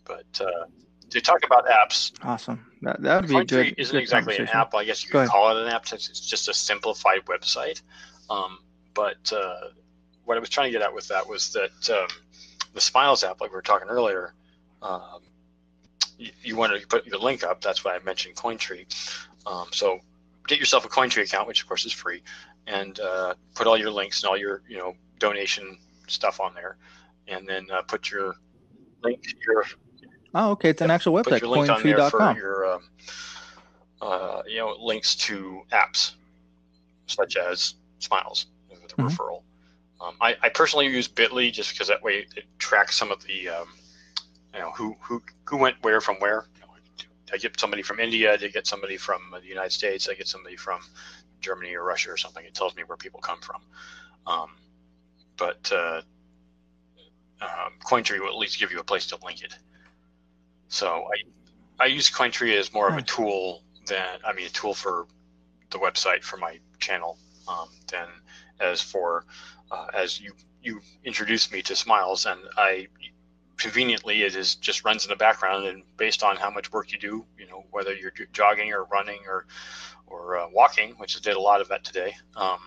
But 0.05 0.41
uh, 0.41 0.65
to 1.09 1.21
talk 1.21 1.43
about 1.45 1.65
apps, 1.67 2.11
awesome. 2.23 2.65
That 2.81 3.01
that 3.01 3.21
would 3.21 3.29
be 3.29 3.37
a 3.37 3.45
good. 3.45 3.75
Isn't 3.77 3.93
good 3.93 4.01
exactly 4.01 4.37
an 4.37 4.47
app. 4.49 4.73
I 4.75 4.83
guess 4.83 5.03
you 5.03 5.09
could 5.09 5.29
call 5.29 5.55
it 5.55 5.63
an 5.63 5.69
app. 5.71 5.85
It's 5.91 6.19
just 6.19 6.47
a 6.47 6.53
simplified 6.53 7.25
website. 7.25 7.81
Um, 8.29 8.59
but 8.93 9.31
uh, 9.31 9.69
what 10.25 10.37
I 10.37 10.39
was 10.39 10.49
trying 10.49 10.67
to 10.67 10.71
get 10.71 10.81
at 10.81 10.93
with 10.93 11.07
that 11.07 11.27
was 11.27 11.53
that 11.53 11.89
um, 11.89 12.07
the 12.73 12.81
Smiles 12.81 13.23
app, 13.23 13.39
like 13.39 13.51
we 13.51 13.55
were 13.55 13.61
talking 13.61 13.87
earlier, 13.87 14.33
um, 14.81 15.21
you, 16.17 16.31
you 16.43 16.55
want 16.55 16.79
to 16.79 16.85
put 16.87 17.05
your 17.05 17.19
link 17.19 17.43
up. 17.43 17.61
That's 17.61 17.85
why 17.85 17.95
I 17.95 17.99
mentioned 17.99 18.35
Cointree. 18.35 18.85
Um, 19.47 19.67
so 19.71 19.99
get 20.47 20.59
yourself 20.59 20.85
a 20.85 20.89
Cointree 20.89 21.23
account, 21.23 21.47
which 21.47 21.61
of 21.61 21.67
course 21.67 21.85
is 21.85 21.93
free, 21.93 22.21
and 22.65 22.99
uh, 22.99 23.33
put 23.55 23.67
all 23.67 23.77
your 23.77 23.91
links 23.91 24.21
and 24.21 24.29
all 24.29 24.37
your 24.37 24.61
you 24.67 24.77
know 24.77 24.93
donation 25.19 25.77
stuff 26.07 26.39
on 26.39 26.53
there, 26.53 26.77
and 27.27 27.47
then 27.47 27.67
uh, 27.71 27.81
put 27.83 28.11
your 28.11 28.35
link 29.03 29.23
your 29.45 29.63
oh 30.33 30.51
okay 30.51 30.69
it's 30.69 30.81
an 30.81 30.89
actual 30.89 31.13
website 31.13 31.29
put 31.29 31.41
your 31.41 31.51
link 31.51 31.69
on 31.69 31.83
there 31.83 32.09
for 32.09 32.33
your 32.35 32.73
um, 32.73 32.89
uh, 34.01 34.41
you 34.47 34.57
know 34.57 34.75
links 34.79 35.15
to 35.15 35.61
apps 35.71 36.13
such 37.05 37.37
as 37.37 37.75
Smiles 37.99 38.47
with 38.69 38.79
a 38.79 38.85
mm-hmm. 38.87 39.07
referral. 39.07 39.41
Um, 39.99 40.15
I, 40.21 40.35
I, 40.43 40.49
personally 40.49 40.85
use 40.85 41.07
Bitly 41.07 41.51
just 41.51 41.71
because 41.71 41.87
that 41.87 42.03
way 42.03 42.27
it 42.35 42.43
tracks 42.59 42.95
some 42.95 43.11
of 43.11 43.23
the 43.23 43.49
um, 43.49 43.67
you 44.53 44.59
know 44.59 44.71
who 44.71 44.95
who 45.01 45.23
who 45.45 45.57
went 45.57 45.77
where 45.81 46.01
from 46.01 46.17
where 46.17 46.45
I 47.33 47.37
get 47.37 47.59
somebody 47.59 47.81
from 47.81 47.99
India, 47.99 48.33
I 48.33 48.37
get 48.37 48.67
somebody 48.67 48.97
from 48.97 49.21
the 49.39 49.47
United 49.47 49.71
States, 49.71 50.07
I 50.09 50.13
get 50.13 50.27
somebody 50.27 50.55
from 50.55 50.79
Germany 51.41 51.75
or 51.75 51.83
Russia 51.83 52.11
or 52.11 52.17
something. 52.17 52.45
It 52.45 52.53
tells 52.53 52.75
me 52.75 52.83
where 52.83 52.97
people 52.97 53.19
come 53.19 53.39
from. 53.41 53.61
Um, 54.25 54.49
but 55.37 55.71
uh, 55.71 56.01
um, 57.41 57.73
Cointree 57.85 58.19
will 58.19 58.29
at 58.29 58.37
least 58.37 58.59
give 58.59 58.71
you 58.71 58.79
a 58.79 58.83
place 58.83 59.07
to 59.07 59.17
link 59.23 59.43
it. 59.43 59.53
So 60.69 61.07
I, 61.79 61.83
I 61.83 61.85
use 61.87 62.09
Cointree 62.09 62.57
as 62.57 62.73
more 62.73 62.89
of 62.89 62.97
a 62.97 63.01
tool 63.01 63.63
than 63.85 64.19
I 64.25 64.33
mean 64.33 64.47
a 64.47 64.49
tool 64.49 64.73
for 64.73 65.07
the 65.69 65.77
website 65.77 66.23
for 66.23 66.37
my 66.37 66.59
channel 66.79 67.17
um, 67.47 67.69
than 67.91 68.07
as 68.59 68.81
for 68.81 69.25
uh, 69.71 69.87
as 69.93 70.19
you 70.19 70.33
you 70.61 70.81
introduced 71.03 71.53
me 71.53 71.61
to 71.61 71.75
Smiles 71.75 72.25
and 72.25 72.39
I 72.57 72.87
conveniently 73.57 74.23
it 74.23 74.35
is 74.35 74.55
just 74.55 74.85
runs 74.85 75.03
in 75.05 75.09
the 75.09 75.15
background 75.15 75.65
and 75.65 75.83
based 75.97 76.23
on 76.23 76.37
how 76.37 76.49
much 76.49 76.71
work 76.71 76.91
you 76.91 76.99
do 76.99 77.25
you 77.37 77.47
know 77.47 77.65
whether 77.71 77.93
you're 77.93 78.11
jogging 78.31 78.71
or 78.71 78.83
running 78.85 79.19
or 79.27 79.45
or 80.05 80.37
uh, 80.37 80.47
walking 80.51 80.91
which 80.97 81.17
I 81.17 81.19
did 81.19 81.35
a 81.35 81.41
lot 81.41 81.59
of 81.59 81.67
that 81.69 81.83
today 81.83 82.15
um, 82.35 82.59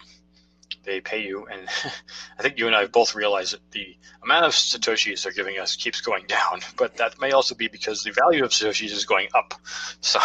they 0.84 1.00
pay 1.00 1.22
you 1.22 1.46
and 1.46 1.68
i 2.38 2.42
think 2.42 2.58
you 2.58 2.66
and 2.66 2.76
i 2.76 2.86
both 2.86 3.14
realize 3.14 3.52
that 3.52 3.70
the 3.70 3.96
amount 4.22 4.46
of 4.46 4.52
satoshis 4.52 5.22
they're 5.22 5.32
giving 5.32 5.58
us 5.58 5.76
keeps 5.76 6.00
going 6.00 6.26
down 6.26 6.60
but 6.76 6.96
that 6.96 7.20
may 7.20 7.32
also 7.32 7.54
be 7.54 7.68
because 7.68 8.02
the 8.02 8.12
value 8.12 8.44
of 8.44 8.50
satoshis 8.50 8.90
is 8.90 9.04
going 9.04 9.28
up 9.34 9.54
so. 10.00 10.20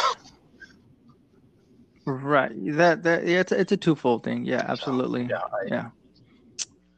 Right 2.07 2.51
that 2.75 3.01
that 3.01 3.25
yeah, 3.25 3.39
it's, 3.39 3.51
it's 3.51 3.71
a 3.71 3.77
twofold 3.77 4.23
thing 4.23 4.45
yeah 4.45 4.63
absolutely. 4.67 5.27
so, 5.27 5.33
yeah, 5.33 5.39
I, 5.39 5.75
yeah 5.75 5.89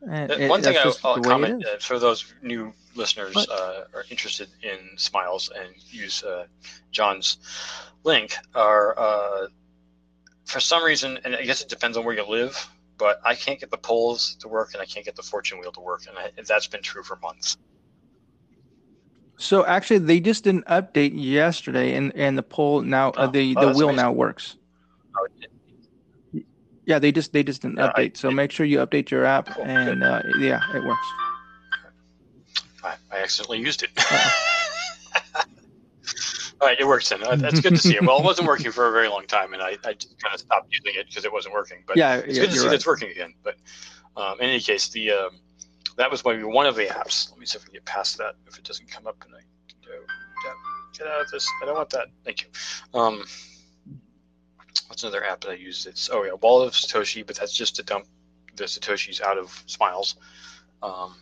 it- 0.02 0.50
One 0.50 0.62
thing 0.62 0.78
I, 0.78 0.84
just 0.84 1.04
I'll 1.04 1.16
the 1.16 1.22
way 1.22 1.28
it 1.28 1.32
comment 1.32 1.66
uh, 1.66 1.78
for 1.80 2.00
those 2.00 2.26
new 2.42 2.74
listeners 2.96 3.36
uh, 3.36 3.86
are 3.94 4.06
interested 4.10 4.50
in 4.64 4.98
Smiles 4.98 5.50
and 5.56 5.70
use 5.90 6.24
uh, 6.24 6.46
John's 6.92 7.38
link 8.04 8.36
are 8.56 8.98
uh, 8.98 9.48
for 10.46 10.60
some 10.60 10.84
reason, 10.84 11.20
and 11.26 11.36
I 11.36 11.44
guess 11.44 11.62
it 11.62 11.70
depends 11.70 11.98
on 11.98 12.06
where 12.06 12.16
you 12.16 12.26
live, 12.28 12.70
but 12.98 13.20
I 13.26 13.36
can't 13.36 13.60
get 13.60 13.70
the 13.70 13.78
polls 13.78 14.36
to 14.40 14.48
work 14.48 14.74
and 14.74 14.82
I 14.82 14.86
can't 14.86 15.06
get 15.06 15.16
the 15.16 15.24
fortune 15.24 15.60
wheel 15.60 15.72
to 15.74 15.82
work, 15.82 16.04
and 16.08 16.18
I, 16.18 16.32
that's 16.48 16.68
been 16.68 16.82
true 16.82 17.04
for 17.04 17.18
months. 17.18 17.58
So 19.40 19.66
actually, 19.66 20.00
they 20.00 20.20
just 20.20 20.46
did 20.46 20.56
an 20.56 20.64
update 20.64 21.12
yesterday, 21.14 21.96
and 21.96 22.12
and 22.16 22.36
the 22.38 22.44
poll 22.44 22.82
now, 22.82 23.10
uh, 23.12 23.28
Oh, 23.28 23.32
the 23.32 23.54
oh, 23.58 23.62
the 23.62 23.68
wheel 23.78 23.90
amazing. 23.90 23.96
now 24.06 24.12
works. 24.12 24.56
Oh, 25.16 25.28
it- 25.42 25.52
Yeah, 26.88 27.00
they 27.00 27.12
just 27.12 27.34
they 27.34 27.44
just 27.44 27.62
did 27.62 27.72
an 27.72 27.78
Yeah, 27.78 27.92
I- 27.96 28.06
update. 28.08 28.18
so 28.18 28.32
make 28.32 28.50
sure 28.50 28.66
you 28.66 28.80
update 28.80 29.12
your 29.12 29.26
app, 29.26 29.48
Cool, 29.48 29.66
and 29.66 30.02
uh, 30.04 30.22
yeah, 30.40 30.62
it 30.74 30.82
works. 30.84 31.06
I, 32.82 32.96
I 33.12 33.18
accidentally 33.20 33.60
used 33.60 33.84
it. 33.84 33.90
All 36.60 36.68
right, 36.68 36.80
it 36.80 36.88
works 36.88 37.10
then. 37.10 37.22
Uh, 37.24 37.36
That's 37.36 37.60
good 37.60 37.76
to 37.76 37.78
see. 37.78 37.98
Well, 38.02 38.18
it 38.20 38.24
wasn't 38.24 38.48
working 38.54 38.72
for 38.72 38.88
a 38.88 38.92
very 38.92 39.10
long 39.10 39.28
time, 39.28 39.54
and 39.54 39.62
I, 39.62 39.78
I 39.86 39.94
just 39.94 40.18
kind 40.20 40.34
of 40.34 40.40
stopped 40.40 40.72
using 40.72 41.00
it 41.00 41.08
because 41.08 41.24
it 41.26 41.32
wasn't 41.32 41.54
working. 41.54 41.84
But 41.86 41.98
yeah, 41.98 42.16
it's 42.16 42.38
yeah, 42.38 42.46
good 42.46 42.52
to 42.52 42.58
see 42.58 42.66
right. 42.66 42.74
it's 42.76 42.88
working 42.88 43.12
again. 43.12 43.34
But 43.44 43.58
um, 44.16 44.40
in 44.40 44.50
any 44.50 44.60
case, 44.62 44.88
the 44.88 45.12
um, 45.12 45.30
that 45.98 46.10
was 46.10 46.24
maybe 46.26 46.44
one 46.44 46.66
of 46.66 46.76
the 46.76 46.86
apps. 46.86 47.30
Let 47.30 47.40
me 47.40 47.46
see 47.46 47.58
if 47.58 47.64
we 47.64 47.68
can 47.68 47.74
get 47.74 47.86
past 47.86 48.18
that. 48.18 48.36
If 48.48 48.58
it 48.58 48.64
doesn't 48.64 48.90
come 48.90 49.06
up, 49.08 49.22
and 49.26 49.36
I 49.36 49.40
go 49.86 49.92
get 50.98 51.06
out 51.06 51.22
of 51.22 51.30
this. 51.32 51.48
I 51.62 51.66
don't 51.66 51.76
want 51.76 51.90
that. 51.92 52.08
Thank 52.24 52.42
you. 52.44 52.48
Um, 53.00 53.24
what's 54.88 55.04
another 55.04 55.24
app 55.24 55.42
that 55.42 55.50
I 55.50 55.56
use? 55.56 55.86
It's 55.86 56.10
oh 56.12 56.24
yeah, 56.24 56.34
Wallet 56.42 56.68
of 56.68 56.74
Satoshi, 56.74 57.26
but 57.26 57.36
that's 57.36 57.54
just 57.54 57.76
to 57.78 57.84
dump 57.84 58.06
the 58.56 58.66
satoshis 58.66 59.22
out 59.22 59.38
of 59.38 59.64
Smiles. 59.68 60.16
Um, 60.82 61.16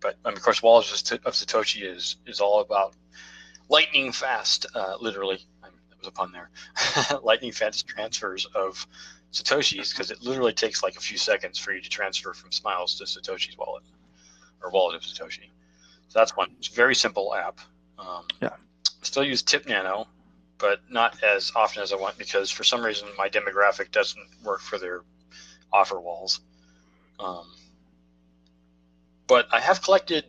but 0.00 0.16
I 0.24 0.28
mean, 0.30 0.36
of 0.36 0.42
course, 0.42 0.62
Wallet 0.62 0.86
of 0.86 1.20
of 1.26 1.34
Satoshi 1.34 1.82
is 1.82 2.16
is 2.26 2.40
all 2.40 2.60
about 2.60 2.94
lightning 3.68 4.12
fast, 4.12 4.66
uh, 4.74 4.96
literally. 5.00 5.46
I 5.62 5.68
mean, 5.68 5.78
that 5.90 5.98
was 5.98 6.08
a 6.08 6.12
pun 6.12 6.32
there. 6.32 6.50
lightning 7.22 7.52
fast 7.52 7.86
transfers 7.86 8.46
of 8.54 8.86
satoshis 9.32 9.90
because 9.90 10.10
it 10.10 10.22
literally 10.22 10.52
takes 10.52 10.82
like 10.82 10.96
a 10.96 11.00
few 11.00 11.18
seconds 11.18 11.58
for 11.58 11.72
you 11.72 11.80
to 11.80 11.88
transfer 11.88 12.32
from 12.32 12.52
Smiles 12.52 12.96
to 12.98 13.04
Satoshi's 13.04 13.58
wallet 13.58 13.82
or 14.62 14.70
wallet 14.70 14.94
of 14.94 15.02
Satoshi. 15.02 15.50
So 16.08 16.18
that's 16.18 16.36
one. 16.36 16.50
It's 16.58 16.68
a 16.68 16.72
very 16.74 16.94
simple 16.94 17.34
app. 17.34 17.58
Um, 17.98 18.26
Yeah. 18.40 18.50
Still 19.02 19.24
use 19.24 19.42
Tip 19.42 19.66
Nano, 19.66 20.06
but 20.58 20.80
not 20.88 21.22
as 21.22 21.52
often 21.56 21.82
as 21.82 21.92
I 21.92 21.96
want 21.96 22.16
because 22.18 22.50
for 22.50 22.64
some 22.64 22.82
reason 22.84 23.08
my 23.18 23.28
demographic 23.28 23.90
doesn't 23.90 24.26
work 24.44 24.60
for 24.60 24.78
their 24.78 25.02
offer 25.72 26.00
walls. 26.00 26.40
Um, 27.18 27.46
but 29.26 29.46
I 29.52 29.60
have 29.60 29.82
collected 29.82 30.24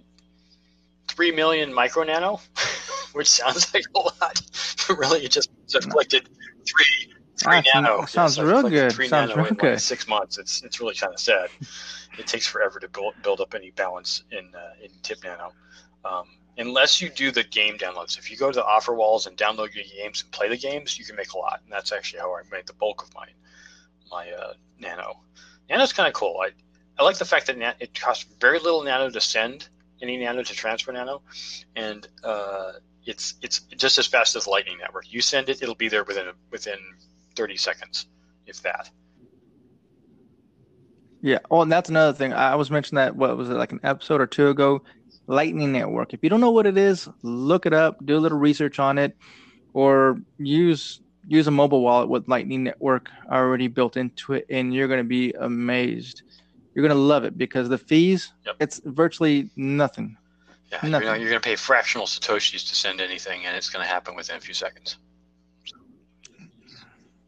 three 1.07 1.31
million 1.31 1.73
micro 1.73 2.03
nano, 2.03 2.39
which 3.13 3.27
sounds 3.29 3.73
like 3.73 3.83
a 3.95 3.99
lot. 3.99 4.41
But 4.87 4.97
really, 4.97 5.25
it 5.25 5.31
just 5.31 5.49
I've 5.75 5.87
collected 5.89 6.27
three 6.67 7.13
three 7.37 7.57
Ah, 7.57 7.81
nano. 7.81 8.05
sounds- 8.05 8.39
I've 8.39 8.47
real 8.47 8.67
good. 8.69 8.93
Three 8.93 9.07
Sounds 9.07 9.29
nano 9.29 9.41
real 9.43 9.47
in 9.51 9.55
like 9.55 9.59
good. 9.73 9.81
six 9.81 10.07
months. 10.07 10.37
It's 10.37 10.63
it's 10.63 10.79
really 10.79 10.95
kind 10.95 11.13
of 11.13 11.19
sad. 11.19 11.49
it 12.17 12.27
takes 12.27 12.47
forever 12.47 12.79
to 12.79 12.87
build 12.87 13.13
build 13.23 13.41
up 13.41 13.53
any 13.53 13.71
balance 13.71 14.23
in 14.31 14.49
uh, 14.55 14.73
in 14.83 14.89
Tip 15.03 15.23
Nano. 15.23 15.51
Um, 16.05 16.25
unless 16.57 17.01
you 17.01 17.09
do 17.09 17.31
the 17.31 17.43
game 17.43 17.77
downloads. 17.77 18.17
If 18.17 18.31
you 18.31 18.37
go 18.37 18.51
to 18.51 18.55
the 18.55 18.65
offer 18.65 18.93
walls 18.93 19.27
and 19.27 19.37
download 19.37 19.73
your 19.73 19.83
games 19.83 20.21
and 20.21 20.31
play 20.31 20.49
the 20.49 20.57
games, 20.57 20.97
you 20.97 21.05
can 21.05 21.15
make 21.15 21.33
a 21.33 21.37
lot. 21.37 21.61
And 21.63 21.71
that's 21.71 21.91
actually 21.91 22.19
how 22.19 22.35
I 22.35 22.41
made 22.51 22.67
the 22.67 22.73
bulk 22.73 23.03
of 23.03 23.13
my 23.13 23.27
my 24.11 24.31
uh, 24.31 24.53
Nano. 24.79 25.21
Nano's 25.69 25.93
kind 25.93 26.07
of 26.07 26.13
cool. 26.13 26.39
I 26.41 26.51
I 26.97 27.03
like 27.03 27.17
the 27.17 27.25
fact 27.25 27.47
that 27.47 27.57
na- 27.57 27.73
it 27.79 27.99
costs 27.99 28.25
very 28.39 28.59
little 28.59 28.83
Nano 28.83 29.09
to 29.09 29.21
send 29.21 29.67
any 30.01 30.17
Nano 30.17 30.43
to 30.43 30.53
transfer 30.53 30.91
Nano, 30.91 31.21
and 31.75 32.07
uh, 32.23 32.73
it's 33.05 33.35
it's 33.41 33.59
just 33.59 33.97
as 33.97 34.07
fast 34.07 34.35
as 34.35 34.47
Lightning 34.47 34.77
Network. 34.77 35.11
You 35.11 35.21
send 35.21 35.49
it, 35.49 35.61
it'll 35.61 35.75
be 35.75 35.89
there 35.89 36.03
within 36.03 36.31
within 36.51 36.79
30 37.35 37.57
seconds, 37.57 38.07
if 38.45 38.61
that. 38.61 38.89
Yeah. 41.21 41.39
Oh, 41.49 41.61
and 41.61 41.71
that's 41.71 41.89
another 41.89 42.13
thing. 42.13 42.33
I 42.33 42.55
was 42.55 42.69
mentioning 42.69 42.97
that 42.97 43.15
what 43.15 43.35
was 43.35 43.49
it 43.49 43.53
like 43.53 43.71
an 43.71 43.79
episode 43.83 44.21
or 44.21 44.27
two 44.27 44.49
ago? 44.49 44.83
Lightning 45.27 45.71
Network. 45.71 46.13
If 46.13 46.23
you 46.23 46.29
don't 46.29 46.41
know 46.41 46.51
what 46.51 46.65
it 46.65 46.77
is, 46.77 47.09
look 47.23 47.65
it 47.65 47.73
up, 47.73 48.03
do 48.05 48.17
a 48.17 48.19
little 48.19 48.37
research 48.37 48.79
on 48.79 48.97
it, 48.97 49.15
or 49.73 50.19
use 50.37 51.01
use 51.27 51.47
a 51.47 51.51
mobile 51.51 51.81
wallet 51.81 52.07
with 52.07 52.27
Lightning 52.27 52.63
Network 52.63 53.09
already 53.31 53.67
built 53.67 53.97
into 53.97 54.33
it, 54.33 54.45
and 54.49 54.73
you're 54.73 54.87
going 54.87 54.99
to 54.99 55.03
be 55.03 55.31
amazed. 55.39 56.21
You're 56.75 56.83
going 56.87 56.95
to 56.95 57.01
love 57.03 57.23
it 57.23 57.35
because 57.37 57.67
the 57.69 57.77
fees, 57.79 58.31
Yep. 58.45 58.55
it's 58.59 58.81
virtually 58.85 59.49
nothing. 59.55 60.17
Yeah, 60.71 60.79
you 60.85 60.89
know, 60.91 60.99
Nothing. 60.99 61.21
you're 61.21 61.29
going 61.31 61.41
to 61.41 61.47
pay 61.49 61.55
fractional 61.55 62.05
satoshis 62.05 62.67
to 62.69 62.75
send 62.75 63.01
anything, 63.01 63.45
and 63.45 63.55
it's 63.57 63.69
going 63.69 63.83
to 63.83 63.89
happen 63.89 64.15
within 64.15 64.35
a 64.35 64.39
few 64.39 64.53
seconds. 64.53 64.97
So, 65.65 65.77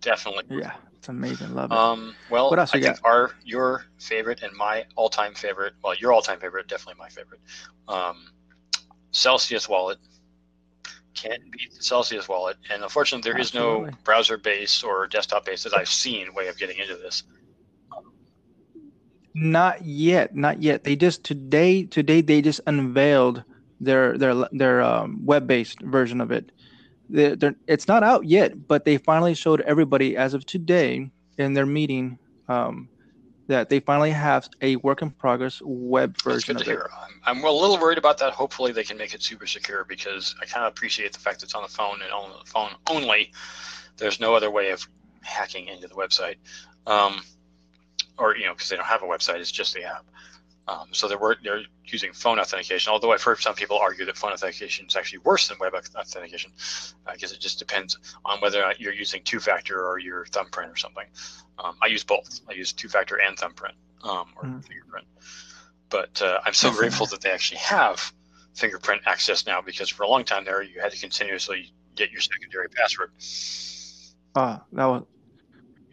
definitely. 0.01 0.57
Yeah, 0.59 0.73
amazing. 1.09 1.53
Love 1.53 1.71
it. 1.71 1.77
Um, 1.77 2.15
well, 2.29 2.49
What 2.49 2.59
else 2.59 2.71
I 2.73 2.77
you 2.77 2.83
think 2.85 2.99
our 3.03 3.31
your 3.43 3.85
favorite 3.99 4.41
and 4.43 4.55
my 4.55 4.85
all-time 4.95 5.33
favorite. 5.33 5.73
Well, 5.83 5.95
your 5.95 6.13
all-time 6.13 6.39
favorite, 6.39 6.67
definitely 6.67 6.99
my 6.99 7.09
favorite. 7.09 7.41
Um, 7.87 8.31
Celsius 9.11 9.67
wallet 9.67 9.97
can't 11.13 11.41
beat 11.51 11.73
the 11.75 11.83
Celsius 11.83 12.27
wallet, 12.27 12.57
and 12.71 12.83
unfortunately, 12.83 13.29
there 13.29 13.39
is 13.39 13.47
Absolutely. 13.47 13.91
no 13.91 13.97
browser-based 14.03 14.83
or 14.83 15.07
desktop-based 15.07 15.63
that 15.63 15.75
I've 15.75 15.89
seen 15.89 16.33
way 16.33 16.47
of 16.47 16.57
getting 16.57 16.77
into 16.77 16.95
this. 16.95 17.23
Not 19.33 19.85
yet, 19.85 20.35
not 20.35 20.61
yet. 20.63 20.83
They 20.83 20.95
just 20.95 21.23
today 21.23 21.83
today 21.83 22.21
they 22.21 22.41
just 22.41 22.61
unveiled 22.65 23.43
their 23.79 24.17
their 24.17 24.47
their 24.51 24.81
um, 24.81 25.25
web-based 25.25 25.81
version 25.81 26.21
of 26.21 26.31
it. 26.31 26.51
They're, 27.09 27.35
they're, 27.35 27.55
it's 27.67 27.87
not 27.87 28.03
out 28.03 28.25
yet, 28.25 28.67
but 28.67 28.85
they 28.85 28.97
finally 28.97 29.33
showed 29.33 29.61
everybody 29.61 30.17
as 30.17 30.33
of 30.33 30.45
today 30.45 31.09
in 31.37 31.53
their 31.53 31.65
meeting 31.65 32.17
um, 32.49 32.89
that 33.47 33.69
they 33.69 33.79
finally 33.79 34.11
have 34.11 34.49
a 34.61 34.75
work 34.77 35.01
in 35.01 35.11
progress 35.11 35.61
web 35.63 36.13
That's 36.13 36.23
version 36.23 36.55
good 36.55 36.61
of 36.61 36.65
to 36.65 36.71
it. 36.71 36.73
hear. 36.73 36.89
I'm, 37.25 37.37
I'm 37.37 37.43
a 37.43 37.51
little 37.51 37.77
worried 37.77 37.97
about 37.97 38.17
that. 38.19 38.33
Hopefully, 38.33 38.71
they 38.71 38.83
can 38.83 38.97
make 38.97 39.13
it 39.13 39.23
super 39.23 39.47
secure 39.47 39.85
because 39.85 40.35
I 40.41 40.45
kind 40.45 40.65
of 40.65 40.71
appreciate 40.71 41.13
the 41.13 41.19
fact 41.19 41.39
that 41.39 41.45
it's 41.45 41.55
on 41.55 41.63
the 41.63 41.69
phone 41.69 42.01
and 42.01 42.11
on 42.11 42.31
the 42.31 42.45
phone 42.49 42.71
only. 42.89 43.31
There's 43.95 44.19
no 44.19 44.35
other 44.35 44.51
way 44.51 44.71
of 44.71 44.87
hacking 45.21 45.67
into 45.67 45.87
the 45.87 45.95
website, 45.95 46.35
um, 46.85 47.21
or 48.17 48.35
you 48.35 48.45
know, 48.45 48.53
because 48.53 48.69
they 48.69 48.75
don't 48.75 48.85
have 48.85 49.01
a 49.01 49.07
website. 49.07 49.39
It's 49.39 49.51
just 49.51 49.73
the 49.73 49.83
app. 49.83 50.05
Um, 50.67 50.87
so 50.91 51.07
they're 51.07 51.37
they're 51.43 51.61
using 51.85 52.11
phone 52.11 52.39
authentication. 52.39 52.91
Although 52.91 53.13
I've 53.13 53.23
heard 53.23 53.39
some 53.39 53.55
people 53.55 53.77
argue 53.77 54.05
that 54.05 54.17
phone 54.17 54.33
authentication 54.33 54.85
is 54.87 54.95
actually 54.95 55.19
worse 55.19 55.47
than 55.47 55.57
web 55.59 55.73
authentication. 55.73 56.51
I 57.05 57.15
guess 57.15 57.31
it 57.31 57.39
just 57.39 57.57
depends 57.59 57.97
on 58.25 58.39
whether 58.41 58.59
or 58.61 58.67
not 58.67 58.79
you're 58.79 58.93
using 58.93 59.23
two-factor 59.23 59.87
or 59.87 59.97
your 59.99 60.25
thumbprint 60.25 60.71
or 60.71 60.75
something. 60.75 61.05
Um, 61.57 61.77
I 61.81 61.87
use 61.87 62.03
both. 62.03 62.41
I 62.49 62.53
use 62.53 62.73
two-factor 62.73 63.19
and 63.21 63.37
thumbprint 63.37 63.75
um, 64.03 64.27
or 64.35 64.43
Mhm. 64.43 64.67
fingerprint. 64.67 65.07
But 65.89 66.21
uh, 66.21 66.39
I'm 66.45 66.53
so 66.53 66.71
grateful 66.71 67.05
that 67.07 67.21
they 67.21 67.31
actually 67.31 67.59
have 67.59 68.11
fingerprint 68.53 69.03
access 69.05 69.45
now 69.45 69.61
because 69.61 69.89
for 69.89 70.03
a 70.03 70.07
long 70.07 70.25
time 70.25 70.43
there 70.43 70.61
you 70.61 70.81
had 70.81 70.91
to 70.91 70.99
continuously 70.99 71.71
get 71.95 72.11
your 72.11 72.19
secondary 72.21 72.67
password. 72.69 73.11
Oh, 74.35 74.61
that 74.73 74.85
was 74.85 75.03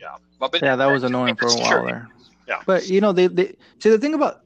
Yeah, 0.00 0.16
Well, 0.40 0.50
yeah, 0.60 0.76
that 0.76 0.86
was 0.86 1.04
annoying 1.04 1.36
for 1.36 1.46
a 1.46 1.54
while 1.54 1.84
there. 1.86 2.08
Yeah. 2.48 2.62
But 2.66 2.88
you 2.88 3.00
know, 3.00 3.12
they 3.12 3.28
they 3.28 3.54
see 3.78 3.90
the 3.90 3.98
thing 3.98 4.14
about 4.14 4.43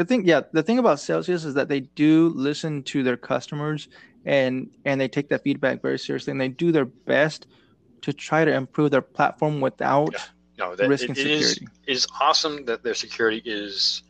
the 0.00 0.06
thing, 0.06 0.24
yeah, 0.24 0.40
the 0.54 0.62
thing 0.62 0.78
about 0.78 0.98
Celsius 0.98 1.44
is 1.44 1.52
that 1.52 1.68
they 1.68 1.80
do 1.80 2.32
listen 2.34 2.82
to 2.84 3.02
their 3.02 3.18
customers 3.18 3.88
and 4.24 4.70
and 4.86 4.98
they 4.98 5.08
take 5.08 5.28
that 5.28 5.42
feedback 5.42 5.82
very 5.82 5.98
seriously 5.98 6.30
and 6.30 6.40
they 6.40 6.48
do 6.48 6.72
their 6.72 6.86
best 6.86 7.46
to 8.00 8.14
try 8.14 8.42
to 8.42 8.50
improve 8.50 8.90
their 8.90 9.02
platform 9.02 9.60
without 9.60 10.12
Yeah. 10.12 10.22
No, 10.56 10.74
that 10.74 10.88
risking 10.88 11.10
it, 11.10 11.18
it 11.18 11.26
is 11.26 11.50
security. 11.50 11.76
it 11.86 11.92
is 11.92 12.06
awesome 12.18 12.64
that 12.64 12.82
their 12.82 12.94
security 12.94 13.42
is 13.44 14.02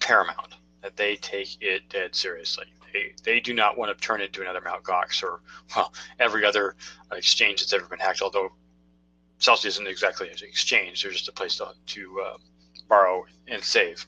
paramount. 0.00 0.54
That 0.80 0.96
they 0.96 1.16
take 1.16 1.60
it 1.60 1.86
dead 1.90 2.14
seriously. 2.14 2.64
They 2.94 3.12
they 3.24 3.40
do 3.40 3.52
not 3.52 3.76
want 3.76 3.94
to 3.94 4.02
turn 4.02 4.22
into 4.22 4.40
another 4.40 4.62
Mt. 4.62 4.84
Gox 4.84 5.22
or 5.22 5.40
well 5.76 5.92
every 6.18 6.46
other 6.46 6.76
exchange 7.12 7.60
that's 7.60 7.74
ever 7.74 7.84
been 7.84 7.98
hacked. 7.98 8.22
Although 8.22 8.52
Celsius 9.38 9.74
isn't 9.74 9.86
exactly 9.86 10.30
an 10.30 10.36
exchange; 10.42 11.02
they're 11.02 11.12
just 11.12 11.28
a 11.28 11.32
place 11.32 11.56
to 11.56 11.72
to 11.86 12.20
uh, 12.22 12.36
borrow 12.88 13.26
and 13.48 13.62
save, 13.62 14.06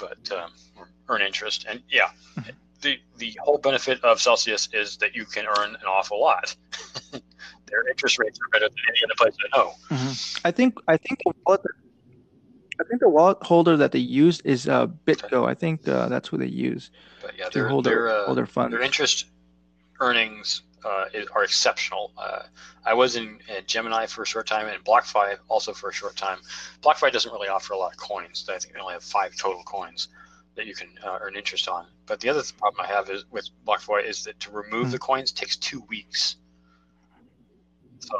but 0.00 0.32
um, 0.32 0.50
earn 1.08 1.22
interest. 1.22 1.66
And 1.68 1.82
yeah, 1.90 2.10
Mm-hmm. 2.36 2.50
the 2.82 2.98
the 3.18 3.38
whole 3.44 3.58
benefit 3.58 4.02
of 4.04 4.20
Celsius 4.20 4.68
is 4.72 4.96
that 4.98 5.14
you 5.14 5.24
can 5.26 5.44
earn 5.46 5.70
an 5.76 5.86
awful 5.86 6.18
lot. 6.20 6.54
Their 7.12 7.88
interest 7.88 8.18
rates 8.18 8.38
are 8.42 8.48
better 8.48 8.68
than 8.68 8.78
any 8.88 9.00
other 9.04 9.14
place 9.16 9.36
I 9.44 9.56
know. 9.58 9.72
Mhm. 9.90 10.40
I 10.44 10.50
think 10.50 10.74
I 10.88 10.96
think 10.96 11.20
the 11.24 11.32
wallet 11.46 11.60
I 12.80 12.84
think 12.88 13.00
the 13.00 13.08
wallet 13.10 13.36
holder 13.42 13.76
that 13.76 13.92
they 13.92 13.98
use 13.98 14.40
is 14.40 14.66
uh, 14.66 14.86
BitGo. 15.06 15.46
I 15.46 15.54
think 15.54 15.86
uh, 15.86 16.08
that's 16.08 16.28
who 16.28 16.38
they 16.38 16.46
use 16.46 16.90
But 17.20 17.36
yeah, 17.38 17.50
to 17.50 17.58
they're, 17.58 17.68
hold 17.68 17.84
their 17.84 18.08
uh, 18.08 18.24
hold 18.24 18.38
their 18.38 18.46
funds. 18.46 18.72
their 18.72 18.80
interest 18.82 19.26
earnings 20.00 20.62
uh, 20.84 21.04
are 21.32 21.44
exceptional. 21.44 22.12
Uh, 22.16 22.42
I 22.84 22.94
was 22.94 23.16
in, 23.16 23.38
in, 23.48 23.64
Gemini 23.66 24.06
for 24.06 24.22
a 24.22 24.26
short 24.26 24.46
time 24.46 24.66
and 24.66 24.82
BlockFi 24.84 25.36
also 25.48 25.72
for 25.72 25.90
a 25.90 25.92
short 25.92 26.16
time. 26.16 26.38
BlockFi 26.82 27.12
doesn't 27.12 27.32
really 27.32 27.48
offer 27.48 27.74
a 27.74 27.78
lot 27.78 27.92
of 27.92 27.98
coins. 27.98 28.48
I 28.48 28.58
think 28.58 28.74
they 28.74 28.80
only 28.80 28.94
have 28.94 29.04
five 29.04 29.36
total 29.36 29.62
coins 29.64 30.08
that 30.56 30.66
you 30.66 30.74
can 30.74 30.88
uh, 31.04 31.18
earn 31.20 31.36
interest 31.36 31.68
on. 31.68 31.86
But 32.06 32.20
the 32.20 32.28
other 32.28 32.42
problem 32.58 32.84
I 32.84 32.88
have 32.88 33.08
is 33.10 33.24
with 33.30 33.48
BlockFi 33.66 34.04
is 34.04 34.24
that 34.24 34.38
to 34.40 34.50
remove 34.50 34.84
mm-hmm. 34.84 34.90
the 34.92 34.98
coins 34.98 35.32
takes 35.32 35.56
two 35.56 35.82
weeks. 35.88 36.36
So 38.00 38.16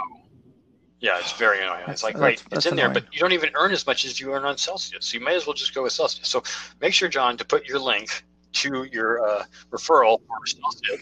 yeah, 1.00 1.18
it's 1.18 1.32
very 1.32 1.60
annoying. 1.62 1.84
It's 1.88 2.02
like, 2.02 2.18
right, 2.18 2.42
it's 2.52 2.66
in 2.66 2.74
annoying. 2.74 2.92
there, 2.92 3.02
but 3.02 3.12
you 3.14 3.20
don't 3.20 3.32
even 3.32 3.50
earn 3.54 3.72
as 3.72 3.86
much 3.86 4.04
as 4.04 4.20
you 4.20 4.32
earn 4.34 4.44
on 4.44 4.58
Celsius. 4.58 5.06
So 5.06 5.18
you 5.18 5.24
may 5.24 5.34
as 5.34 5.46
well 5.46 5.54
just 5.54 5.74
go 5.74 5.82
with 5.82 5.92
Celsius. 5.92 6.28
So 6.28 6.42
make 6.80 6.92
sure, 6.92 7.08
John, 7.08 7.38
to 7.38 7.44
put 7.44 7.66
your 7.66 7.78
link 7.78 8.22
to 8.52 8.84
your 8.84 9.26
uh, 9.26 9.44
referral 9.70 10.20
for 10.20 10.46
Celsius. 10.46 11.00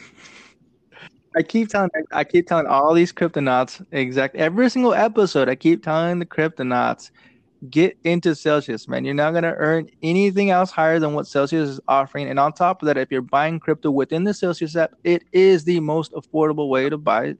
I 1.39 1.43
keep 1.43 1.69
telling 1.69 1.91
I 2.11 2.25
keep 2.25 2.49
telling 2.49 2.67
all 2.67 2.93
these 2.93 3.13
cryptonauts 3.13 3.87
exact 3.93 4.35
every 4.35 4.69
single 4.69 4.93
episode. 4.93 5.49
I 5.49 5.55
keep 5.55 5.85
telling 5.85 6.19
the 6.19 6.27
cryptonauts 6.27 7.13
get 7.71 7.97
into 8.03 8.35
Celsius, 8.35 8.89
man. 8.89 9.05
You're 9.05 9.15
not 9.15 9.35
gonna 9.35 9.55
earn 9.57 9.89
anything 10.03 10.51
else 10.51 10.73
higher 10.73 10.99
than 10.99 11.15
what 11.15 11.29
Celsius 11.29 11.69
is 11.71 11.81
offering. 11.87 12.29
And 12.29 12.41
on 12.41 12.53
top 12.55 12.83
of 12.83 12.87
that, 12.87 12.99
if 12.99 13.13
you're 13.13 13.23
buying 13.23 13.61
crypto 13.61 13.93
within 13.93 14.25
the 14.25 14.35
Celsius 14.35 14.75
app, 14.75 14.95
it 15.05 15.23
is 15.31 15.63
the 15.63 15.79
most 15.79 16.13
affordable 16.13 16.69
way 16.69 16.89
to 16.89 16.99
buy 16.99 17.37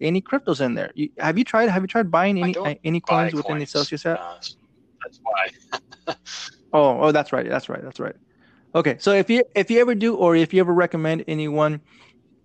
any 0.00 0.22
cryptos 0.22 0.60
in 0.60 0.74
there. 0.74 0.92
You, 0.94 1.10
have 1.18 1.36
you 1.36 1.42
tried? 1.42 1.70
Have 1.70 1.82
you 1.82 1.88
tried 1.88 2.08
buying 2.08 2.40
any 2.40 2.56
uh, 2.56 2.76
any 2.84 3.00
coins 3.00 3.34
within 3.34 3.56
coins. 3.56 3.72
the 3.72 3.78
Celsius 3.78 4.06
app? 4.06 4.20
Uh, 4.20 4.34
that's 5.02 5.20
why. 5.24 6.14
oh, 6.72 7.00
oh, 7.00 7.10
that's 7.10 7.32
right. 7.32 7.48
That's 7.48 7.68
right. 7.68 7.82
That's 7.82 7.98
right. 7.98 8.14
Okay, 8.76 8.96
so 9.00 9.10
if 9.10 9.28
you 9.28 9.42
if 9.56 9.72
you 9.72 9.80
ever 9.80 9.96
do, 9.96 10.14
or 10.14 10.36
if 10.36 10.54
you 10.54 10.60
ever 10.60 10.72
recommend 10.72 11.24
anyone 11.26 11.80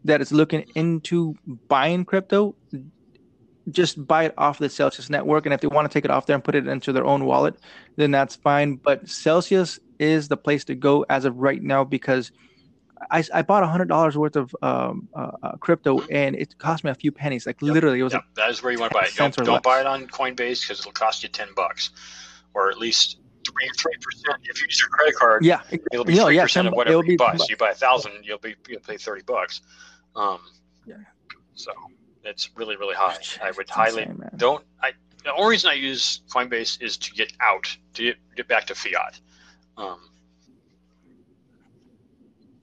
that 0.05 0.21
is 0.21 0.31
looking 0.31 0.65
into 0.75 1.35
buying 1.67 2.05
crypto, 2.05 2.55
just 3.71 4.07
buy 4.07 4.25
it 4.25 4.33
off 4.37 4.59
the 4.59 4.69
Celsius 4.69 5.09
network. 5.09 5.45
And 5.45 5.53
if 5.53 5.61
they 5.61 5.67
want 5.67 5.89
to 5.89 5.93
take 5.93 6.05
it 6.05 6.11
off 6.11 6.27
there 6.27 6.35
and 6.35 6.43
put 6.43 6.55
it 6.55 6.67
into 6.67 6.93
their 6.93 7.05
own 7.05 7.25
wallet, 7.25 7.55
then 7.95 8.11
that's 8.11 8.35
fine. 8.35 8.75
But 8.75 9.09
Celsius 9.09 9.79
is 9.99 10.27
the 10.27 10.37
place 10.37 10.63
to 10.65 10.75
go 10.75 11.05
as 11.09 11.25
of 11.25 11.37
right 11.37 11.61
now 11.61 11.83
because 11.83 12.31
I, 13.11 13.23
I 13.33 13.41
bought 13.41 13.63
a 13.63 13.67
hundred 13.67 13.87
dollars 13.87 14.17
worth 14.17 14.35
of 14.35 14.55
um, 14.61 15.09
uh, 15.13 15.31
uh, 15.41 15.51
crypto 15.57 16.01
and 16.11 16.35
it 16.35 16.57
cost 16.59 16.83
me 16.83 16.91
a 16.91 16.95
few 16.95 17.11
pennies. 17.11 17.45
Like 17.45 17.61
yep. 17.61 17.73
literally, 17.73 17.99
it 17.99 18.03
was. 18.03 18.13
Yep. 18.13 18.23
That 18.35 18.49
is 18.49 18.63
where 18.63 18.71
you 18.71 18.79
want 18.79 18.91
to 18.91 18.99
buy 18.99 19.05
it. 19.05 19.15
Don't, 19.15 19.35
don't 19.35 19.63
buy 19.63 19.79
it 19.79 19.87
on 19.87 20.07
Coinbase 20.07 20.61
because 20.61 20.79
it'll 20.79 20.91
cost 20.91 21.23
you 21.23 21.29
ten 21.29 21.49
bucks, 21.55 21.89
or 22.53 22.69
at 22.69 22.77
least 22.77 23.19
three 23.45 23.69
three 23.77 23.95
percent 24.01 24.41
if 24.43 24.59
you 24.61 24.67
use 24.67 24.79
your 24.79 24.89
credit 24.89 25.15
card. 25.15 25.43
Yeah, 25.43 25.61
it'll 25.91 26.05
be 26.05 26.15
three 26.15 26.39
percent 26.39 26.67
of 26.67 26.73
whatever 26.73 27.03
you 27.03 27.17
buy. 27.17 27.35
So 27.37 27.45
you 27.49 27.57
buy 27.57 27.71
a 27.71 27.75
thousand, 27.75 28.23
you'll 28.23 28.37
be 28.37 28.55
you'll 28.67 28.81
pay 28.81 28.97
thirty 28.97 29.23
bucks. 29.23 29.61
Um, 30.15 30.39
yeah. 30.85 30.95
So 31.53 31.71
it's 32.23 32.49
really 32.55 32.75
really 32.75 32.95
high. 32.95 33.17
I 33.41 33.51
would 33.51 33.69
highly 33.69 34.03
insane, 34.03 34.29
don't. 34.37 34.63
I 34.81 34.93
the 35.23 35.33
only 35.33 35.51
reason 35.51 35.69
I 35.71 35.73
use 35.73 36.21
Coinbase 36.29 36.81
is 36.81 36.97
to 36.97 37.11
get 37.11 37.33
out 37.39 37.75
to 37.95 38.03
get, 38.03 38.17
get 38.35 38.47
back 38.47 38.65
to 38.67 38.75
fiat. 38.75 39.19
Um, 39.77 39.99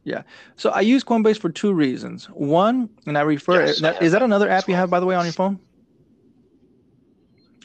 yeah. 0.05 0.23
So 0.57 0.71
I 0.71 0.81
use 0.81 1.05
Coinbase 1.05 1.39
for 1.39 1.51
two 1.51 1.73
reasons. 1.73 2.27
One, 2.27 2.89
and 3.07 3.17
I 3.19 3.23
refer 3.23 3.67
yes, 3.67 3.83
I 3.83 3.99
is 3.99 4.13
that 4.13 4.23
another 4.23 4.49
app 4.49 4.69
you 4.69 4.75
have 4.75 4.91
by 4.91 5.01
the 5.01 5.07
way 5.07 5.15
on 5.15 5.25
your 5.25 5.33
phone? 5.33 5.61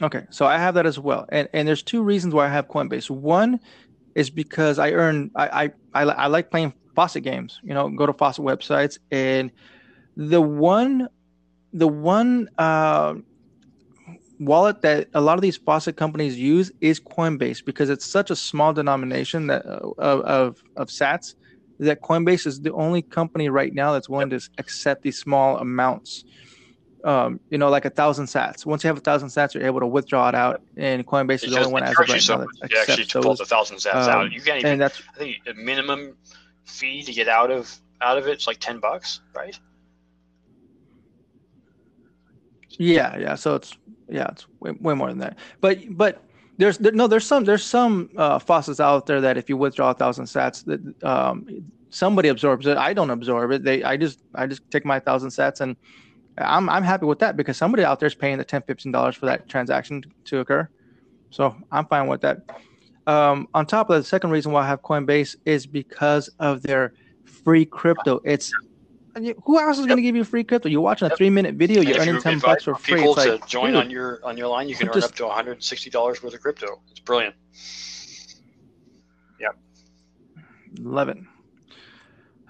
Okay, 0.00 0.26
so 0.30 0.46
I 0.46 0.58
have 0.58 0.74
that 0.74 0.86
as 0.86 0.98
well. 0.98 1.26
And 1.30 1.48
and 1.52 1.66
there's 1.66 1.82
two 1.82 2.02
reasons 2.02 2.34
why 2.34 2.46
I 2.46 2.48
have 2.48 2.68
Coinbase. 2.68 3.10
One 3.10 3.60
is 4.14 4.30
because 4.30 4.78
I 4.78 4.92
earn 4.92 5.30
I 5.34 5.64
I 5.64 5.70
I, 5.94 6.02
I 6.02 6.26
like 6.26 6.50
playing 6.50 6.72
faucet 6.94 7.22
games, 7.22 7.60
you 7.62 7.74
know, 7.74 7.88
go 7.88 8.06
to 8.06 8.12
faucet 8.12 8.44
websites 8.44 8.98
and 9.10 9.50
the 10.18 10.42
one 10.42 11.08
the 11.72 11.86
one 11.86 12.48
uh, 12.58 13.14
wallet 14.40 14.82
that 14.82 15.08
a 15.14 15.20
lot 15.20 15.38
of 15.38 15.42
these 15.42 15.56
faucet 15.56 15.96
companies 15.96 16.36
use 16.36 16.72
is 16.80 16.98
Coinbase 17.00 17.64
because 17.64 17.88
it's 17.88 18.04
such 18.04 18.30
a 18.30 18.36
small 18.36 18.72
denomination 18.72 19.46
that 19.46 19.64
uh, 19.64 19.90
of, 19.98 20.20
of, 20.22 20.62
of 20.76 20.88
sats 20.88 21.34
that 21.78 22.02
Coinbase 22.02 22.46
is 22.46 22.60
the 22.60 22.72
only 22.72 23.00
company 23.00 23.48
right 23.48 23.72
now 23.72 23.92
that's 23.92 24.08
willing 24.08 24.30
to 24.30 24.40
accept 24.58 25.02
these 25.02 25.16
small 25.16 25.58
amounts. 25.58 26.24
Um, 27.04 27.38
you 27.48 27.58
know, 27.58 27.68
like 27.68 27.84
a 27.84 27.90
thousand 27.90 28.26
sats. 28.26 28.66
Once 28.66 28.82
you 28.82 28.88
have 28.88 28.96
a 28.96 29.00
thousand 29.00 29.28
sats, 29.28 29.54
you're 29.54 29.64
able 29.64 29.78
to 29.78 29.86
withdraw 29.86 30.28
it 30.28 30.34
out, 30.34 30.62
and 30.76 31.06
Coinbase 31.06 31.44
is 31.44 31.52
the 31.52 31.58
only 31.58 31.72
one 31.72 31.84
as 31.84 31.90
of 31.90 32.08
right 32.08 32.28
now 32.28 32.38
that 32.38 32.48
accepts 32.64 32.90
actually 32.90 33.04
to 33.04 33.20
pull 33.20 33.36
the 33.36 33.44
thousand 33.44 33.76
sats 33.76 34.02
um, 34.02 34.10
out. 34.10 34.32
You 34.32 34.40
can't 34.40 34.58
even. 34.58 34.72
And 34.72 34.80
that's, 34.80 35.00
I 35.14 35.18
think 35.18 35.36
a 35.46 35.54
minimum 35.54 36.16
fee 36.64 37.04
to 37.04 37.12
get 37.12 37.28
out 37.28 37.52
of 37.52 37.72
out 38.00 38.18
of 38.18 38.26
it 38.26 38.38
is 38.38 38.48
like 38.48 38.58
ten 38.58 38.80
bucks, 38.80 39.20
right? 39.32 39.56
Yeah, 42.78 43.16
yeah. 43.18 43.34
So 43.34 43.56
it's 43.56 43.76
yeah, 44.08 44.28
it's 44.30 44.46
way, 44.60 44.70
way 44.80 44.94
more 44.94 45.08
than 45.08 45.18
that. 45.18 45.38
But 45.60 45.78
but 45.90 46.24
there's 46.56 46.78
there, 46.78 46.92
no 46.92 47.06
there's 47.06 47.26
some 47.26 47.44
there's 47.44 47.64
some 47.64 48.10
uh, 48.16 48.38
faucets 48.38 48.80
out 48.80 49.06
there 49.06 49.20
that 49.20 49.36
if 49.36 49.48
you 49.48 49.56
withdraw 49.56 49.90
a 49.90 49.94
thousand 49.94 50.24
sats 50.24 50.64
that 50.64 51.06
um, 51.06 51.46
somebody 51.90 52.28
absorbs 52.28 52.66
it. 52.66 52.76
I 52.76 52.92
don't 52.92 53.10
absorb 53.10 53.50
it. 53.52 53.64
They 53.64 53.82
I 53.82 53.96
just 53.96 54.20
I 54.34 54.46
just 54.46 54.62
take 54.70 54.84
my 54.84 55.00
thousand 55.00 55.30
sats 55.30 55.60
and 55.60 55.76
I'm 56.36 56.68
I'm 56.68 56.82
happy 56.82 57.06
with 57.06 57.18
that 57.20 57.36
because 57.36 57.56
somebody 57.56 57.84
out 57.84 58.00
there 58.00 58.06
is 58.06 58.14
paying 58.14 58.38
the 58.38 58.44
10 58.44 58.62
15 58.62 58.92
dollars 58.92 59.16
for 59.16 59.26
that 59.26 59.48
transaction 59.48 60.02
to 60.26 60.40
occur. 60.40 60.68
So 61.30 61.56
I'm 61.70 61.86
fine 61.86 62.06
with 62.06 62.22
that. 62.22 62.42
Um, 63.06 63.48
on 63.54 63.66
top 63.66 63.88
of 63.90 63.94
that, 63.94 64.00
the 64.00 64.08
second 64.08 64.30
reason 64.30 64.52
why 64.52 64.62
I 64.62 64.66
have 64.66 64.82
Coinbase 64.82 65.36
is 65.44 65.66
because 65.66 66.28
of 66.38 66.62
their 66.62 66.92
free 67.24 67.64
crypto. 67.64 68.20
It's 68.24 68.52
who 69.44 69.58
else 69.58 69.78
is 69.78 69.86
going 69.86 69.96
to 69.96 70.02
give 70.02 70.16
you 70.16 70.24
free 70.24 70.44
crypto? 70.44 70.68
You're 70.68 70.80
watching 70.80 71.10
a 71.10 71.16
three 71.16 71.30
minute 71.30 71.54
video, 71.54 71.82
you're 71.82 71.98
earning 71.98 72.20
ten 72.20 72.38
bucks 72.38 72.64
for 72.64 72.74
free. 72.74 72.96
People 72.96 73.14
to 73.16 73.40
join 73.46 73.72
dude, 73.72 73.76
on 73.76 73.90
your 73.90 74.20
on 74.24 74.36
your 74.36 74.48
line, 74.48 74.68
you 74.68 74.76
can 74.76 74.88
earn 74.88 74.94
just, 74.94 75.08
up 75.08 75.14
to 75.16 75.26
160 75.26 75.90
dollars 75.90 76.22
worth 76.22 76.34
of 76.34 76.40
crypto. 76.40 76.80
It's 76.90 77.00
brilliant. 77.00 77.34
Yep. 79.40 79.56
Love 80.80 81.08
it. 81.08 81.18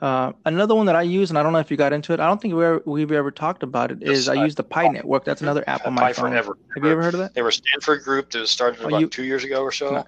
Uh, 0.00 0.32
another 0.44 0.76
one 0.76 0.86
that 0.86 0.94
I 0.94 1.02
use, 1.02 1.30
and 1.30 1.38
I 1.38 1.42
don't 1.42 1.52
know 1.52 1.58
if 1.58 1.70
you 1.70 1.76
got 1.76 1.92
into 1.92 2.12
it. 2.12 2.20
I 2.20 2.26
don't 2.26 2.40
think 2.40 2.54
we 2.54 2.64
ever, 2.64 2.82
we've 2.84 3.10
ever 3.10 3.32
talked 3.32 3.64
about 3.64 3.90
it. 3.90 4.02
Is 4.02 4.26
yes, 4.26 4.28
I, 4.28 4.44
use 4.44 4.54
the 4.54 4.62
Pi 4.62 4.86
Network. 4.86 5.24
That's 5.24 5.42
another 5.42 5.64
app 5.66 5.86
on 5.86 5.94
my 5.94 6.02
Pi 6.02 6.12
phone. 6.12 6.30
Forever. 6.30 6.58
Have 6.74 6.84
you 6.84 6.90
ever 6.90 7.02
heard 7.02 7.14
of 7.14 7.20
that? 7.20 7.34
They 7.34 7.42
were 7.42 7.48
a 7.48 7.52
Stanford 7.52 8.04
group 8.04 8.30
that 8.30 8.38
was 8.40 8.50
started 8.50 8.80
oh, 8.82 8.88
about 8.88 9.00
you, 9.00 9.08
two 9.08 9.24
years 9.24 9.42
ago 9.42 9.62
or 9.62 9.72
so, 9.72 9.90
no. 9.90 10.04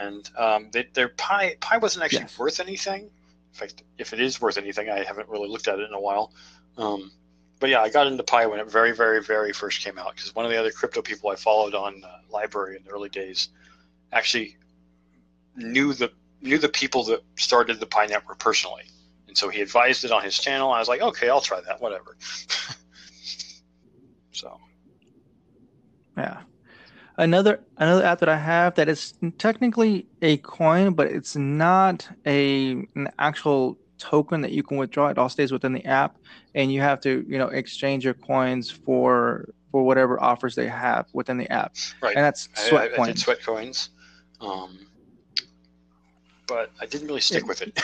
and 0.00 0.30
um, 0.38 0.70
they, 0.72 0.86
their 0.94 1.08
Pi 1.08 1.56
Pi 1.60 1.78
wasn't 1.78 2.04
actually 2.04 2.20
yes. 2.20 2.38
worth 2.38 2.60
anything 2.60 3.10
in 3.52 3.58
fact, 3.58 3.82
if 3.98 4.12
it 4.12 4.20
is 4.20 4.40
worth 4.40 4.56
anything, 4.56 4.88
I 4.88 5.04
haven't 5.04 5.28
really 5.28 5.48
looked 5.48 5.68
at 5.68 5.78
it 5.78 5.86
in 5.86 5.94
a 5.94 6.00
while. 6.00 6.32
Um, 6.78 7.12
but 7.60 7.68
yeah, 7.68 7.82
I 7.82 7.90
got 7.90 8.06
into 8.06 8.22
Pi 8.22 8.46
when 8.46 8.60
it 8.60 8.70
very, 8.70 8.92
very, 8.92 9.22
very 9.22 9.52
first 9.52 9.82
came 9.82 9.98
out 9.98 10.16
because 10.16 10.34
one 10.34 10.44
of 10.44 10.50
the 10.50 10.58
other 10.58 10.70
crypto 10.70 11.02
people 11.02 11.30
I 11.30 11.36
followed 11.36 11.74
on 11.74 12.02
uh, 12.02 12.18
LBRY 12.32 12.76
in 12.76 12.84
the 12.84 12.90
early 12.90 13.10
days 13.10 13.48
actually 14.10 14.56
knew 15.54 15.92
the 15.92 16.10
knew 16.40 16.58
the 16.58 16.68
people 16.68 17.04
that 17.04 17.20
started 17.36 17.78
the 17.78 17.86
Pi 17.86 18.06
network 18.06 18.38
personally, 18.38 18.84
and 19.28 19.36
so 19.36 19.48
he 19.48 19.60
advised 19.60 20.04
it 20.04 20.10
on 20.10 20.24
his 20.24 20.38
channel. 20.38 20.72
I 20.72 20.78
was 20.78 20.88
like, 20.88 21.02
okay, 21.02 21.28
I'll 21.28 21.40
try 21.40 21.60
that, 21.60 21.80
whatever. 21.80 22.16
so, 24.32 24.58
yeah, 26.16 26.40
another 27.22 27.60
another 27.78 28.04
app 28.04 28.18
that 28.20 28.28
I 28.28 28.36
have 28.36 28.74
that 28.74 28.88
is 28.88 29.14
technically 29.38 30.06
a 30.20 30.36
coin, 30.38 30.94
but 30.94 31.06
it's 31.06 31.36
not 31.36 32.08
a 32.26 32.72
an 32.94 33.08
actual 33.18 33.78
token 33.98 34.40
that 34.42 34.50
you 34.52 34.62
can 34.62 34.76
withdraw. 34.76 35.08
It 35.08 35.18
all 35.18 35.28
stays 35.28 35.52
within 35.52 35.72
the 35.72 35.84
app, 35.84 36.16
and 36.54 36.72
you 36.72 36.80
have 36.80 37.00
to 37.02 37.24
you 37.28 37.38
know 37.38 37.48
exchange 37.48 38.04
your 38.04 38.14
coins 38.14 38.70
for 38.70 39.48
for 39.70 39.84
whatever 39.84 40.22
offers 40.22 40.54
they 40.54 40.68
have 40.68 41.06
within 41.12 41.38
the 41.38 41.50
app. 41.50 41.76
Right, 42.02 42.16
and 42.16 42.24
that's 42.24 42.48
sweat 42.54 42.90
I, 42.90 42.94
I, 42.94 42.96
coins. 42.96 43.08
I 43.08 43.12
did 43.12 43.18
sweat 43.20 43.42
coins, 43.42 43.90
um, 44.40 44.86
but 46.46 46.70
I 46.80 46.86
didn't 46.86 47.06
really 47.06 47.20
stick 47.20 47.46
with 47.46 47.62
it. 47.62 47.78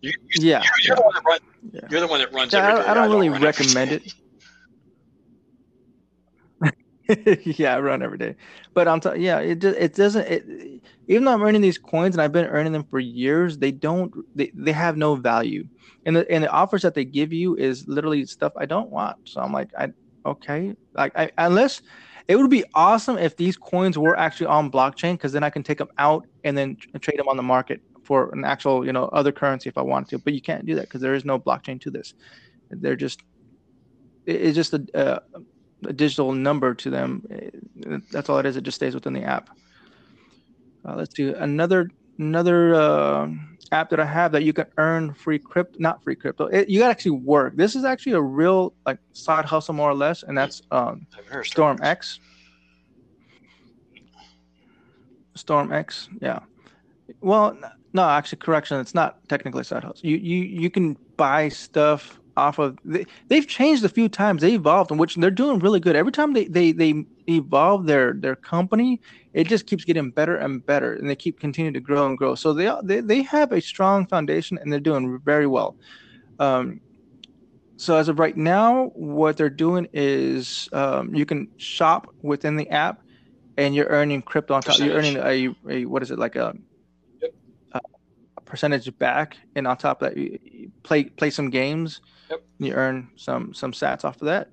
you, 0.00 0.10
you, 0.10 0.48
yeah, 0.48 0.62
you're, 0.82 0.96
you're, 0.96 0.96
yeah. 0.96 0.96
The 0.96 1.02
one 1.02 1.14
that 1.14 1.24
run, 1.24 1.38
yeah. 1.72 1.80
you're 1.88 2.00
the 2.00 2.06
one 2.08 2.20
that 2.20 2.32
runs. 2.32 2.52
Yeah, 2.52 2.74
I, 2.74 2.90
I, 2.90 2.94
don't 2.94 3.10
really 3.10 3.28
recommend 3.28 3.92
it. 3.92 4.12
yeah, 7.44 7.76
I 7.76 7.80
run 7.80 8.02
every 8.02 8.18
day. 8.18 8.34
But 8.74 8.88
on 8.88 9.00
top, 9.00 9.16
yeah, 9.16 9.38
it 9.38 9.62
it 9.62 9.94
doesn't. 9.94 10.26
It, 10.26 10.82
even 11.06 11.24
though 11.24 11.32
I'm 11.32 11.42
earning 11.42 11.60
these 11.60 11.78
coins 11.78 12.14
and 12.14 12.22
I've 12.22 12.32
been 12.32 12.46
earning 12.46 12.72
them 12.72 12.84
for 12.84 12.98
years, 12.98 13.58
they 13.58 13.70
don't. 13.70 14.12
They, 14.34 14.50
they 14.54 14.72
have 14.72 14.96
no 14.96 15.14
value. 15.14 15.64
And 16.04 16.16
the 16.16 16.30
and 16.30 16.42
the 16.44 16.50
offers 16.50 16.82
that 16.82 16.94
they 16.94 17.04
give 17.04 17.32
you 17.32 17.56
is 17.56 17.86
literally 17.86 18.26
stuff 18.26 18.52
I 18.58 18.66
don't 18.66 18.90
want. 18.90 19.16
So 19.24 19.40
I'm 19.40 19.52
like, 19.52 19.70
I 19.78 19.90
okay, 20.24 20.74
like 20.94 21.12
I, 21.16 21.30
unless 21.38 21.80
it 22.26 22.36
would 22.36 22.50
be 22.50 22.64
awesome 22.74 23.18
if 23.18 23.36
these 23.36 23.56
coins 23.56 23.96
were 23.96 24.18
actually 24.18 24.48
on 24.48 24.70
blockchain 24.70 25.14
because 25.14 25.32
then 25.32 25.44
I 25.44 25.50
can 25.50 25.62
take 25.62 25.78
them 25.78 25.88
out 25.98 26.26
and 26.42 26.58
then 26.58 26.76
trade 27.00 27.18
them 27.20 27.28
on 27.28 27.36
the 27.36 27.42
market 27.44 27.82
for 28.02 28.30
an 28.32 28.44
actual 28.44 28.84
you 28.84 28.92
know 28.92 29.04
other 29.06 29.30
currency 29.30 29.68
if 29.68 29.78
I 29.78 29.82
want 29.82 30.08
to. 30.08 30.18
But 30.18 30.34
you 30.34 30.42
can't 30.42 30.66
do 30.66 30.74
that 30.76 30.82
because 30.82 31.02
there 31.02 31.14
is 31.14 31.24
no 31.24 31.38
blockchain 31.38 31.80
to 31.82 31.90
this. 31.90 32.14
They're 32.70 32.96
just 32.96 33.22
it's 34.26 34.56
just 34.56 34.74
a, 34.74 34.84
uh, 34.94 35.18
a 35.84 35.92
digital 35.92 36.32
number 36.32 36.74
to 36.74 36.90
them. 36.90 37.26
That's 38.10 38.28
all 38.28 38.38
it 38.38 38.46
is. 38.46 38.56
It 38.56 38.64
just 38.64 38.76
stays 38.76 38.94
within 38.94 39.12
the 39.12 39.22
app. 39.22 39.50
Uh, 40.86 40.94
let's 40.94 41.12
do 41.12 41.34
another 41.36 41.90
another 42.18 42.74
uh, 42.74 43.28
app 43.72 43.90
that 43.90 44.00
I 44.00 44.06
have 44.06 44.32
that 44.32 44.44
you 44.44 44.52
can 44.52 44.66
earn 44.78 45.12
free 45.14 45.38
crypto, 45.38 45.76
not 45.78 46.02
free 46.02 46.14
crypto. 46.14 46.46
It, 46.46 46.68
you 46.68 46.78
got 46.78 46.86
to 46.86 46.90
actually 46.92 47.12
work. 47.12 47.56
This 47.56 47.74
is 47.74 47.84
actually 47.84 48.12
a 48.12 48.20
real 48.20 48.74
like 48.86 48.98
side 49.12 49.44
hustle 49.44 49.74
more 49.74 49.90
or 49.90 49.94
less, 49.94 50.22
and 50.22 50.36
that's 50.36 50.62
um, 50.70 51.06
Storm 51.42 51.78
X. 51.82 52.20
Storm 55.34 55.72
X, 55.72 56.08
yeah. 56.20 56.40
Well, 57.20 57.58
no, 57.92 58.08
actually, 58.08 58.38
correction. 58.38 58.80
It's 58.80 58.94
not 58.94 59.26
technically 59.28 59.64
side 59.64 59.84
hustle. 59.84 60.08
You 60.08 60.16
you 60.16 60.42
you 60.42 60.70
can 60.70 60.96
buy 61.16 61.48
stuff 61.48 62.20
off 62.36 62.58
of. 62.58 62.78
They, 62.84 63.06
they've 63.28 63.46
changed 63.46 63.84
a 63.84 63.88
few 63.88 64.08
times. 64.08 64.42
They 64.42 64.54
evolved, 64.54 64.90
in 64.90 64.98
which 64.98 65.14
they're 65.16 65.30
doing 65.30 65.58
really 65.58 65.80
good. 65.80 65.96
Every 65.96 66.12
time 66.12 66.32
they 66.32 66.46
they 66.46 66.72
they 66.72 67.04
evolve 67.28 67.86
their 67.86 68.12
their 68.12 68.36
company, 68.36 69.00
it 69.32 69.46
just 69.46 69.66
keeps 69.66 69.84
getting 69.84 70.10
better 70.10 70.36
and 70.36 70.64
better, 70.64 70.94
and 70.94 71.08
they 71.08 71.16
keep 71.16 71.40
continuing 71.40 71.74
to 71.74 71.80
grow 71.80 72.06
and 72.06 72.16
grow. 72.16 72.34
So 72.34 72.52
they 72.52 72.72
they 72.82 73.00
they 73.00 73.22
have 73.22 73.52
a 73.52 73.60
strong 73.60 74.06
foundation, 74.06 74.58
and 74.58 74.72
they're 74.72 74.80
doing 74.80 75.20
very 75.24 75.46
well. 75.46 75.76
Um, 76.38 76.80
so 77.76 77.96
as 77.96 78.08
of 78.08 78.18
right 78.18 78.36
now, 78.36 78.86
what 78.94 79.36
they're 79.36 79.50
doing 79.50 79.86
is 79.92 80.68
um, 80.72 81.14
you 81.14 81.26
can 81.26 81.48
shop 81.58 82.08
within 82.22 82.56
the 82.56 82.68
app, 82.70 83.02
and 83.58 83.74
you're 83.74 83.86
earning 83.86 84.22
crypto 84.22 84.54
on 84.54 84.62
top. 84.62 84.78
You're 84.78 84.94
earning 84.94 85.16
a, 85.18 85.54
a 85.68 85.84
what 85.84 86.02
is 86.02 86.10
it 86.10 86.18
like 86.18 86.36
a, 86.36 86.56
a, 87.72 87.80
percentage 88.46 88.96
back, 88.98 89.36
and 89.54 89.66
on 89.66 89.76
top 89.76 90.02
of 90.02 90.14
that, 90.14 90.38
play 90.82 91.04
play 91.04 91.30
some 91.30 91.50
games. 91.50 92.00
Yep. 92.30 92.42
You 92.58 92.72
earn 92.72 93.08
some 93.16 93.54
some 93.54 93.72
sats 93.72 94.04
off 94.04 94.20
of 94.20 94.26
that. 94.26 94.50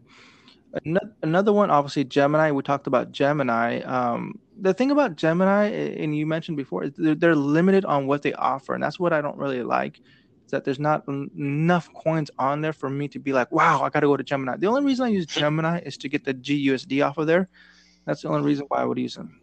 Another 1.22 1.54
one, 1.54 1.70
obviously 1.70 2.04
Gemini. 2.04 2.50
We 2.50 2.64
talked 2.64 2.88
about 2.88 3.12
Gemini. 3.12 3.82
Um, 3.82 4.40
the 4.60 4.74
thing 4.74 4.90
about 4.90 5.16
Gemini, 5.16 5.66
and 5.66 6.18
you 6.18 6.26
mentioned 6.26 6.58
before, 6.58 6.86
is 6.86 6.92
they're, 6.98 7.14
they're, 7.14 7.36
limited 7.36 7.86
on 7.86 8.08
what 8.08 8.24
they 8.24 8.34
offer, 8.34 8.74
and 8.74 8.82
that's 8.82 9.00
what 9.00 9.14
I 9.14 9.22
don't 9.22 9.38
really 9.38 9.62
like. 9.62 10.00
Is 10.00 10.52
that 10.52 10.64
there's 10.64 10.80
not 10.80 11.08
enough 11.08 11.94
coins 11.94 12.32
on 12.40 12.62
there 12.62 12.74
for 12.74 12.90
me 12.90 13.08
to 13.10 13.20
be 13.20 13.34
like, 13.34 13.52
wow, 13.52 13.84
I 13.84 13.90
got 13.90 14.00
to 14.00 14.08
go 14.08 14.18
to 14.18 14.24
Gemini. 14.24 14.58
The 14.58 14.66
only 14.66 14.84
reason 14.84 15.06
I 15.06 15.10
use 15.10 15.28
Gemini 15.28 15.80
is 15.80 15.96
to 15.98 16.10
get 16.10 16.24
the 16.24 16.34
GUSD 16.34 17.06
off 17.06 17.20
of 17.20 17.28
there. 17.28 17.50
That's 18.06 18.24
the 18.24 18.30
only 18.30 18.42
reason 18.42 18.66
why 18.68 18.80
I 18.80 18.86
would 18.86 18.98
use 18.98 19.14
them. 19.14 19.40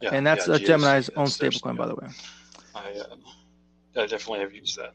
Yeah, 0.00 0.10
and 0.12 0.24
that's 0.24 0.46
yeah, 0.46 0.54
uh, 0.54 0.58
Gemini's 0.58 1.10
own 1.16 1.26
stablecoin, 1.26 1.76
by 1.76 1.86
the 1.86 1.96
way. 1.96 2.08
I, 2.74 2.92
uh, 2.92 3.16
I 3.96 4.06
definitely 4.06 4.40
have 4.40 4.54
used 4.54 4.78
that. 4.78 4.94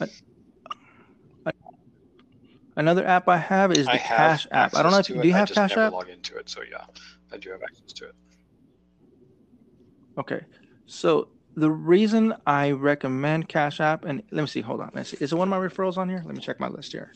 I, 0.00 0.08
Another 2.76 3.06
app 3.06 3.28
I 3.28 3.36
have 3.36 3.72
is 3.72 3.86
the 3.86 3.98
Cash 3.98 4.46
app. 4.50 4.74
I 4.74 4.82
don't 4.82 4.92
know 4.92 4.98
if 4.98 5.08
you 5.08 5.20
do 5.20 5.28
you 5.28 5.34
have 5.34 5.50
Cash 5.50 5.76
app? 5.76 5.92
Log 5.92 6.08
into 6.08 6.36
it, 6.36 6.48
so 6.48 6.62
yeah, 6.62 6.84
I 7.32 7.36
do 7.36 7.50
have 7.50 7.62
access 7.62 7.92
to 7.94 8.06
it. 8.06 8.14
Okay, 10.18 10.40
so 10.86 11.28
the 11.56 11.70
reason 11.70 12.34
I 12.46 12.70
recommend 12.70 13.48
Cash 13.48 13.80
App, 13.80 14.04
and 14.04 14.22
let 14.30 14.42
me 14.42 14.46
see, 14.46 14.60
hold 14.60 14.80
on, 14.80 14.90
let's 14.94 15.10
see, 15.10 15.18
is 15.20 15.32
it 15.32 15.36
one 15.36 15.50
of 15.50 15.50
my 15.50 15.66
referrals 15.66 15.96
on 15.98 16.08
here? 16.08 16.22
Let 16.24 16.34
me 16.34 16.40
check 16.40 16.60
my 16.60 16.68
list 16.68 16.92
here. 16.92 17.12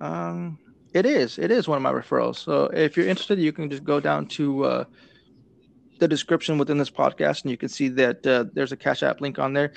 Um, 0.00 0.58
it 0.92 1.06
is, 1.06 1.38
it 1.38 1.50
is 1.50 1.68
one 1.68 1.76
of 1.76 1.82
my 1.82 1.92
referrals. 1.92 2.36
So 2.36 2.64
if 2.66 2.96
you're 2.96 3.06
interested, 3.06 3.38
you 3.38 3.52
can 3.52 3.70
just 3.70 3.84
go 3.84 4.00
down 4.00 4.26
to 4.28 4.64
uh, 4.64 4.84
the 5.98 6.08
description 6.08 6.58
within 6.58 6.78
this 6.78 6.90
podcast, 6.90 7.42
and 7.42 7.50
you 7.50 7.56
can 7.56 7.68
see 7.68 7.88
that 7.88 8.26
uh, 8.26 8.46
there's 8.52 8.72
a 8.72 8.76
Cash 8.76 9.02
App 9.02 9.20
link 9.20 9.38
on 9.38 9.52
there. 9.52 9.72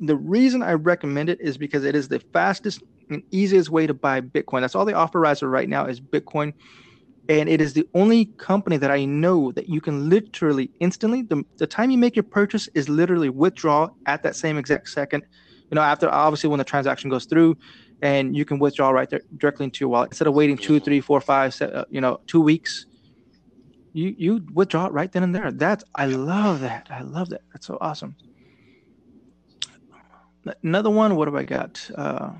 The 0.00 0.16
reason 0.16 0.62
I 0.62 0.72
recommend 0.72 1.28
it 1.28 1.40
is 1.40 1.56
because 1.56 1.84
it 1.84 1.94
is 1.94 2.08
the 2.08 2.18
fastest 2.32 2.82
and 3.12 3.22
easiest 3.30 3.70
way 3.70 3.86
to 3.86 3.94
buy 3.94 4.20
Bitcoin. 4.20 4.60
That's 4.60 4.74
all 4.74 4.84
they 4.84 4.92
offer 4.92 5.20
right 5.20 5.68
now 5.68 5.86
is 5.86 6.00
Bitcoin. 6.00 6.54
And 7.28 7.48
it 7.48 7.60
is 7.60 7.72
the 7.72 7.88
only 7.94 8.26
company 8.36 8.76
that 8.78 8.90
I 8.90 9.04
know 9.04 9.52
that 9.52 9.68
you 9.68 9.80
can 9.80 10.08
literally 10.08 10.70
instantly, 10.80 11.22
the, 11.22 11.44
the 11.58 11.66
time 11.66 11.90
you 11.90 11.98
make 11.98 12.16
your 12.16 12.24
purchase 12.24 12.68
is 12.74 12.88
literally 12.88 13.28
withdraw 13.30 13.88
at 14.06 14.22
that 14.24 14.34
same 14.36 14.58
exact 14.58 14.88
second. 14.88 15.22
You 15.70 15.76
know, 15.76 15.82
after 15.82 16.10
obviously 16.10 16.50
when 16.50 16.58
the 16.58 16.64
transaction 16.64 17.08
goes 17.08 17.24
through, 17.24 17.56
and 18.02 18.36
you 18.36 18.44
can 18.44 18.58
withdraw 18.58 18.90
right 18.90 19.08
there 19.08 19.22
directly 19.36 19.64
into 19.64 19.84
your 19.84 19.88
wallet 19.88 20.10
instead 20.10 20.26
of 20.26 20.34
waiting 20.34 20.58
two, 20.58 20.80
three, 20.80 21.00
four, 21.00 21.20
five, 21.20 21.58
uh, 21.62 21.84
you 21.88 22.00
know, 22.00 22.20
two 22.26 22.40
weeks. 22.40 22.86
You 23.94 24.14
you 24.18 24.46
withdraw 24.52 24.86
it 24.86 24.92
right 24.92 25.10
then 25.10 25.22
and 25.22 25.34
there. 25.34 25.52
That's 25.52 25.84
I 25.94 26.06
love 26.06 26.60
that. 26.60 26.88
I 26.90 27.02
love 27.02 27.28
that. 27.30 27.42
That's 27.52 27.66
so 27.66 27.78
awesome. 27.80 28.16
Another 30.62 30.90
one. 30.90 31.14
What 31.14 31.28
have 31.28 31.36
I 31.36 31.44
got? 31.44 31.88
Uh, 31.94 32.32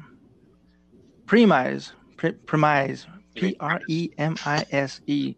Premise, 1.33 1.95
Pre- 2.19 2.33
Premise, 2.33 3.07
P 3.35 3.57
R 3.59 3.81
E 3.89 4.11
M 4.19 4.37
I 4.45 4.67
S 4.71 5.01
E. 5.07 5.35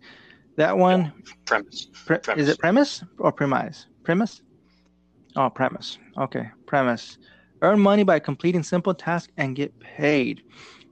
That 0.57 0.77
one. 0.77 1.13
Premise. 1.45 1.87
Pre- 2.05 2.19
premise. 2.19 2.43
Is 2.43 2.49
it 2.49 2.59
premise 2.59 3.05
or 3.19 3.31
premise? 3.31 3.87
Premise. 4.03 4.43
Oh, 5.37 5.49
premise. 5.51 5.99
Okay, 6.19 6.51
premise. 6.67 7.17
Earn 7.63 7.79
money 7.79 8.03
by 8.03 8.19
completing 8.19 8.65
simple 8.65 8.93
tasks 8.93 9.33
and 9.37 9.55
get 9.55 9.79
paid. 9.79 10.43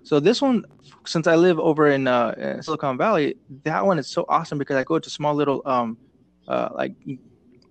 So 0.05 0.21
this 0.21 0.41
one, 0.41 0.63
since 1.05 1.27
I 1.27 1.35
live 1.35 1.59
over 1.59 1.89
in 1.91 2.07
uh, 2.07 2.63
Silicon 2.63 2.97
Valley, 2.97 3.35
that 3.65 3.85
one 3.85 3.99
is 3.99 4.07
so 4.07 4.25
awesome 4.29 4.57
because 4.57 4.77
I 4.77 4.85
go 4.85 5.01
to 5.01 5.11
small 5.11 5.35
little 5.35 5.63
um, 5.67 5.99
uh, 6.47 6.69
like 6.77 6.95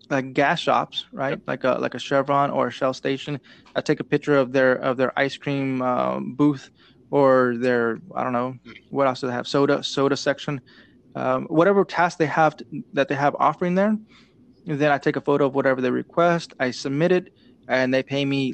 like 0.10 0.34
gas 0.34 0.60
shops, 0.60 1.06
right? 1.14 1.30
Yep. 1.30 1.42
Like 1.48 1.64
a 1.64 1.78
like 1.80 1.96
a 1.96 2.00
Chevron 2.00 2.52
or 2.52 2.68
a 2.68 2.72
Shell 2.72 2.94
station. 2.94 3.40
I 3.74 3.80
take 3.80 4.02
a 4.02 4.04
picture 4.04 4.36
of 4.36 4.52
their 4.52 4.74
of 4.74 4.98
their 4.98 5.18
ice 5.18 5.38
cream 5.38 5.82
uh, 5.82 6.20
booth 6.20 6.70
or 7.12 7.56
their 7.58 8.00
I 8.16 8.24
don't 8.24 8.34
know 8.34 8.56
what 8.90 9.06
else 9.06 9.22
do 9.22 9.28
they 9.28 9.34
have 9.34 9.48
soda 9.48 9.84
soda 9.84 10.18
section, 10.18 10.62
um, 11.16 11.46
whatever 11.46 11.86
task 11.86 12.18
they 12.18 12.26
have 12.26 12.58
to, 12.58 12.66
that 12.94 13.10
they 13.10 13.16
have 13.16 13.36
offering 13.40 13.76
there. 13.76 13.96
then 14.66 14.92
I 14.92 14.98
take 14.98 15.18
a 15.18 15.22
photo 15.22 15.46
of 15.46 15.54
whatever 15.54 15.82
they 15.82 15.92
request. 15.92 16.54
I 16.60 16.72
submit 16.72 17.12
it, 17.12 17.34
and 17.68 17.94
they 17.94 18.02
pay 18.02 18.26
me. 18.26 18.54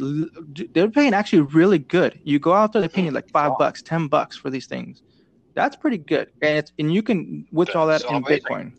They're 0.73 0.89
paying 0.89 1.13
actually 1.13 1.43
really 1.43 1.79
good. 1.79 2.19
You 2.23 2.39
go 2.39 2.53
out 2.53 2.73
there, 2.73 2.81
they 2.81 2.89
pay 2.89 3.05
you 3.05 3.11
like 3.11 3.29
five 3.29 3.53
bucks, 3.57 3.81
ten 3.81 4.07
bucks 4.07 4.35
for 4.35 4.49
these 4.49 4.65
things. 4.65 5.03
That's 5.53 5.75
pretty 5.75 5.99
good, 5.99 6.31
and 6.41 6.57
it's 6.57 6.73
and 6.79 6.93
you 6.93 7.03
can 7.03 7.47
withdraw 7.51 7.85
that 7.85 8.03
in 8.05 8.23
Bitcoin. 8.23 8.73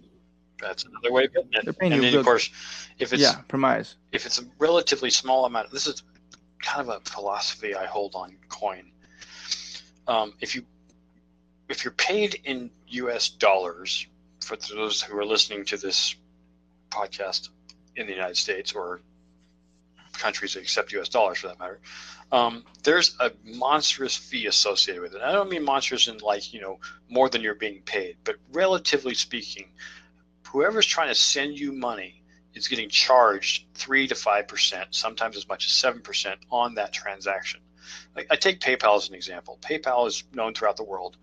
That's 0.61 0.85
another 0.85 1.12
way 1.12 1.24
of 1.24 1.33
getting 1.33 1.51
it. 1.53 1.64
They're 1.64 1.72
paying 1.72 1.93
and 1.93 2.03
you 2.03 2.11
then, 2.11 2.18
of 2.18 2.26
course, 2.26 2.51
if 2.99 3.12
it's 3.12 3.22
yeah, 3.22 3.37
premise. 3.47 3.95
If 4.11 4.26
it's 4.26 4.41
a 4.41 4.45
relatively 4.59 5.11
small 5.11 5.45
amount, 5.45 5.70
this 5.70 5.87
is 5.87 6.03
kind 6.61 6.81
of 6.81 6.89
a 6.89 7.01
philosophy 7.09 7.76
I 7.76 7.87
hold 7.87 8.16
on 8.16 8.37
coin 8.49 8.91
um, 10.09 10.33
if 10.41 10.55
you 10.55 10.65
if 11.69 11.85
you're 11.85 11.93
paid 11.93 12.41
in 12.45 12.71
U.S. 12.89 13.29
dollars, 13.29 14.07
for 14.41 14.57
those 14.57 15.03
who 15.03 15.17
are 15.19 15.25
listening 15.25 15.67
to 15.67 15.77
this 15.77 16.17
podcast 16.91 17.51
in 17.95 18.07
the 18.07 18.13
United 18.13 18.39
States 18.39 18.73
or 18.73 19.03
countries 20.15 20.55
that 20.55 20.61
accept 20.61 20.93
U.S. 20.93 21.11
dollars 21.11 21.39
for 21.39 21.49
that 21.49 21.59
matter, 21.59 21.79
um, 22.33 22.65
there's 22.83 23.15
a 23.21 23.31
monstrous 23.45 24.17
fee 24.17 24.47
associated 24.47 25.03
with 25.03 25.15
it. 25.15 25.21
I 25.21 25.31
don't 25.31 25.51
mean 25.51 25.63
monstrous 25.63 26.09
in 26.09 26.19
like 26.19 26.53
you 26.55 26.61
know 26.61 26.81
more 27.09 27.29
than 27.29 27.43
you're 27.43 27.55
being 27.55 27.83
paid, 27.83 28.17
but 28.25 28.37
relatively 28.53 29.15
speaking, 29.15 29.69
whoever's 30.47 30.87
trying 30.87 31.09
to 31.09 31.15
send 31.15 31.59
you 31.59 31.73
money 31.73 32.23
is 32.55 32.67
getting 32.67 32.89
charged 32.89 33.67
three 33.75 34.09
to 34.09 34.15
five 34.15 34.49
percent, 34.49 34.95
sometimes 34.95 35.37
as 35.37 35.47
much 35.47 35.67
as 35.67 35.73
seven 35.73 36.01
percent 36.01 36.41
on 36.51 36.75
that 36.77 36.95
transaction. 36.95 37.61
I 38.30 38.36
take 38.36 38.61
PayPal 38.61 38.97
as 38.97 39.09
an 39.09 39.14
example. 39.14 39.59
PayPal 39.61 40.07
is 40.07 40.24
known 40.32 40.55
throughout 40.55 40.76
the 40.76 40.84
world. 40.84 41.16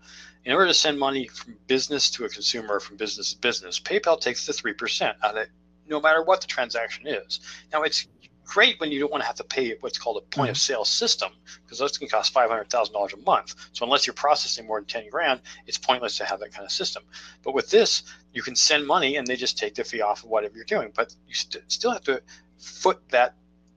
In 0.44 0.52
order 0.52 0.68
to 0.68 0.74
send 0.74 0.98
money 0.98 1.26
from 1.26 1.56
business 1.66 2.10
to 2.12 2.24
a 2.24 2.28
consumer, 2.28 2.78
from 2.78 2.96
business 2.96 3.32
to 3.32 3.38
business, 3.38 3.80
PayPal 3.80 4.20
takes 4.20 4.46
the 4.46 4.52
3% 4.52 5.14
out 5.22 5.32
of 5.32 5.36
it, 5.36 5.50
no 5.88 6.00
matter 6.00 6.22
what 6.22 6.40
the 6.40 6.46
transaction 6.46 7.06
is. 7.06 7.40
Now, 7.72 7.82
it's 7.82 8.06
great 8.46 8.78
when 8.80 8.92
you 8.92 9.00
don't 9.00 9.10
want 9.10 9.22
to 9.22 9.26
have 9.26 9.36
to 9.36 9.44
pay 9.44 9.76
what's 9.80 9.98
called 9.98 10.16
a 10.16 10.20
point 10.20 10.50
of 10.50 10.56
mm-hmm. 10.56 10.72
sale 10.72 10.84
system 10.84 11.32
because 11.64 11.78
those 11.78 11.98
can 11.98 12.08
cost 12.08 12.32
$500,000 12.32 13.12
a 13.12 13.16
month. 13.18 13.54
So 13.72 13.84
unless 13.84 14.06
you're 14.06 14.14
processing 14.14 14.66
more 14.66 14.78
than 14.78 14.86
10 14.86 15.10
grand, 15.10 15.40
it's 15.66 15.76
pointless 15.76 16.16
to 16.18 16.24
have 16.24 16.40
that 16.40 16.52
kind 16.52 16.64
of 16.64 16.70
system. 16.70 17.02
But 17.42 17.54
with 17.54 17.68
this, 17.70 18.04
you 18.32 18.42
can 18.42 18.54
send 18.54 18.86
money 18.86 19.16
and 19.16 19.26
they 19.26 19.36
just 19.36 19.58
take 19.58 19.74
the 19.74 19.84
fee 19.84 20.00
off 20.00 20.22
of 20.22 20.30
whatever 20.30 20.54
you're 20.54 20.64
doing. 20.64 20.92
But 20.94 21.14
you 21.26 21.34
st- 21.34 21.64
still 21.70 21.90
have 21.90 22.02
to 22.02 22.22
foot 22.58 23.00
that 23.10 23.34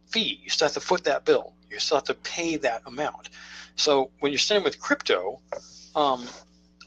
fee. 0.08 0.40
You 0.44 0.50
still 0.50 0.68
have 0.68 0.76
to 0.76 0.80
foot 0.80 1.04
that 1.06 1.26
bill 1.26 1.56
you 1.70 1.80
still 1.80 1.98
have 1.98 2.06
to 2.06 2.14
pay 2.14 2.56
that 2.58 2.82
amount. 2.86 3.30
So 3.76 4.12
when 4.20 4.32
you're 4.32 4.40
sitting 4.40 4.64
with 4.64 4.80
crypto, 4.80 5.40
um, 5.96 6.28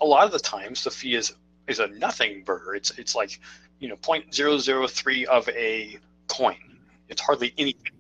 a 0.01 0.05
lot 0.05 0.27
of 0.27 0.33
the 0.33 0.39
times 0.39 0.85
the 0.85 0.91
fee 0.91 1.15
is 1.15 1.35
is 1.69 1.79
a 1.79 1.89
nothing 1.89 2.43
burger. 2.45 2.75
It's 2.75 2.91
it's 2.99 3.15
like 3.15 3.41
you 3.79 3.89
know 3.89 3.97
0.003 3.97 5.25
of 5.25 5.49
a 5.51 5.99
coin. 6.29 6.79
It's 7.09 7.21
hardly 7.21 7.55
anything. 7.59 7.93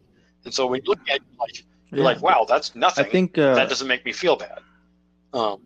And 0.44 0.52
so 0.52 0.66
when 0.66 0.80
you 0.84 0.90
look 0.90 1.00
at 1.08 1.16
it, 1.16 1.22
like 1.38 1.64
you're 1.90 2.00
yeah. 2.00 2.04
like, 2.04 2.22
wow, 2.22 2.46
that's 2.48 2.74
nothing. 2.74 3.04
I 3.04 3.08
think 3.08 3.38
uh, 3.38 3.54
that 3.54 3.68
doesn't 3.68 3.88
make 3.88 4.04
me 4.04 4.12
feel 4.12 4.36
bad. 4.36 4.60
Um, 5.32 5.60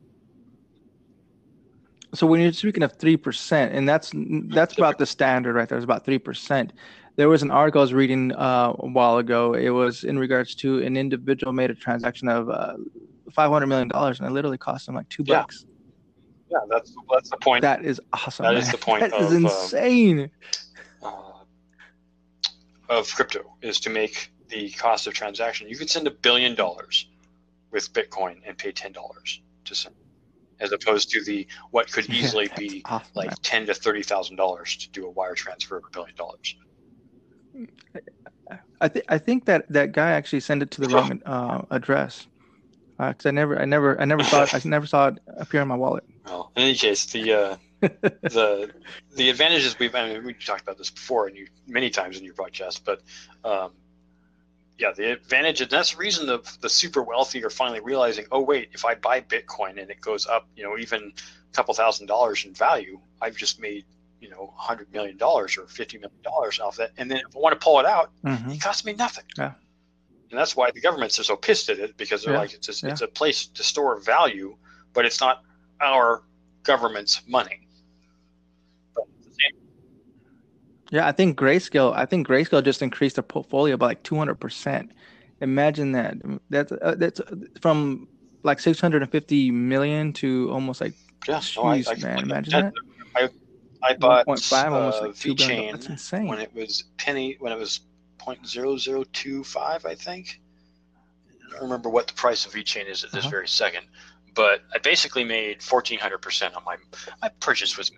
so 2.14 2.26
when 2.26 2.40
you're 2.40 2.52
speaking 2.52 2.82
of 2.82 2.92
three 2.92 3.16
percent, 3.16 3.74
and 3.74 3.88
that's 3.88 4.12
that's 4.14 4.76
about 4.76 4.98
the 4.98 5.06
standard 5.06 5.54
right 5.54 5.68
there. 5.68 5.78
It's 5.78 5.84
about 5.84 6.04
three 6.04 6.18
percent 6.18 6.72
there 7.16 7.28
was 7.28 7.42
an 7.42 7.50
article 7.50 7.80
I 7.80 7.82
was 7.82 7.94
reading 7.94 8.32
uh, 8.32 8.74
a 8.78 8.86
while 8.86 9.18
ago. 9.18 9.54
It 9.54 9.70
was 9.70 10.04
in 10.04 10.18
regards 10.18 10.54
to 10.56 10.82
an 10.82 10.96
individual 10.96 11.52
made 11.52 11.70
a 11.70 11.74
transaction 11.74 12.28
of 12.28 12.48
uh, 12.48 12.74
five 13.32 13.50
hundred 13.50 13.66
million 13.66 13.88
dollars, 13.88 14.20
and 14.20 14.28
it 14.28 14.32
literally 14.32 14.58
cost 14.58 14.88
him 14.88 14.94
like 14.94 15.08
two 15.08 15.24
yeah. 15.26 15.40
bucks. 15.40 15.64
Yeah, 16.50 16.58
that's 16.68 16.94
that's 17.10 17.30
the 17.30 17.38
point. 17.38 17.62
That 17.62 17.84
is 17.84 18.00
awesome. 18.12 18.44
That 18.44 18.54
man. 18.54 18.62
is 18.62 18.70
the 18.70 18.78
point. 18.78 19.00
That 19.00 19.12
of, 19.14 19.26
is 19.26 19.32
insane. 19.32 20.30
Uh, 21.02 21.10
of 22.88 23.12
crypto 23.12 23.52
is 23.62 23.80
to 23.80 23.90
make 23.90 24.30
the 24.48 24.70
cost 24.70 25.06
of 25.06 25.14
transaction, 25.14 25.68
you 25.68 25.76
could 25.76 25.90
send 25.90 26.06
a 26.06 26.10
billion 26.10 26.54
dollars 26.54 27.08
with 27.72 27.92
Bitcoin 27.92 28.40
and 28.46 28.56
pay 28.56 28.72
ten 28.72 28.92
dollars 28.92 29.40
to 29.64 29.74
send, 29.74 29.94
as 30.60 30.70
opposed 30.70 31.10
to 31.10 31.24
the 31.24 31.46
what 31.70 31.90
could 31.90 32.08
easily 32.10 32.48
be 32.56 32.82
awesome, 32.84 33.08
like 33.14 33.28
man. 33.28 33.36
ten 33.42 33.66
to 33.66 33.74
thirty 33.74 34.02
thousand 34.02 34.36
dollars 34.36 34.76
to 34.76 34.90
do 34.90 35.06
a 35.06 35.10
wire 35.10 35.34
transfer 35.34 35.78
of 35.78 35.84
a 35.84 35.90
billion 35.90 36.14
dollars. 36.14 36.54
I 38.80 38.88
think 38.88 39.04
I 39.08 39.18
think 39.18 39.44
that 39.46 39.66
that 39.70 39.92
guy 39.92 40.10
actually 40.10 40.40
sent 40.40 40.62
it 40.62 40.70
to 40.72 40.80
the 40.82 40.88
wrong 40.88 41.22
uh, 41.26 41.62
address. 41.70 42.26
Because 42.98 43.26
I 43.26 43.30
never, 43.30 43.60
I 43.60 43.66
never, 43.66 44.00
I 44.00 44.06
never 44.06 44.24
saw 44.24 44.44
it. 44.44 44.54
I 44.54 44.60
never 44.64 44.86
saw 44.86 45.08
it 45.08 45.18
appear 45.26 45.60
in 45.60 45.68
my 45.68 45.74
wallet. 45.74 46.04
Well, 46.24 46.50
in 46.56 46.62
any 46.62 46.74
case, 46.74 47.04
the 47.04 47.32
uh, 47.32 47.56
the 47.80 48.72
the 49.14 49.30
advantages 49.30 49.78
we've 49.78 49.94
I 49.94 50.14
mean 50.14 50.24
we 50.24 50.32
talked 50.32 50.62
about 50.62 50.78
this 50.78 50.90
before 50.90 51.26
and 51.26 51.36
you 51.36 51.46
many 51.66 51.90
times 51.90 52.16
in 52.16 52.24
your 52.24 52.34
broadcast, 52.34 52.84
but 52.84 53.02
um, 53.44 53.72
yeah, 54.78 54.92
the 54.92 55.12
advantage 55.12 55.60
and 55.60 55.70
that's 55.70 55.92
the 55.92 55.98
reason 55.98 56.26
the 56.26 56.40
the 56.62 56.70
super 56.70 57.02
wealthy 57.02 57.44
are 57.44 57.50
finally 57.50 57.80
realizing, 57.80 58.24
oh 58.32 58.40
wait, 58.40 58.70
if 58.72 58.84
I 58.84 58.94
buy 58.94 59.20
Bitcoin 59.20 59.80
and 59.80 59.90
it 59.90 60.00
goes 60.00 60.26
up, 60.26 60.48
you 60.56 60.62
know, 60.62 60.78
even 60.78 61.12
a 61.12 61.54
couple 61.54 61.74
thousand 61.74 62.06
dollars 62.06 62.46
in 62.46 62.54
value, 62.54 62.98
I've 63.20 63.36
just 63.36 63.60
made 63.60 63.84
you 64.20 64.30
know 64.30 64.52
hundred 64.56 64.92
million 64.92 65.16
dollars 65.16 65.56
or 65.58 65.66
fifty 65.66 65.98
million 65.98 66.22
dollars 66.22 66.58
off 66.60 66.76
that, 66.76 66.90
and 66.96 67.10
then 67.10 67.18
if 67.18 67.36
I 67.36 67.38
want 67.38 67.52
to 67.58 67.62
pull 67.64 67.78
it 67.80 67.86
out, 67.86 68.10
Mhm. 68.24 68.54
it 68.54 68.60
costs 68.60 68.84
me 68.84 68.92
nothing. 68.94 69.24
Yeah. 69.38 69.52
And 70.30 70.38
that's 70.38 70.56
why 70.56 70.70
the 70.72 70.80
governments 70.80 71.18
are 71.20 71.24
so 71.24 71.36
pissed 71.36 71.68
at 71.70 71.78
it 71.78 71.96
because 71.96 72.24
they're 72.24 72.32
Yeah, 72.32 72.40
like 72.40 72.52
it's 72.54 72.68
a, 72.82 72.86
yeah. 72.86 72.92
it's 72.92 73.00
a 73.02 73.06
place 73.06 73.46
to 73.46 73.62
store 73.62 74.00
value, 74.00 74.56
but 74.92 75.04
it's 75.04 75.20
not 75.20 75.42
our 75.80 76.22
government's 76.64 77.22
money. 77.28 77.60
But 78.94 79.04
it's 79.18 79.26
the 79.28 79.32
same- 79.34 79.60
Yeah, 80.90 81.06
I 81.06 81.12
think 81.12 81.38
Grayscale. 81.38 81.94
I 81.94 82.06
think 82.06 82.26
Grayscale 82.26 82.64
just 82.64 82.82
increased 82.82 83.16
their 83.16 83.22
portfolio 83.22 83.76
by 83.76 83.86
like 83.86 84.02
two 84.02 84.16
hundred 84.16 84.36
percent. 84.36 84.90
Imagine 85.40 85.92
that. 85.92 86.16
That's 86.50 86.72
uh, 86.72 86.94
that's 86.98 87.20
uh, 87.20 87.36
from 87.60 88.08
like 88.42 88.58
six 88.58 88.80
hundred 88.80 89.02
and 89.02 89.12
fifty 89.12 89.50
million 89.50 90.12
to 90.14 90.50
almost 90.50 90.80
like 90.80 90.94
Yeah, 91.28 91.40
no, 91.56 91.62
I, 91.64 91.84
I 91.86 91.94
man, 92.00 92.16
like 92.16 92.24
imagine 92.24 92.52
that. 92.52 92.72
I 93.14 93.28
I 93.88 93.94
bought 93.94 94.26
1.5, 94.26 94.72
almost 94.72 95.02
uh, 95.02 95.06
like 95.06 95.16
two 95.16 95.34
billion. 95.34 95.60
VeChain 95.64 95.72
That's 95.72 95.88
insane. 95.88 96.26
when 96.26 96.40
it 96.40 96.54
was 96.54 96.84
penny 96.98 97.36
when 97.40 97.52
it 97.52 97.58
was 97.58 97.80
point 98.18 98.46
zero 98.46 98.76
zero 98.76 99.04
two 99.12 99.44
five, 99.44 99.84
I 99.86 99.94
think. 99.94 100.40
I 101.48 101.52
don't 101.52 101.62
remember 101.62 101.88
what 101.88 102.06
the 102.08 102.12
price 102.14 102.44
of 102.46 102.52
VeChain 102.52 102.88
is 102.88 103.04
at 103.04 103.12
this 103.12 103.24
Uh-huh. 103.24 103.30
very 103.30 103.48
second, 103.48 103.86
but 104.34 104.62
I 104.74 104.78
basically 104.78 105.22
made 105.24 105.62
fourteen 105.62 105.98
hundred 105.98 106.18
percent 106.18 106.54
on 106.56 106.64
my 106.64 106.76
my 107.22 107.28
purchase 107.40 107.76
was. 107.78 107.90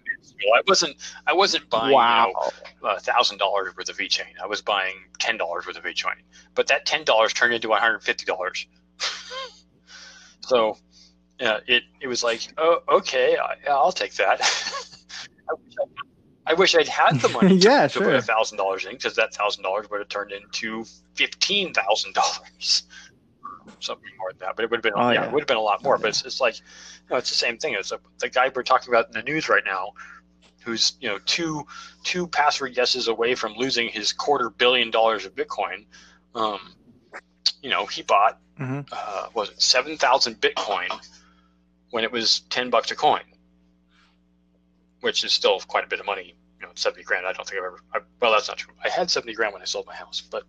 I 0.54 0.62
wasn't 0.68 0.96
I 1.26 1.32
wasn't 1.32 1.68
buying 1.70 1.94
Wow. 1.94 2.32
you 2.80 2.88
know 2.88 2.96
thousand 2.98 3.38
dollars 3.38 3.74
worth 3.76 3.88
of 3.88 3.96
VeChain. 3.96 4.38
I 4.42 4.46
was 4.46 4.60
buying 4.62 4.94
ten 5.18 5.36
dollars 5.36 5.66
worth 5.66 5.76
of 5.78 5.84
VeChain, 5.84 6.16
but 6.54 6.66
that 6.68 6.84
ten 6.86 7.04
dollars 7.04 7.32
turned 7.32 7.54
into 7.54 7.68
one 7.70 7.80
hundred 7.80 8.02
fifty 8.02 8.24
dollars. 8.26 8.66
so, 10.42 10.76
yeah, 11.40 11.58
it 11.66 11.84
it 12.00 12.06
was 12.08 12.22
like, 12.22 12.46
oh, 12.58 12.80
okay, 12.88 13.36
I, 13.36 13.54
I'll 13.70 13.92
take 13.92 14.14
that. 14.14 14.40
I 16.48 16.54
wish 16.54 16.74
I, 16.74 16.78
I 16.78 16.84
wish 16.84 16.88
I'd 16.88 16.88
had 16.88 17.20
the 17.20 17.28
money 17.28 17.56
to, 17.60 17.70
Yeah, 17.70 17.88
to 17.90 18.00
put 18.02 18.14
a 18.14 18.20
thousand 18.22 18.58
dollars 18.58 18.84
in, 18.86 18.92
because 18.92 19.16
that 19.16 19.34
thousand 19.34 19.62
dollars 19.64 19.88
would 19.90 20.00
have 20.00 20.08
turned 20.08 20.32
into 20.32 20.84
fifteen 21.14 21.72
thousand 21.72 22.14
dollars, 22.14 22.84
something 23.80 24.10
more 24.18 24.32
than 24.32 24.40
that. 24.40 24.56
But 24.56 24.64
it 24.64 24.70
would 24.70 24.78
have 24.78 24.82
been, 24.82 24.94
Oh, 24.94 25.10
yeah, 25.10 25.24
yeah. 25.24 25.24
it 25.24 25.32
would 25.32 25.42
have 25.42 25.48
been 25.48 25.56
a 25.56 25.62
lot 25.62 25.82
more. 25.82 25.98
But 25.98 26.10
it's, 26.10 26.24
it's 26.24 26.40
like, 26.40 26.56
you 26.58 27.10
know, 27.10 27.16
it's 27.18 27.30
the 27.30 27.36
same 27.36 27.58
thing. 27.58 27.74
It's 27.74 27.92
a, 27.92 28.00
the 28.20 28.28
guy 28.30 28.50
we're 28.54 28.62
talking 28.62 28.92
about 28.92 29.08
in 29.08 29.12
the 29.14 29.22
news 29.22 29.48
right 29.48 29.64
now, 29.64 29.92
who's 30.64 30.94
you 31.00 31.08
know 31.08 31.18
two 31.26 31.66
two 32.04 32.28
password 32.28 32.74
guesses 32.74 33.08
away 33.08 33.34
from 33.34 33.54
losing 33.54 33.88
his 33.88 34.12
quarter 34.12 34.50
billion 34.50 34.90
dollars 34.90 35.26
of 35.26 35.34
Bitcoin. 35.34 35.86
Um, 36.34 36.76
you 37.62 37.70
know, 37.70 37.86
he 37.86 38.02
bought 38.02 38.40
hmm 38.58 38.80
uh, 38.92 39.28
was 39.34 39.50
it 39.50 39.62
seven 39.62 39.96
thousand 39.98 40.40
Bitcoin 40.40 40.88
when 41.90 42.04
it 42.04 42.12
was 42.12 42.40
ten 42.50 42.70
bucks 42.70 42.90
a 42.92 42.96
coin, 42.96 43.22
which 45.08 45.24
is 45.24 45.32
still 45.32 45.58
quite 45.60 45.84
a 45.84 45.86
bit 45.86 46.00
of 46.00 46.04
money. 46.04 46.34
You 46.60 46.66
know, 46.66 46.72
seventy 46.74 47.02
grand. 47.02 47.24
I 47.26 47.32
don't 47.32 47.48
think 47.48 47.58
I've 47.60 47.66
ever. 47.66 47.80
I, 47.94 48.00
well, 48.20 48.32
that's 48.32 48.46
not 48.48 48.58
true. 48.58 48.74
I 48.84 48.90
had 48.90 49.10
seventy 49.10 49.32
grand 49.32 49.54
when 49.54 49.62
I 49.62 49.64
sold 49.64 49.86
my 49.86 49.94
house, 49.94 50.20
but 50.20 50.42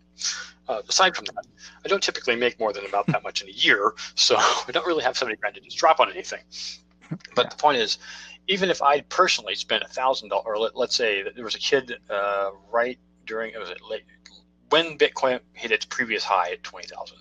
uh, 0.68 0.82
aside 0.90 1.16
from 1.16 1.24
that, 1.26 1.46
I 1.86 1.88
don't 1.88 2.04
typically 2.04 2.36
make 2.36 2.60
more 2.60 2.74
than 2.74 2.86
about 2.86 3.08
that 3.08 3.24
much 3.24 3.42
in 3.42 3.48
a 3.48 3.52
year, 3.52 3.94
so 4.16 4.36
I 4.68 4.72
don't 4.74 4.86
really 4.86 5.04
have 5.06 5.18
seventy 5.18 5.38
grand 5.38 5.56
to 5.56 5.62
just 5.62 5.78
drop 5.78 6.02
on 6.02 6.12
anything. 6.12 6.42
But 7.36 7.46
Yeah. 7.46 7.50
the 7.52 7.56
point 7.56 7.78
is, 7.78 8.00
even 8.50 8.70
if 8.70 8.82
I 8.82 9.00
personally 9.02 9.56
spent 9.56 9.82
a 9.84 9.88
thousand 9.88 10.28
dollars, 10.30 10.44
or 10.46 10.58
let, 10.58 10.76
let's 10.76 10.96
say 10.96 11.24
that 11.24 11.36
there 11.36 11.46
was 11.46 11.56
a 11.56 11.60
kid 11.60 11.94
uh, 12.10 12.50
right 12.70 13.00
during 13.26 13.54
it 13.54 13.60
was 13.60 13.70
it 13.70 13.78
late 13.90 14.04
when 14.72 14.98
Bitcoin 14.98 15.40
hit 15.54 15.72
its 15.72 15.86
previous 15.86 16.24
high 16.26 16.52
at 16.52 16.64
twenty 16.64 16.88
thousand 16.88 17.20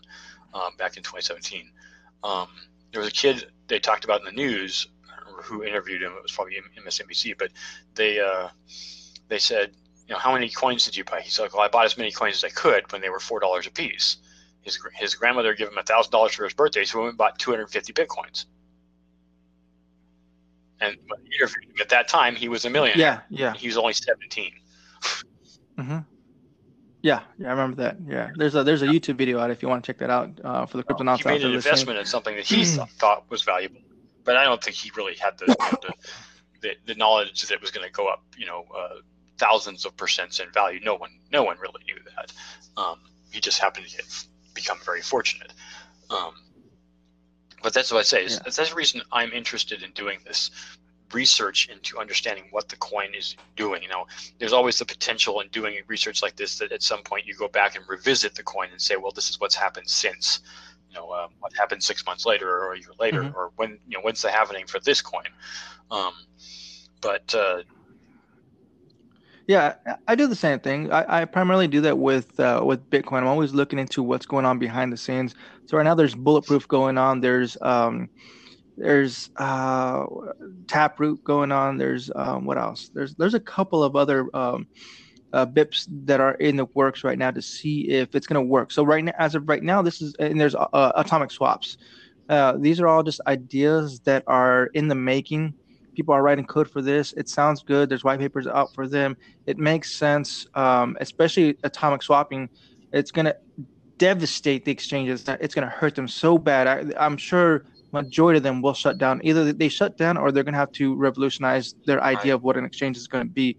um, 0.55 0.73
back 0.77 0.97
in 0.97 1.05
2017. 1.05 1.71
Um, 2.25 2.49
there 2.93 3.01
was 3.01 3.09
a 3.09 3.13
kid 3.13 3.47
they 3.69 3.79
talked 3.79 4.05
about 4.05 4.21
in 4.21 4.25
the 4.27 4.33
news 4.33 4.89
remember 5.29 5.43
who 5.43 5.63
interviewed 5.65 6.03
him. 6.03 6.13
It 6.13 6.23
was 6.23 6.33
probably 6.33 6.57
MSNBC, 6.85 7.37
but 7.39 7.51
they 7.95 8.21
uh, 8.21 8.49
they 9.29 9.39
said, 9.39 9.73
you 10.07 10.15
know, 10.15 10.19
how 10.19 10.33
many 10.33 10.49
coins 10.49 10.85
did 10.85 10.97
you 10.97 11.05
buy? 11.05 11.21
He's 11.21 11.39
like, 11.39 11.55
well, 11.55 11.63
I 11.63 11.69
bought 11.69 11.85
as 11.85 11.97
many 11.99 12.11
coins 12.11 12.37
as 12.37 12.45
I 12.45 12.49
could 12.51 12.91
when 12.93 13.01
they 13.01 13.11
were 13.11 13.21
four 13.21 13.41
dollars 13.41 13.67
a 13.67 13.71
piece. 13.71 14.17
His 14.63 14.79
his 14.95 15.15
grandmother 15.15 15.55
gave 15.55 15.69
him 15.69 15.79
a 15.79 15.83
thousand 15.83 16.11
dollars 16.13 16.35
for 16.35 16.45
his 16.45 16.55
birthday, 16.55 16.85
so 16.85 16.99
he 16.99 17.03
went 17.03 17.11
and 17.11 17.19
bought 17.19 17.39
250 17.39 17.93
bitcoins. 17.93 18.47
And 20.81 20.97
when 21.09 21.21
he 21.25 21.35
interviewed 21.35 21.65
him 21.65 21.77
at 21.81 21.89
that 21.89 22.09
time, 22.09 22.37
he 22.37 22.49
was 22.49 22.65
a 22.65 22.71
millionaire. 22.71 23.25
Yeah, 23.31 23.53
yeah. 23.53 23.55
He 23.55 23.67
was 23.67 23.77
only 23.77 23.93
17. 23.95 24.53
hmm 25.77 25.99
Yeah, 27.03 27.23
yeah, 27.39 27.47
I 27.47 27.51
remember 27.51 27.83
that. 27.83 27.97
Yeah, 28.07 28.31
there's 28.37 28.55
a 28.55 28.65
there's 28.65 28.83
a 28.83 28.87
YouTube 28.87 29.17
video 29.17 29.39
out 29.39 29.51
if 29.51 29.63
you 29.63 29.69
want 29.69 29.85
to 29.85 29.93
check 29.93 29.99
that 29.99 30.11
out 30.11 30.31
uh, 30.45 30.67
for 30.67 30.77
the 30.77 30.83
crypto 30.83 31.05
he 31.17 31.25
made 31.25 31.43
an 31.43 31.55
investment 31.55 31.99
in 31.99 32.05
something 32.05 32.37
that 32.37 32.45
he 32.45 32.65
thought 32.99 33.25
was 33.31 33.43
valuable, 33.43 33.81
but 34.29 34.37
I 34.37 34.45
don't 34.45 34.63
think 34.63 34.77
he 34.77 34.93
really 34.95 35.15
had 35.15 35.39
the 35.39 35.47
the, 35.47 35.93
the, 36.61 36.71
the 36.85 36.95
knowledge 36.97 37.41
that 37.41 37.51
it 37.51 37.63
was 37.63 37.71
going 37.71 37.87
to 37.87 37.91
go 37.91 38.09
up, 38.09 38.23
you 38.37 38.45
know, 38.45 38.67
uh, 38.77 38.97
thousands 39.39 39.87
of 39.87 39.97
percents 39.97 40.39
in 40.39 40.53
value. 40.53 40.81
No 40.85 40.97
one, 40.97 41.13
no 41.33 41.45
one 41.45 41.57
really 41.59 41.83
knew 41.87 41.97
that. 42.15 42.31
Um, 42.77 42.99
he 43.31 43.41
just 43.41 43.59
happened 43.59 43.87
to 43.87 43.97
get 43.97 44.05
become 44.53 44.77
very 44.85 45.01
fortunate. 45.01 45.55
Um, 46.11 46.35
but 47.63 47.73
that's 47.73 47.91
what 47.91 48.01
I 48.01 48.03
say. 48.03 48.27
Is, 48.27 48.35
Yeah. 48.35 48.41
That's 48.45 48.69
the 48.69 48.75
reason 48.75 49.01
I'm 49.13 49.33
interested 49.33 49.83
in 49.83 49.93
doing 49.93 50.19
this 50.27 50.51
research 51.15 51.71
into 51.71 51.99
understanding 51.99 52.45
what 52.51 52.69
the 52.69 52.77
coin 52.77 53.15
is 53.15 53.35
doing. 53.57 53.83
You 53.83 53.89
know, 53.89 54.07
there's 54.39 54.53
always 54.53 54.79
the 54.79 54.85
potential 54.85 55.41
in 55.41 55.49
doing 55.49 55.75
research 55.87 56.21
like 56.21 56.37
this 56.37 56.59
that 56.59 56.71
at 56.71 56.83
some 56.83 57.03
point 57.03 57.25
you 57.25 57.33
go 57.33 57.49
back 57.49 57.77
and 57.77 57.89
revisit 57.89 58.35
the 58.35 58.43
coin 58.43 58.69
and 58.73 58.83
say, 58.83 58.97
well, 58.97 59.11
this 59.11 59.31
is 59.31 59.41
what's 59.41 59.55
happened 59.55 59.89
since. 59.89 60.41
You 60.89 60.95
know, 60.97 61.11
um, 61.13 61.31
what 61.41 61.53
happened 61.57 61.83
six 61.83 62.05
months 62.07 62.25
later 62.27 62.49
or 62.49 62.73
a 62.75 62.79
year 62.79 62.93
later, 62.99 63.23
Mhm. 63.25 63.35
or 63.35 63.53
when 63.57 63.79
you 63.87 63.97
know 63.99 64.03
when's 64.03 64.23
the 64.23 64.31
happening 64.31 64.67
for 64.67 64.81
this 64.81 65.03
coin. 65.03 65.25
Um, 65.91 66.13
but 67.01 67.35
uh, 67.35 67.63
Yeah, 69.47 69.75
I- 69.87 69.97
I 70.09 70.15
do 70.15 70.27
the 70.27 70.37
same 70.37 70.61
thing. 70.61 70.93
I, 70.93 71.23
I 71.23 71.25
primarily 71.25 71.69
do 71.69 71.81
that 71.83 71.99
with 71.99 72.39
uh, 72.39 72.63
with 72.65 72.89
Bitcoin. 72.91 73.21
I'm 73.21 73.27
always 73.29 73.55
looking 73.55 73.79
into 73.79 74.03
what's 74.03 74.27
going 74.27 74.45
on 74.45 74.59
behind 74.59 74.93
the 74.93 74.97
scenes. 74.97 75.35
So 75.67 75.77
right 75.77 75.85
now 75.85 75.95
there's 75.95 76.15
bulletproof 76.15 76.69
going 76.69 76.99
on. 76.99 77.21
There's 77.21 77.57
um, 77.63 78.11
there's 78.77 79.31
uh, 79.37 80.05
Taproot 80.69 81.25
going 81.25 81.51
on. 81.51 81.79
There's 81.79 82.11
um, 82.15 82.45
what 82.45 82.59
else? 82.59 82.91
There's 82.95 83.15
there's 83.17 83.35
a 83.35 83.41
couple 83.41 83.83
of 83.83 83.97
other 83.97 84.29
um, 84.35 84.69
uh, 85.33 85.47
BIPs 85.47 85.87
that 86.07 86.21
are 86.21 86.35
in 86.35 86.57
the 86.57 86.65
works 86.75 87.05
right 87.05 87.19
now 87.19 87.31
to 87.31 87.43
see 87.43 87.89
if 87.89 88.15
it's 88.15 88.27
going 88.27 88.43
to 88.43 88.49
work. 88.49 88.73
So 88.73 88.83
right 88.85 89.05
now, 89.05 89.13
as 89.19 89.35
of 89.35 89.49
right 89.49 89.63
now, 89.63 89.83
this 89.83 90.01
is 90.01 90.15
and 90.19 90.41
there's 90.41 90.55
uh, 90.55 90.93
atomic 90.95 91.31
swaps. 91.31 91.77
Uh, 92.29 92.57
these 92.59 92.81
are 92.81 92.89
all 92.89 93.03
just 93.03 93.21
ideas 93.27 94.01
that 94.01 94.23
are 94.27 94.67
in 94.75 94.89
the 94.89 94.95
making. 94.95 95.55
People 95.95 96.15
are 96.15 96.23
writing 96.23 96.47
code 96.47 96.71
for 96.71 96.83
this. 96.83 97.13
It 97.15 97.29
sounds 97.29 97.63
good. 97.63 97.89
There's 97.89 98.05
white 98.05 98.21
papers 98.21 98.47
out 98.47 98.73
for 98.75 98.87
them. 98.87 99.17
It 99.47 99.59
makes 99.59 99.91
sense, 99.91 100.47
um, 100.55 100.97
especially 101.01 101.59
atomic 101.65 102.03
swapping. 102.03 102.49
It's 102.93 103.11
going 103.11 103.27
to 103.27 103.37
devastate 103.99 104.65
the 104.65 104.71
exchanges. 104.71 105.25
It's 105.41 105.55
going 105.55 105.69
to 105.69 105.75
hurt 105.75 105.95
them 105.95 106.07
so 106.07 106.39
bad. 106.39 106.67
I, 106.67 107.05
I'm 107.05 107.17
sure 107.17 107.65
majority 107.93 108.37
of 108.37 108.43
them 108.43 108.63
will 108.63 108.75
shut 108.75 108.99
down. 108.99 109.21
Either 109.25 109.53
they 109.53 109.69
shut 109.69 109.97
down 109.97 110.17
or 110.17 110.31
they're 110.31 110.45
going 110.45 110.53
to 110.53 110.59
have 110.59 110.73
to 110.73 110.95
revolutionize 110.95 111.75
their 111.87 112.03
idea 112.03 112.35
of 112.35 112.43
what 112.43 112.57
an 112.57 112.65
exchange 112.65 112.97
is 112.97 113.09
going 113.09 113.27
to 113.27 113.31
be. 113.31 113.57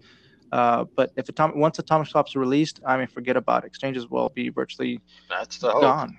Uh, 0.52 0.84
but 0.96 1.10
if 1.16 1.28
atomic 1.28 1.56
once 1.56 1.78
atomic 1.78 2.08
swaps 2.08 2.34
are 2.36 2.40
released, 2.40 2.80
I 2.86 2.96
mean, 2.96 3.06
forget 3.06 3.36
about 3.36 3.64
it. 3.64 3.68
exchanges 3.68 4.08
will 4.08 4.30
be 4.30 4.48
virtually 4.48 5.00
that's 5.28 5.58
the 5.58 5.70
hope. 5.70 5.82
gone. 5.82 6.16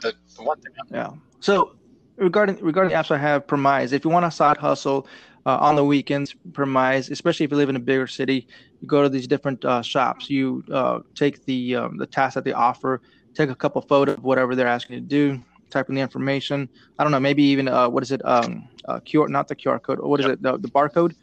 The, 0.00 0.14
the 0.36 0.42
one 0.42 0.60
thing. 0.60 0.72
Yeah. 0.90 1.10
So 1.40 1.72
regarding 2.16 2.56
regarding 2.56 2.90
the 2.92 2.96
apps 2.96 3.10
I 3.10 3.18
have, 3.18 3.46
Premise. 3.46 3.92
If 3.92 4.04
you 4.04 4.10
want 4.10 4.24
a 4.26 4.30
side 4.30 4.56
hustle 4.56 5.06
uh, 5.46 5.58
on 5.58 5.76
the 5.76 5.84
weekends, 5.84 6.34
Premise, 6.52 7.10
especially 7.10 7.44
if 7.44 7.50
you 7.50 7.56
live 7.56 7.68
in 7.68 7.76
a 7.76 7.80
bigger 7.80 8.06
city, 8.06 8.46
you 8.80 8.88
go 8.88 9.02
to 9.02 9.08
these 9.08 9.26
different 9.26 9.64
uh, 9.64 9.82
shops. 9.82 10.28
You 10.30 10.62
uh, 10.72 11.00
take 11.14 11.44
the 11.44 11.76
um, 11.76 11.96
the 11.98 12.06
task 12.06 12.34
that 12.34 12.44
they 12.44 12.52
offer, 12.52 13.00
take 13.34 13.50
a 13.50 13.54
couple 13.54 13.80
photos 13.82 14.16
of 14.16 14.24
whatever 14.24 14.54
they're 14.56 14.66
asking 14.66 14.94
you 14.94 15.00
to 15.02 15.06
do, 15.06 15.42
type 15.70 15.88
in 15.88 15.94
the 15.94 16.00
information. 16.00 16.68
I 16.98 17.04
don't 17.04 17.12
know, 17.12 17.20
maybe 17.20 17.42
even 17.44 17.68
uh, 17.68 17.88
what 17.88 18.02
is 18.02 18.12
it? 18.12 18.24
Um, 18.24 18.68
uh, 18.88 19.00
QR, 19.00 19.28
not 19.28 19.48
the 19.48 19.56
QR 19.56 19.80
code. 19.80 20.00
What 20.00 20.20
is 20.20 20.26
Yep. 20.26 20.32
it? 20.34 20.42
The, 20.42 20.58
the 20.58 20.68
barcode. 20.68 21.14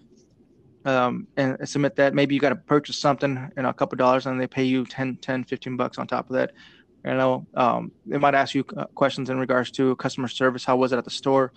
Um, 0.85 1.27
and 1.37 1.57
submit 1.67 1.95
that. 1.97 2.13
Maybe 2.13 2.35
you 2.35 2.41
got 2.41 2.49
to 2.49 2.55
purchase 2.55 2.97
something 2.97 3.51
and 3.57 3.67
a 3.67 3.73
couple 3.73 3.97
dollars, 3.97 4.25
and 4.25 4.39
they 4.39 4.47
pay 4.47 4.63
you 4.63 4.85
10, 4.85 5.17
10, 5.17 5.43
15 5.43 5.77
bucks 5.77 5.97
on 5.97 6.07
top 6.07 6.29
of 6.29 6.35
that. 6.35 6.51
You 7.05 7.13
know, 7.13 7.47
um, 7.53 7.91
they 8.05 8.17
might 8.17 8.35
ask 8.35 8.53
you 8.53 8.65
uh, 8.75 8.85
questions 8.87 9.29
in 9.29 9.39
regards 9.39 9.71
to 9.71 9.95
customer 9.95 10.27
service. 10.27 10.65
How 10.65 10.75
was 10.75 10.91
it 10.91 10.97
at 10.97 11.05
the 11.05 11.11
store? 11.11 11.53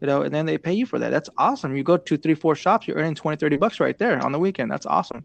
You 0.00 0.06
know, 0.06 0.22
and 0.22 0.34
then 0.34 0.46
they 0.46 0.58
pay 0.58 0.72
you 0.72 0.84
for 0.84 0.98
that. 0.98 1.10
That's 1.10 1.30
awesome. 1.38 1.76
You 1.76 1.82
go 1.82 1.96
to 1.96 2.16
three, 2.16 2.34
four 2.34 2.54
shops, 2.54 2.86
you're 2.86 2.96
earning 2.96 3.14
20, 3.14 3.36
30 3.36 3.56
bucks 3.56 3.80
right 3.80 3.96
there 3.96 4.22
on 4.22 4.32
the 4.32 4.38
weekend. 4.38 4.70
That's 4.70 4.84
awesome. 4.84 5.24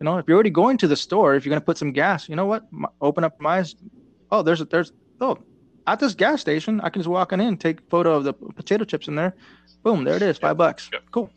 You 0.00 0.04
know, 0.04 0.18
if 0.18 0.26
you're 0.28 0.34
already 0.34 0.50
going 0.50 0.76
to 0.78 0.88
the 0.88 0.96
store, 0.96 1.34
if 1.34 1.44
you're 1.44 1.50
going 1.50 1.60
to 1.60 1.64
put 1.64 1.78
some 1.78 1.92
gas, 1.92 2.28
you 2.28 2.36
know 2.36 2.46
what? 2.46 2.66
Open 3.00 3.24
up 3.24 3.40
my, 3.40 3.64
oh, 4.30 4.42
there's, 4.42 4.60
a, 4.60 4.64
there's, 4.64 4.92
oh, 5.20 5.38
at 5.86 6.00
this 6.00 6.14
gas 6.14 6.40
station, 6.40 6.80
I 6.82 6.90
can 6.90 7.00
just 7.00 7.08
walk 7.08 7.32
on 7.32 7.40
in, 7.40 7.56
take 7.56 7.80
a 7.80 7.82
photo 7.88 8.14
of 8.14 8.24
the 8.24 8.34
potato 8.34 8.84
chips 8.84 9.08
in 9.08 9.14
there. 9.14 9.34
Boom, 9.82 10.04
there 10.04 10.16
it 10.16 10.22
is, 10.22 10.36
five 10.36 10.56
bucks. 10.56 10.90
Cool. 11.10 11.30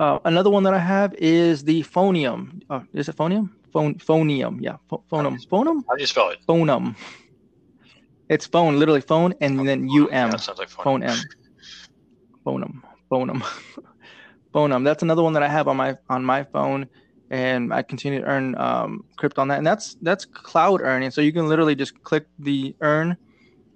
Uh, 0.00 0.18
another 0.24 0.48
one 0.48 0.62
that 0.62 0.72
I 0.72 0.78
have 0.78 1.12
is 1.16 1.62
the 1.62 1.82
Phonium. 1.82 2.62
Uh, 2.70 2.80
is 2.94 3.10
it 3.10 3.16
Phonium? 3.16 3.50
Phone, 3.70 3.96
phonium. 3.96 4.56
Yeah. 4.60 4.76
phonum. 4.90 5.38
Phonum? 5.52 5.84
How 5.86 5.94
do 5.94 6.00
you 6.00 6.06
spell 6.06 6.30
it? 6.30 6.38
Phonum. 6.48 6.96
It's 8.30 8.46
phone, 8.46 8.78
literally 8.78 9.02
phone, 9.02 9.34
and 9.42 9.68
then 9.68 9.88
U 9.90 10.08
M. 10.08 10.30
Sounds 10.38 10.58
like 10.58 10.70
phone. 10.70 10.84
phone 10.84 11.02
M. 11.02 11.18
Phonum. 12.46 12.82
Phonum. 13.12 13.42
Phonum. 14.54 14.84
That's 14.84 15.02
another 15.02 15.22
one 15.22 15.34
that 15.34 15.42
I 15.42 15.48
have 15.48 15.68
on 15.68 15.76
my 15.76 15.96
on 16.08 16.24
my 16.24 16.44
phone, 16.44 16.88
and 17.28 17.72
I 17.72 17.82
continue 17.82 18.22
to 18.22 18.26
earn 18.26 18.56
um, 18.56 19.04
crypto 19.18 19.42
on 19.42 19.48
that. 19.48 19.58
And 19.58 19.66
that's 19.66 19.96
that's 20.00 20.24
cloud 20.24 20.80
earning. 20.80 21.10
So 21.10 21.20
you 21.20 21.32
can 21.32 21.46
literally 21.46 21.74
just 21.74 22.02
click 22.04 22.24
the 22.38 22.74
earn 22.80 23.18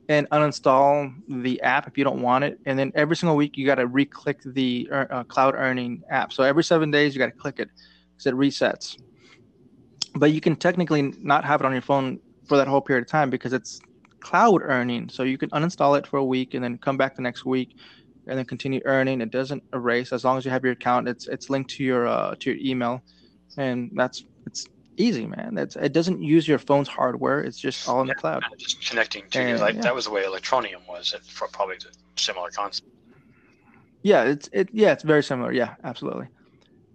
and 0.08 0.28
uninstall 0.30 1.14
the 1.28 1.60
app 1.62 1.86
if 1.88 1.96
you 1.96 2.04
don't 2.04 2.20
want 2.20 2.44
it. 2.44 2.58
And 2.66 2.78
then 2.78 2.92
every 2.94 3.16
single 3.16 3.36
week 3.36 3.56
you 3.56 3.66
got 3.66 3.76
to 3.76 3.86
re-click 3.86 4.40
the 4.44 4.88
uh, 4.92 5.24
cloud 5.24 5.54
earning 5.54 6.02
app. 6.10 6.32
So 6.32 6.42
every 6.42 6.64
seven 6.64 6.90
days 6.90 7.14
you 7.14 7.18
got 7.18 7.26
to 7.26 7.32
click 7.32 7.58
it 7.58 7.70
because 8.12 8.26
it 8.26 8.34
resets. 8.34 9.00
But 10.14 10.32
you 10.32 10.40
can 10.40 10.56
technically 10.56 11.02
not 11.20 11.44
have 11.44 11.60
it 11.60 11.66
on 11.66 11.72
your 11.72 11.82
phone 11.82 12.20
for 12.46 12.56
that 12.56 12.68
whole 12.68 12.80
period 12.80 13.04
of 13.04 13.10
time 13.10 13.30
because 13.30 13.52
it's 13.52 13.80
cloud 14.20 14.62
earning. 14.62 15.08
So 15.08 15.22
you 15.22 15.38
can 15.38 15.50
uninstall 15.50 15.98
it 15.98 16.06
for 16.06 16.18
a 16.18 16.24
week 16.24 16.54
and 16.54 16.62
then 16.62 16.78
come 16.78 16.96
back 16.96 17.16
the 17.16 17.22
next 17.22 17.44
week 17.44 17.76
and 18.26 18.38
then 18.38 18.44
continue 18.44 18.80
earning. 18.84 19.20
It 19.20 19.30
doesn't 19.30 19.62
erase 19.72 20.12
as 20.12 20.24
long 20.24 20.38
as 20.38 20.44
you 20.44 20.50
have 20.50 20.64
your 20.64 20.72
account. 20.72 21.08
It's 21.08 21.26
it's 21.28 21.50
linked 21.50 21.70
to 21.70 21.84
your 21.84 22.06
uh, 22.06 22.34
to 22.40 22.50
your 22.50 22.58
email, 22.64 23.02
and 23.56 23.90
that's 23.94 24.24
it's 24.46 24.66
easy, 24.96 25.26
man. 25.26 25.54
That's 25.54 25.76
it 25.76 25.92
doesn't 25.92 26.22
use 26.22 26.46
your 26.46 26.58
phone's 26.58 26.88
hardware. 26.88 27.40
It's 27.40 27.58
just 27.58 27.88
all 27.88 28.00
in 28.00 28.08
yeah, 28.08 28.14
the 28.14 28.20
cloud. 28.20 28.44
Just 28.58 28.86
connecting 28.88 29.28
to 29.30 29.40
and, 29.40 29.60
like 29.60 29.76
yeah. 29.76 29.82
that 29.82 29.94
was 29.94 30.06
the 30.06 30.10
way 30.10 30.24
Electroneum 30.24 30.86
was. 30.88 31.14
It's 31.16 31.32
probably 31.32 31.76
a 31.76 32.20
similar 32.20 32.50
concept. 32.50 32.88
Yeah, 34.02 34.24
it's 34.24 34.48
it. 34.52 34.68
Yeah, 34.72 34.92
it's 34.92 35.02
very 35.02 35.22
similar. 35.22 35.52
Yeah, 35.52 35.74
absolutely. 35.82 36.28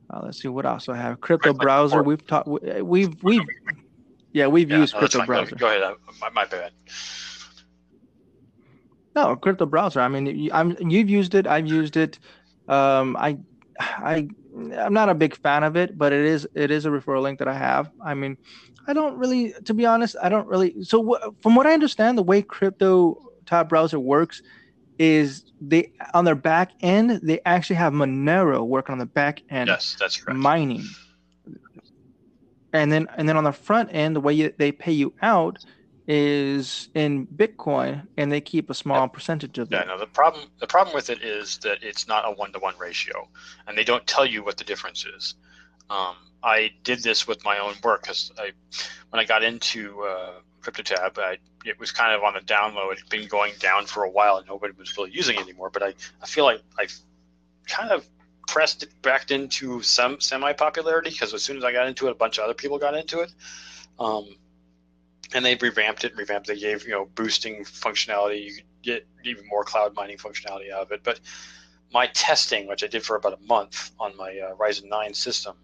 Uh, 0.10 0.22
let's 0.24 0.41
see 0.41 0.47
what 0.47 0.66
else 0.66 0.89
I 0.89 0.97
have. 0.97 1.22
Crypto 1.22 1.50
right, 1.50 1.60
browser. 1.60 2.04
We've 2.04 2.26
talked. 2.26 2.47
We've 2.47 3.16
we've. 3.24 3.41
Yeah, 4.32 4.47
we've 4.47 4.70
yeah, 4.70 4.78
used 4.78 4.93
no, 4.93 5.00
crypto 5.00 5.26
browser. 5.26 5.56
Go, 5.56 5.68
ahead. 5.68 5.95
My, 6.22 6.30
my 6.30 6.45
bad. 6.45 6.72
No, 9.16 9.36
crypto 9.36 9.66
browser. 9.66 10.02
I 10.02 10.08
mean, 10.08 10.50
I'm 10.54 10.78
you've 10.80 11.10
used 11.10 11.34
it. 11.34 11.47
I've 11.47 11.68
used 11.68 11.97
it. 11.97 12.20
Um, 12.68 13.18
I 13.18 13.39
I 13.80 14.30
I'm 14.58 14.93
not 14.93 15.10
a 15.10 15.14
big 15.14 15.36
fan 15.36 15.64
of 15.64 15.76
it, 15.76 15.97
but 15.97 16.12
it 16.14 16.26
is 16.26 16.47
it 16.56 16.72
is 16.72 16.86
a 16.86 16.89
referral 16.89 17.22
link 17.22 17.39
that 17.39 17.47
I 17.47 17.54
have. 17.54 17.91
I 18.04 18.14
mean, 18.14 18.38
I 18.88 18.93
don't 18.93 19.18
really, 19.18 19.54
to 19.66 19.74
be 19.74 19.86
honest, 19.86 20.16
I 20.22 20.30
don't 20.30 20.47
really. 20.47 20.84
So 20.84 21.00
w- 21.04 21.36
from 21.41 21.56
what 21.56 21.68
I 21.68 21.74
understand, 21.74 22.18
the 22.18 22.24
way 22.24 22.41
crypto 22.41 23.18
tab 23.45 23.70
browser 23.70 24.00
works 24.00 24.41
is 24.97 25.43
they 25.62 25.91
on 26.14 26.26
their 26.26 26.36
back 26.36 26.72
end 26.82 27.22
they 27.24 27.39
actually 27.45 27.78
have 27.78 27.93
Monero 27.93 28.66
working 28.66 28.93
on 28.93 29.00
the 29.00 29.06
back 29.06 29.41
end. 29.50 29.68
Yes, 29.68 29.95
that's 30.00 30.18
correct. 30.18 30.39
Mining. 30.39 30.84
And 32.74 32.91
then 32.91 33.08
and 33.18 33.28
then 33.28 33.38
on 33.38 33.43
the 33.43 33.52
front 33.52 33.89
end, 33.93 34.16
the 34.16 34.20
way 34.22 34.34
you, 34.34 34.54
they 34.58 34.72
pay 34.72 34.91
you 34.91 35.14
out 35.22 35.64
is 36.12 36.89
in 36.95 37.28
Bitcoin, 37.28 38.07
and 38.18 38.32
they 38.32 38.41
keep 38.41 38.72
a 38.72 38.74
small 38.74 39.07
percentage 39.07 39.60
of 39.60 39.70
that. 39.70 39.86
Yeah, 39.86 39.93
no. 39.93 39.99
The 39.99 40.07
problem 40.07 40.47
the 40.60 40.66
problem 40.66 40.95
with 40.95 41.12
it 41.12 41.22
is 41.22 41.60
that 41.60 41.84
it's 41.84 42.07
not 42.07 42.28
a 42.28 42.32
one 42.32 42.51
to 42.53 42.60
one 42.60 42.76
ratio, 42.80 43.30
and 43.68 43.78
they 43.78 43.84
don't 43.84 44.05
tell 44.07 44.26
you 44.26 44.43
what 44.43 44.57
the 44.57 44.64
difference 44.64 45.05
is. 45.05 45.36
Um, 45.91 46.16
I 46.43 46.72
did 46.84 47.03
this 47.03 47.28
with 47.28 47.45
my 47.45 47.60
own 47.60 47.76
work 47.84 48.01
because 48.01 48.32
I, 48.39 48.51
when 49.12 49.20
I 49.20 49.24
got 49.26 49.43
into 49.43 50.01
uh, 50.01 50.32
CryptoTab, 50.62 51.20
I, 51.20 51.38
it 51.64 51.80
was 51.80 51.91
kind 51.91 52.16
of 52.16 52.24
on 52.24 52.34
the 52.34 52.41
down 52.41 52.74
low. 52.74 52.89
It 52.89 52.99
had 52.99 53.10
been 53.10 53.28
going 53.28 53.53
down 53.60 53.86
for 53.86 54.03
a 54.03 54.10
while, 54.10 54.38
and 54.38 54.47
nobody 54.47 54.74
was 54.78 54.97
really 54.97 55.12
using 55.12 55.36
it 55.36 55.41
anymore. 55.41 55.70
But 55.70 55.84
I, 55.84 55.93
I 56.24 56.26
feel 56.26 56.43
like 56.43 56.62
I've 56.80 56.97
kind 57.68 57.91
of 57.91 58.03
pressed 58.47 58.82
it 58.82 58.89
back 59.03 59.30
into 59.30 59.84
some 59.84 60.20
semi 60.20 60.53
popularity 60.53 61.12
because 61.12 61.36
as 61.36 61.43
soon 61.43 61.57
as 61.57 61.64
I 61.64 61.72
got 61.72 61.86
into 61.88 62.07
it, 62.07 62.12
a 62.12 62.16
bunch 62.16 62.39
of 62.39 62.45
other 62.45 62.55
people 62.55 62.80
got 62.80 62.95
into 62.95 63.20
it. 63.20 63.32
Um, 63.99 64.38
and 65.34 65.45
they've 65.45 65.61
revamped 65.61 66.03
it, 66.03 66.15
revamped. 66.15 66.47
They 66.47 66.59
gave 66.59 66.84
you 66.84 66.91
know 66.91 67.05
boosting 67.15 67.63
functionality. 67.63 68.45
You 68.45 68.53
could 68.55 68.63
get 68.82 69.07
even 69.23 69.45
more 69.47 69.63
cloud 69.63 69.95
mining 69.95 70.17
functionality 70.17 70.71
out 70.71 70.84
of 70.84 70.91
it. 70.91 71.03
But 71.03 71.19
my 71.91 72.07
testing, 72.07 72.67
which 72.67 72.84
I 72.84 72.88
did 72.88 73.03
for 73.03 73.15
about 73.15 73.34
a 73.34 73.45
month 73.45 73.91
on 73.99 74.15
my 74.15 74.30
uh, 74.39 74.55
Ryzen 74.55 74.89
9 74.89 75.13
system, 75.13 75.55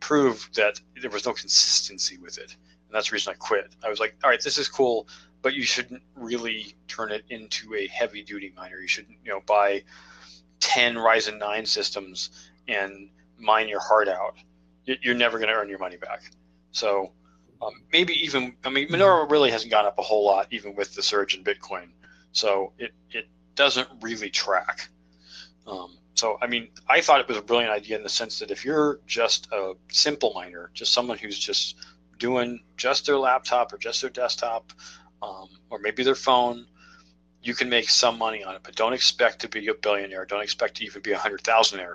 proved 0.00 0.54
that 0.56 0.80
there 1.00 1.10
was 1.10 1.26
no 1.26 1.32
consistency 1.32 2.18
with 2.18 2.38
it, 2.38 2.56
and 2.86 2.94
that's 2.94 3.10
the 3.10 3.14
reason 3.14 3.32
I 3.32 3.36
quit. 3.36 3.74
I 3.84 3.88
was 3.88 4.00
like, 4.00 4.16
all 4.24 4.30
right, 4.30 4.42
this 4.42 4.58
is 4.58 4.68
cool, 4.68 5.08
but 5.42 5.54
you 5.54 5.62
shouldn't 5.62 6.02
really 6.16 6.74
turn 6.88 7.12
it 7.12 7.24
into 7.30 7.74
a 7.74 7.86
heavy 7.88 8.22
duty 8.22 8.52
miner. 8.56 8.80
You 8.80 8.88
shouldn't 8.88 9.18
you 9.24 9.30
know 9.30 9.40
buy 9.46 9.82
10 10.60 10.96
Ryzen 10.96 11.38
9 11.38 11.66
systems 11.66 12.30
and 12.68 13.10
mine 13.38 13.68
your 13.68 13.80
heart 13.80 14.08
out. 14.08 14.34
You're 14.84 15.14
never 15.14 15.38
going 15.38 15.48
to 15.48 15.54
earn 15.54 15.68
your 15.68 15.78
money 15.78 15.96
back. 15.96 16.22
So 16.72 17.12
um, 17.62 17.82
maybe 17.92 18.14
even, 18.14 18.54
I 18.64 18.70
mean, 18.70 18.88
Monero 18.88 19.30
really 19.30 19.50
hasn't 19.50 19.70
gone 19.70 19.86
up 19.86 19.98
a 19.98 20.02
whole 20.02 20.24
lot, 20.24 20.46
even 20.50 20.74
with 20.74 20.94
the 20.94 21.02
surge 21.02 21.34
in 21.34 21.44
Bitcoin. 21.44 21.88
So 22.32 22.72
it, 22.78 22.92
it 23.10 23.26
doesn't 23.54 23.88
really 24.00 24.30
track. 24.30 24.88
Um, 25.66 25.98
so, 26.14 26.38
I 26.40 26.46
mean, 26.46 26.68
I 26.88 27.00
thought 27.00 27.20
it 27.20 27.28
was 27.28 27.36
a 27.36 27.42
brilliant 27.42 27.72
idea 27.72 27.96
in 27.96 28.02
the 28.02 28.08
sense 28.08 28.38
that 28.38 28.50
if 28.50 28.64
you're 28.64 29.00
just 29.06 29.48
a 29.52 29.74
simple 29.90 30.32
miner, 30.34 30.70
just 30.74 30.92
someone 30.92 31.18
who's 31.18 31.38
just 31.38 31.76
doing 32.18 32.60
just 32.76 33.06
their 33.06 33.18
laptop 33.18 33.72
or 33.72 33.78
just 33.78 34.00
their 34.00 34.10
desktop, 34.10 34.72
um, 35.22 35.48
or 35.70 35.78
maybe 35.78 36.02
their 36.02 36.14
phone, 36.14 36.66
you 37.42 37.54
can 37.54 37.68
make 37.68 37.88
some 37.88 38.18
money 38.18 38.42
on 38.44 38.54
it. 38.54 38.60
But 38.62 38.74
don't 38.74 38.92
expect 38.92 39.40
to 39.40 39.48
be 39.48 39.68
a 39.68 39.74
billionaire. 39.74 40.24
Don't 40.24 40.42
expect 40.42 40.76
to 40.76 40.84
even 40.84 41.02
be 41.02 41.12
a 41.12 41.18
hundred 41.18 41.42
thousandaire. 41.42 41.94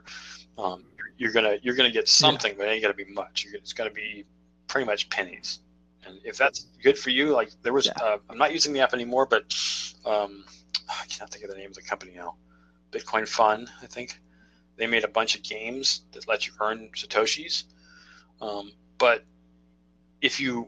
Um, 0.57 0.85
you're 1.17 1.31
gonna 1.31 1.57
you're 1.61 1.75
gonna 1.75 1.91
get 1.91 2.07
something, 2.07 2.51
yeah. 2.51 2.57
but 2.57 2.67
it 2.67 2.71
ain't 2.71 2.81
gonna 2.81 2.93
be 2.93 3.05
much. 3.05 3.45
It's 3.53 3.73
gonna 3.73 3.91
be 3.91 4.25
pretty 4.67 4.85
much 4.85 5.09
pennies. 5.09 5.59
And 6.05 6.19
if 6.23 6.37
that's 6.37 6.67
good 6.83 6.97
for 6.97 7.09
you, 7.09 7.31
like 7.31 7.49
there 7.63 7.73
was, 7.73 7.87
yeah. 7.87 7.93
uh, 8.01 8.17
I'm 8.29 8.37
not 8.37 8.53
using 8.53 8.73
the 8.73 8.81
app 8.81 8.93
anymore, 8.93 9.25
but 9.25 9.43
um, 10.05 10.45
I 10.89 11.05
cannot 11.07 11.31
think 11.31 11.43
of 11.43 11.49
the 11.49 11.57
name 11.57 11.69
of 11.69 11.75
the 11.75 11.81
company 11.81 12.13
now. 12.15 12.35
Bitcoin 12.91 13.27
Fun, 13.27 13.67
I 13.81 13.87
think. 13.87 14.19
They 14.77 14.87
made 14.87 15.03
a 15.03 15.09
bunch 15.09 15.35
of 15.35 15.43
games 15.43 16.01
that 16.11 16.27
let 16.27 16.45
you 16.45 16.53
earn 16.59 16.89
satoshis. 16.95 17.63
Um, 18.41 18.73
but 18.97 19.23
if 20.21 20.39
you 20.39 20.67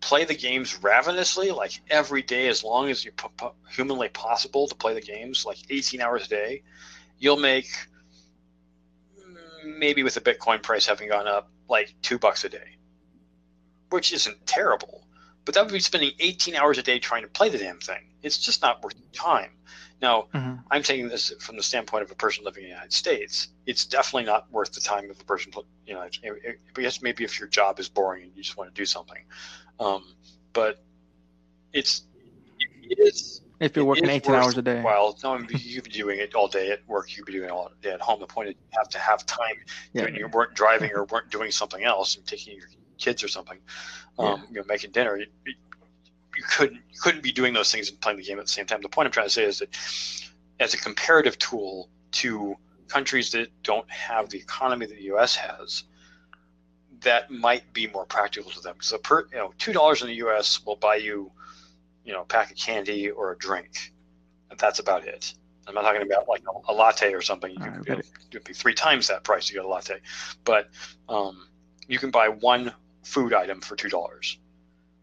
play 0.00 0.24
the 0.24 0.34
games 0.34 0.82
ravenously, 0.82 1.50
like 1.50 1.80
every 1.90 2.22
day, 2.22 2.48
as 2.48 2.64
long 2.64 2.88
as 2.90 3.04
you 3.04 3.12
p- 3.12 3.28
humanly 3.70 4.08
possible 4.08 4.66
to 4.66 4.74
play 4.74 4.94
the 4.94 5.00
games, 5.00 5.44
like 5.44 5.58
18 5.70 6.00
hours 6.00 6.26
a 6.26 6.28
day, 6.28 6.62
you'll 7.18 7.38
make 7.38 7.68
maybe 9.64 10.02
with 10.02 10.14
the 10.14 10.20
Bitcoin 10.20 10.62
price 10.62 10.86
having 10.86 11.08
gone 11.08 11.28
up, 11.28 11.50
like 11.68 11.94
two 12.02 12.18
bucks 12.18 12.44
a 12.44 12.48
day 12.48 12.78
which 13.92 14.12
isn't 14.12 14.46
terrible. 14.46 15.06
But 15.44 15.54
that 15.54 15.64
would 15.64 15.72
be 15.72 15.80
spending 15.80 16.12
18 16.20 16.54
hours 16.54 16.78
a 16.78 16.82
day 16.82 16.98
trying 16.98 17.22
to 17.22 17.28
play 17.28 17.48
the 17.48 17.58
damn 17.58 17.80
thing. 17.80 18.02
It's 18.22 18.38
just 18.38 18.62
not 18.62 18.82
worth 18.82 18.94
the 18.94 19.16
time. 19.16 19.50
Now, 20.00 20.26
mm-hmm. 20.34 20.56
I'm 20.70 20.82
taking 20.82 21.08
this 21.08 21.32
from 21.40 21.56
the 21.56 21.62
standpoint 21.62 22.02
of 22.02 22.10
a 22.10 22.14
person 22.14 22.44
living 22.44 22.64
in 22.64 22.70
the 22.70 22.74
United 22.74 22.92
States. 22.92 23.48
It's 23.66 23.84
definitely 23.84 24.24
not 24.24 24.50
worth 24.50 24.72
the 24.72 24.80
time 24.80 25.08
of 25.10 25.20
a 25.20 25.24
person, 25.24 25.52
you 25.86 25.94
know, 25.94 26.04
guess 26.74 27.02
maybe 27.02 27.24
if 27.24 27.38
your 27.38 27.48
job 27.48 27.78
is 27.78 27.88
boring 27.88 28.24
and 28.24 28.32
you 28.36 28.42
just 28.42 28.56
want 28.56 28.74
to 28.74 28.80
do 28.80 28.84
something. 28.84 29.22
Um, 29.78 30.04
but 30.52 30.82
it's, 31.72 32.02
it 32.82 32.98
is. 32.98 33.42
If 33.60 33.76
you're 33.76 33.84
working 33.84 34.08
18 34.08 34.34
hours 34.34 34.58
a 34.58 34.62
day. 34.62 34.82
Well, 34.82 35.16
no, 35.22 35.38
you 35.38 35.80
could 35.80 35.84
be 35.84 35.90
doing 35.90 36.18
it 36.18 36.34
all 36.34 36.48
day 36.48 36.72
at 36.72 36.86
work. 36.88 37.16
You 37.16 37.22
could 37.22 37.32
be 37.32 37.38
doing 37.38 37.48
it 37.48 37.52
all 37.52 37.70
day 37.80 37.92
at 37.92 38.00
home. 38.00 38.18
The 38.18 38.26
point 38.26 38.48
is 38.48 38.54
you 38.56 38.78
have 38.78 38.88
to 38.88 38.98
have 38.98 39.24
time 39.24 39.54
yeah. 39.92 40.02
when 40.02 40.16
you 40.16 40.26
weren't 40.26 40.54
driving 40.54 40.90
or 40.90 41.04
weren't 41.04 41.30
doing 41.30 41.52
something 41.52 41.84
else 41.84 42.16
and 42.16 42.26
taking 42.26 42.56
your 42.56 42.66
kids 43.02 43.22
or 43.24 43.28
something, 43.28 43.58
um, 44.18 44.26
yeah. 44.26 44.36
you 44.48 44.54
know, 44.60 44.64
making 44.66 44.92
dinner. 44.92 45.16
You, 45.16 45.26
you 46.36 46.42
couldn't 46.48 46.80
you 46.90 47.00
couldn't 47.00 47.22
be 47.22 47.32
doing 47.32 47.52
those 47.52 47.70
things 47.70 47.90
and 47.90 48.00
playing 48.00 48.18
the 48.18 48.24
game 48.24 48.38
at 48.38 48.46
the 48.46 48.50
same 48.50 48.66
time. 48.66 48.80
The 48.80 48.88
point 48.88 49.06
I'm 49.06 49.12
trying 49.12 49.26
to 49.26 49.30
say 49.30 49.44
is 49.44 49.58
that 49.58 49.68
as 50.60 50.74
a 50.74 50.78
comparative 50.78 51.38
tool 51.38 51.88
to 52.12 52.56
countries 52.88 53.30
that 53.32 53.48
don't 53.62 53.90
have 53.90 54.28
the 54.30 54.38
economy 54.38 54.86
that 54.86 54.96
the 54.96 55.04
U.S. 55.04 55.34
has, 55.36 55.84
that 57.00 57.30
might 57.30 57.70
be 57.72 57.86
more 57.88 58.04
practical 58.04 58.50
to 58.50 58.60
them. 58.60 58.76
So 58.80 58.98
per 58.98 59.26
you 59.32 59.38
know 59.38 59.52
two 59.58 59.72
dollars 59.72 60.02
in 60.02 60.08
the 60.08 60.16
U.S. 60.16 60.64
will 60.64 60.76
buy 60.76 60.96
you, 60.96 61.30
you 62.04 62.12
know, 62.12 62.22
a 62.22 62.24
pack 62.24 62.50
of 62.50 62.56
candy 62.56 63.10
or 63.10 63.32
a 63.32 63.38
drink, 63.38 63.92
and 64.50 64.58
that's 64.58 64.78
about 64.78 65.06
it. 65.06 65.34
I'm 65.66 65.74
not 65.74 65.82
talking 65.82 66.02
about 66.02 66.28
like 66.28 66.42
a, 66.48 66.72
a 66.72 66.74
latte 66.74 67.12
or 67.12 67.22
something. 67.22 67.50
You 67.52 67.58
could 67.58 67.76
right, 67.76 67.88
you 67.88 67.94
know, 67.94 68.02
it'd 68.30 68.44
be 68.44 68.52
three 68.52 68.74
times 68.74 69.08
that 69.08 69.22
price 69.22 69.46
to 69.46 69.52
get 69.52 69.64
a 69.64 69.68
latte, 69.68 70.00
but 70.44 70.68
um, 71.08 71.46
you 71.86 71.98
can 71.98 72.10
buy 72.10 72.28
one 72.28 72.72
food 73.02 73.34
item 73.34 73.60
for 73.60 73.76
two 73.76 73.88
dollars. 73.88 74.38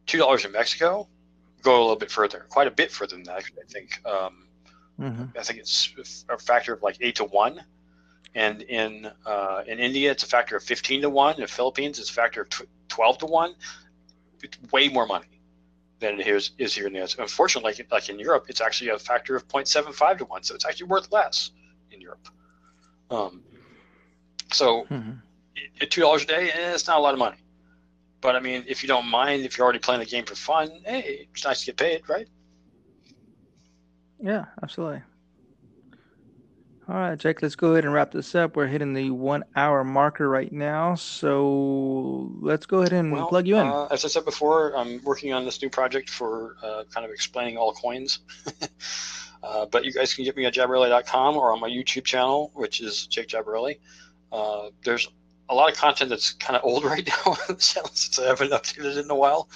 Two 0.06 0.18
dollars 0.18 0.46
in 0.46 0.52
Mexico, 0.52 1.08
go 1.62 1.78
a 1.78 1.82
little 1.82 1.96
bit 1.96 2.12
further, 2.12 2.46
quite 2.50 2.68
a 2.68 2.72
bit 2.72 2.92
further 2.92 3.16
than 3.16 3.24
that. 3.24 3.44
I 3.44 3.72
think 3.72 4.02
um, 4.06 4.48
hmm 4.98 5.24
I 5.38 5.44
think 5.44 5.60
it's 5.60 6.26
a 6.30 6.38
factor 6.38 6.74
of 6.74 6.82
like 6.82 6.98
eight 7.02 7.16
to 7.16 7.26
one, 7.26 7.64
and 8.36 8.62
in 8.64 9.12
uh, 9.26 9.64
in 9.68 9.80
India 9.80 10.12
it's 10.12 10.24
a 10.24 10.28
factor 10.28 10.56
of 10.56 10.64
fifteen 10.64 11.02
to 11.02 11.10
one. 11.10 11.36
In 11.36 11.42
the 11.42 11.48
Philippines 11.48 12.00
it's 12.00 12.10
a 12.10 12.14
factor 12.14 12.42
of 12.42 12.50
tw- 12.50 12.70
twelve 12.88 13.18
to 13.20 13.26
one. 13.26 13.56
It's 14.42 14.58
way 14.72 14.88
more 14.88 15.06
money 15.06 15.42
than 16.00 16.20
it 16.20 16.28
is, 16.28 16.52
is 16.58 16.74
here 16.74 16.88
in 16.88 16.94
the 16.94 17.00
U.S. 17.00 17.16
Unfortunately, 17.20 17.74
like, 17.78 17.92
like 17.92 18.10
in 18.10 18.18
Europe, 18.18 18.46
it's 18.48 18.62
actually 18.62 18.90
a 18.90 18.98
factor 18.98 19.36
of 19.36 19.46
0.75 19.50 20.20
to 20.20 20.26
one, 20.26 20.44
so 20.44 20.56
it's 20.56 20.66
actually 20.66 20.88
worth 20.88 21.12
less 21.12 21.52
in 21.92 22.00
Europe. 22.00 22.26
Um, 23.12 23.44
so 24.54 24.86
hmm 24.86 25.12
at 25.82 25.92
two 25.92 26.02
dollars 26.02 26.24
a 26.24 26.26
day, 26.26 26.52
eh, 26.52 26.74
it's 26.74 26.88
not 26.88 26.98
a 26.98 27.02
lot 27.02 27.14
of 27.14 27.20
money. 27.20 27.38
But 28.22 28.36
I 28.36 28.40
mean, 28.40 28.66
if 28.68 28.84
you 28.84 28.88
don't 28.88 29.08
mind, 29.08 29.44
if 29.44 29.58
you're 29.58 29.64
already 29.64 29.80
playing 29.80 30.02
the 30.02 30.06
game 30.06 30.26
for 30.26 30.36
fun, 30.36 30.70
hey, 30.86 31.28
it's 31.32 31.46
nice 31.46 31.62
to 31.62 31.66
get 31.68 31.78
paid, 31.78 32.10
right? 32.10 32.28
Yeah, 34.22 34.46
absolutely. 34.62 35.02
All 36.90 36.96
right, 36.96 37.18
Jake, 37.20 37.44
let's 37.44 37.56
go 37.56 37.74
ahead 37.74 37.86
and 37.86 37.94
wrap 37.94 38.12
this 38.12 38.34
up. 38.34 38.56
We're 38.56 38.66
hitting 38.66 38.94
the 38.94 39.12
one 39.12 39.44
hour 39.56 39.84
marker 39.84 40.28
right 40.28 40.52
now. 40.52 40.96
So 40.96 42.32
let's 42.42 42.66
go 42.66 42.80
ahead 42.80 42.94
and 42.94 43.16
plug 43.28 43.46
you 43.46 43.58
in. 43.58 43.68
Uh, 43.68 43.86
as 43.92 44.06
I 44.06 44.08
said 44.08 44.26
before, 44.26 44.76
I'm 44.76 45.00
working 45.04 45.32
on 45.32 45.46
this 45.46 45.62
new 45.62 45.70
project 45.70 46.10
for 46.10 46.56
uh, 46.64 46.86
kind 46.92 47.06
of 47.06 47.12
explaining 47.12 47.58
all 47.58 47.74
coins. 47.74 48.22
uh, 49.44 49.68
but 49.68 49.86
you 49.86 49.94
guys 49.94 50.16
can 50.16 50.26
get 50.26 50.36
me 50.36 50.48
at 50.48 50.56
jabberelli.com 50.56 51.38
or 51.38 51.54
on 51.54 51.60
my 51.60 51.70
YouTube 51.70 52.06
channel, 52.06 52.50
which 52.56 52.82
is 52.82 53.06
Jake 53.06 53.28
Jabberelli. 53.28 53.78
Uh, 54.32 54.70
there's 54.84 55.08
a 55.50 55.56
lot 55.56 55.72
of 55.72 55.78
content 55.78 56.10
that's 56.10 56.34
kind 56.34 56.56
of 56.56 56.64
old 56.64 56.84
right 56.86 57.08
now 57.26 57.34
since 57.58 58.20
I 58.20 58.28
haven't 58.28 58.52
updated 58.52 58.98
it 58.98 59.06
in 59.06 59.12
a 59.12 59.16
while. 59.16 59.50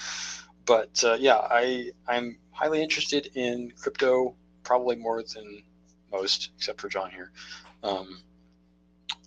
But 0.66 1.04
uh, 1.04 1.18
yeah, 1.20 1.38
I 1.38 1.92
I'm 2.08 2.38
highly 2.52 2.82
interested 2.82 3.30
in 3.36 3.72
crypto, 3.72 4.36
probably 4.64 4.96
more 4.96 5.22
than 5.24 5.64
most, 6.12 6.52
except 6.58 6.80
for 6.80 6.90
John 6.90 7.12
here. 7.12 7.32
Um, 7.84 8.22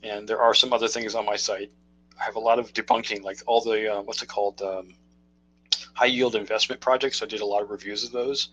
and 0.02 0.28
there 0.28 0.40
are 0.40 0.54
some 0.54 0.72
other 0.72 0.88
things 0.88 1.14
on 1.14 1.26
my 1.26 1.36
site. 1.36 1.70
I 2.18 2.24
have 2.24 2.36
a 2.36 2.40
lot 2.40 2.58
of 2.58 2.72
debunking, 2.72 3.22
like 3.22 3.38
all 3.46 3.60
the 3.60 3.94
uh, 3.94 4.02
what's 4.02 4.22
it 4.22 4.28
called, 4.28 4.62
um, 4.62 4.94
high 5.92 6.06
yield 6.06 6.36
investment 6.36 6.80
projects. 6.80 7.22
I 7.22 7.26
did 7.26 7.40
a 7.40 7.46
lot 7.46 7.62
of 7.62 7.70
reviews 7.70 8.04
of 8.04 8.12
those, 8.12 8.48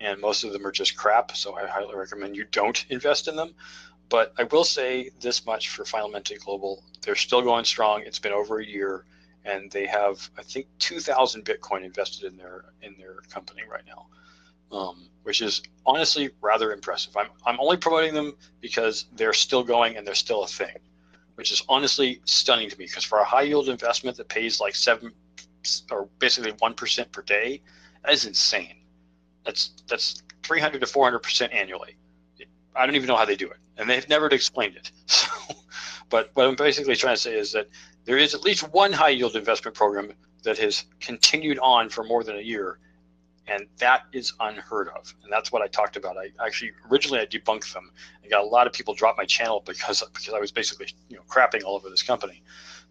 and 0.00 0.20
most 0.20 0.42
of 0.42 0.52
them 0.52 0.66
are 0.66 0.72
just 0.72 0.96
crap. 0.96 1.36
So 1.36 1.54
I 1.54 1.66
highly 1.66 1.94
recommend 1.94 2.36
you 2.36 2.46
don't 2.50 2.84
invest 2.88 3.28
in 3.28 3.36
them. 3.36 3.54
But 4.08 4.32
I 4.38 4.44
will 4.44 4.64
say 4.64 5.10
this 5.20 5.46
much 5.46 5.70
for 5.70 5.84
Final 5.84 6.12
Global: 6.44 6.84
they're 7.02 7.16
still 7.16 7.42
going 7.42 7.64
strong. 7.64 8.02
It's 8.02 8.18
been 8.18 8.32
over 8.32 8.58
a 8.60 8.66
year, 8.66 9.04
and 9.44 9.70
they 9.70 9.86
have 9.86 10.28
I 10.38 10.42
think 10.42 10.66
2,000 10.78 11.44
Bitcoin 11.44 11.84
invested 11.84 12.30
in 12.30 12.36
their 12.36 12.66
in 12.82 12.96
their 12.98 13.16
company 13.30 13.62
right 13.70 13.84
now, 13.86 14.06
um, 14.76 15.08
which 15.22 15.40
is 15.40 15.62
honestly 15.86 16.30
rather 16.40 16.72
impressive. 16.72 17.16
I'm 17.16 17.28
I'm 17.46 17.60
only 17.60 17.76
promoting 17.76 18.14
them 18.14 18.36
because 18.60 19.06
they're 19.16 19.32
still 19.32 19.62
going 19.62 19.96
and 19.96 20.06
they're 20.06 20.14
still 20.14 20.44
a 20.44 20.48
thing 20.48 20.76
which 21.36 21.50
is 21.50 21.62
honestly 21.68 22.20
stunning 22.24 22.70
to 22.70 22.78
me 22.78 22.86
because 22.86 23.04
for 23.04 23.18
a 23.18 23.24
high 23.24 23.42
yield 23.42 23.68
investment 23.68 24.16
that 24.16 24.28
pays 24.28 24.60
like 24.60 24.74
seven 24.74 25.12
or 25.90 26.08
basically 26.18 26.52
one 26.58 26.74
percent 26.74 27.10
per 27.12 27.22
day, 27.22 27.62
that 28.04 28.12
is 28.12 28.26
insane. 28.26 28.76
That's 29.44 29.72
that's 29.88 30.22
three 30.42 30.60
hundred 30.60 30.80
to 30.80 30.86
four 30.86 31.04
hundred 31.04 31.20
percent 31.20 31.52
annually. 31.52 31.96
I 32.76 32.86
don't 32.86 32.96
even 32.96 33.08
know 33.08 33.16
how 33.16 33.24
they 33.24 33.36
do 33.36 33.48
it, 33.48 33.58
and 33.76 33.88
they've 33.88 34.08
never 34.08 34.26
explained 34.28 34.76
it. 34.76 34.90
So, 35.06 35.28
but 36.10 36.30
what 36.34 36.46
I'm 36.46 36.54
basically 36.54 36.96
trying 36.96 37.16
to 37.16 37.20
say 37.20 37.36
is 37.36 37.52
that 37.52 37.68
there 38.04 38.18
is 38.18 38.34
at 38.34 38.42
least 38.42 38.62
one 38.72 38.92
high 38.92 39.08
yield 39.08 39.36
investment 39.36 39.76
program 39.76 40.12
that 40.44 40.58
has 40.58 40.84
continued 41.00 41.58
on 41.60 41.88
for 41.88 42.04
more 42.04 42.22
than 42.22 42.36
a 42.36 42.40
year, 42.40 42.78
and 43.46 43.66
that 43.78 44.02
is 44.12 44.32
unheard 44.40 44.88
of. 44.88 45.12
And 45.22 45.32
that's 45.32 45.50
what 45.50 45.62
I 45.62 45.66
talked 45.66 45.96
about. 45.96 46.16
I 46.16 46.30
actually 46.44 46.72
originally 46.90 47.20
I 47.20 47.26
debunked 47.26 47.72
them 47.72 47.90
I 48.24 48.28
got 48.28 48.42
a 48.42 48.46
lot 48.46 48.66
of 48.66 48.72
people 48.72 48.94
drop 48.94 49.16
my 49.16 49.24
channel 49.24 49.62
because 49.64 50.02
because 50.12 50.32
I 50.32 50.38
was 50.38 50.50
basically 50.50 50.86
you 51.08 51.16
know 51.16 51.22
crapping 51.28 51.62
all 51.64 51.74
over 51.74 51.90
this 51.90 52.02
company. 52.02 52.42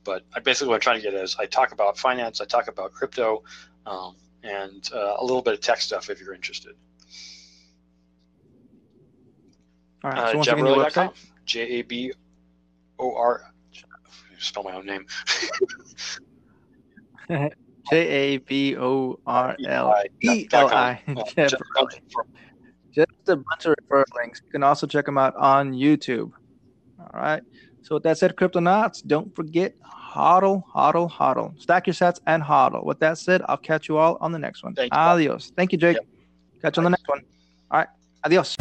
But 0.03 0.23
I 0.35 0.39
basically 0.39 0.67
what 0.69 0.75
I'm 0.75 0.81
trying 0.81 1.01
to 1.01 1.01
get 1.01 1.13
is 1.13 1.35
I 1.39 1.45
talk 1.45 1.71
about 1.71 1.97
finance, 1.97 2.41
I 2.41 2.45
talk 2.45 2.67
about 2.67 2.91
crypto, 2.91 3.43
um, 3.85 4.15
and 4.43 4.87
uh, 4.93 5.15
a 5.17 5.23
little 5.23 5.41
bit 5.41 5.53
of 5.53 5.61
tech 5.61 5.81
stuff 5.81 6.09
if 6.09 6.19
you're 6.19 6.33
interested. 6.33 6.75
All 10.03 10.11
right. 10.11 10.19
Uh, 10.19 10.31
So 10.31 10.37
once 10.37 10.47
again, 10.47 10.65
your 10.65 10.77
Jabberelli.com. 10.77 11.07
website. 11.09 11.13
J 11.45 11.61
A 11.61 11.81
B 11.83 12.13
O 12.99 13.15
R. 13.15 13.41
Spell 14.39 14.63
my 14.63 14.73
own 14.73 14.85
name. 14.85 15.05
J 17.89 18.07
A 18.07 18.37
B 18.37 18.75
O 18.77 19.19
R 19.25 19.55
L 19.67 19.95
E 20.21 20.47
L 20.51 20.67
I. 20.69 21.01
Uh, 21.07 21.23
Just 22.93 23.11
a 23.27 23.35
bunch 23.37 23.65
of 23.65 23.73
referral 23.89 24.03
links. 24.15 24.41
You 24.45 24.51
can 24.51 24.61
also 24.63 24.85
check 24.85 25.05
them 25.05 25.17
out 25.17 25.35
on 25.35 25.73
YouTube. 25.73 26.31
All 26.99 27.09
right. 27.13 27.41
So 27.81 27.95
with 27.95 28.03
that 28.03 28.17
said, 28.19 28.35
Cryptonauts, 28.35 29.05
don't 29.05 29.33
forget 29.35 29.73
hodl, 29.81 30.61
hodl, 30.73 31.09
hodl. 31.09 31.59
Stack 31.59 31.87
your 31.87 31.95
sats 31.95 32.19
and 32.27 32.43
hodl. 32.43 32.85
With 32.85 32.99
that 32.99 33.17
said, 33.17 33.41
I'll 33.49 33.57
catch 33.57 33.89
you 33.89 33.97
all 33.97 34.17
on 34.21 34.31
the 34.31 34.37
next 34.39 34.63
one. 34.63 34.75
Thank 34.75 34.93
you. 34.93 34.99
Adios. 34.99 35.51
Thank 35.55 35.71
you, 35.71 35.79
Jake. 35.79 35.95
Yep. 35.95 36.05
Catch 36.61 36.77
you 36.77 36.81
on 36.81 36.83
the 36.85 36.89
next 36.91 37.07
one. 37.07 37.21
All 37.71 37.79
right. 37.79 37.87
Adios. 38.23 38.55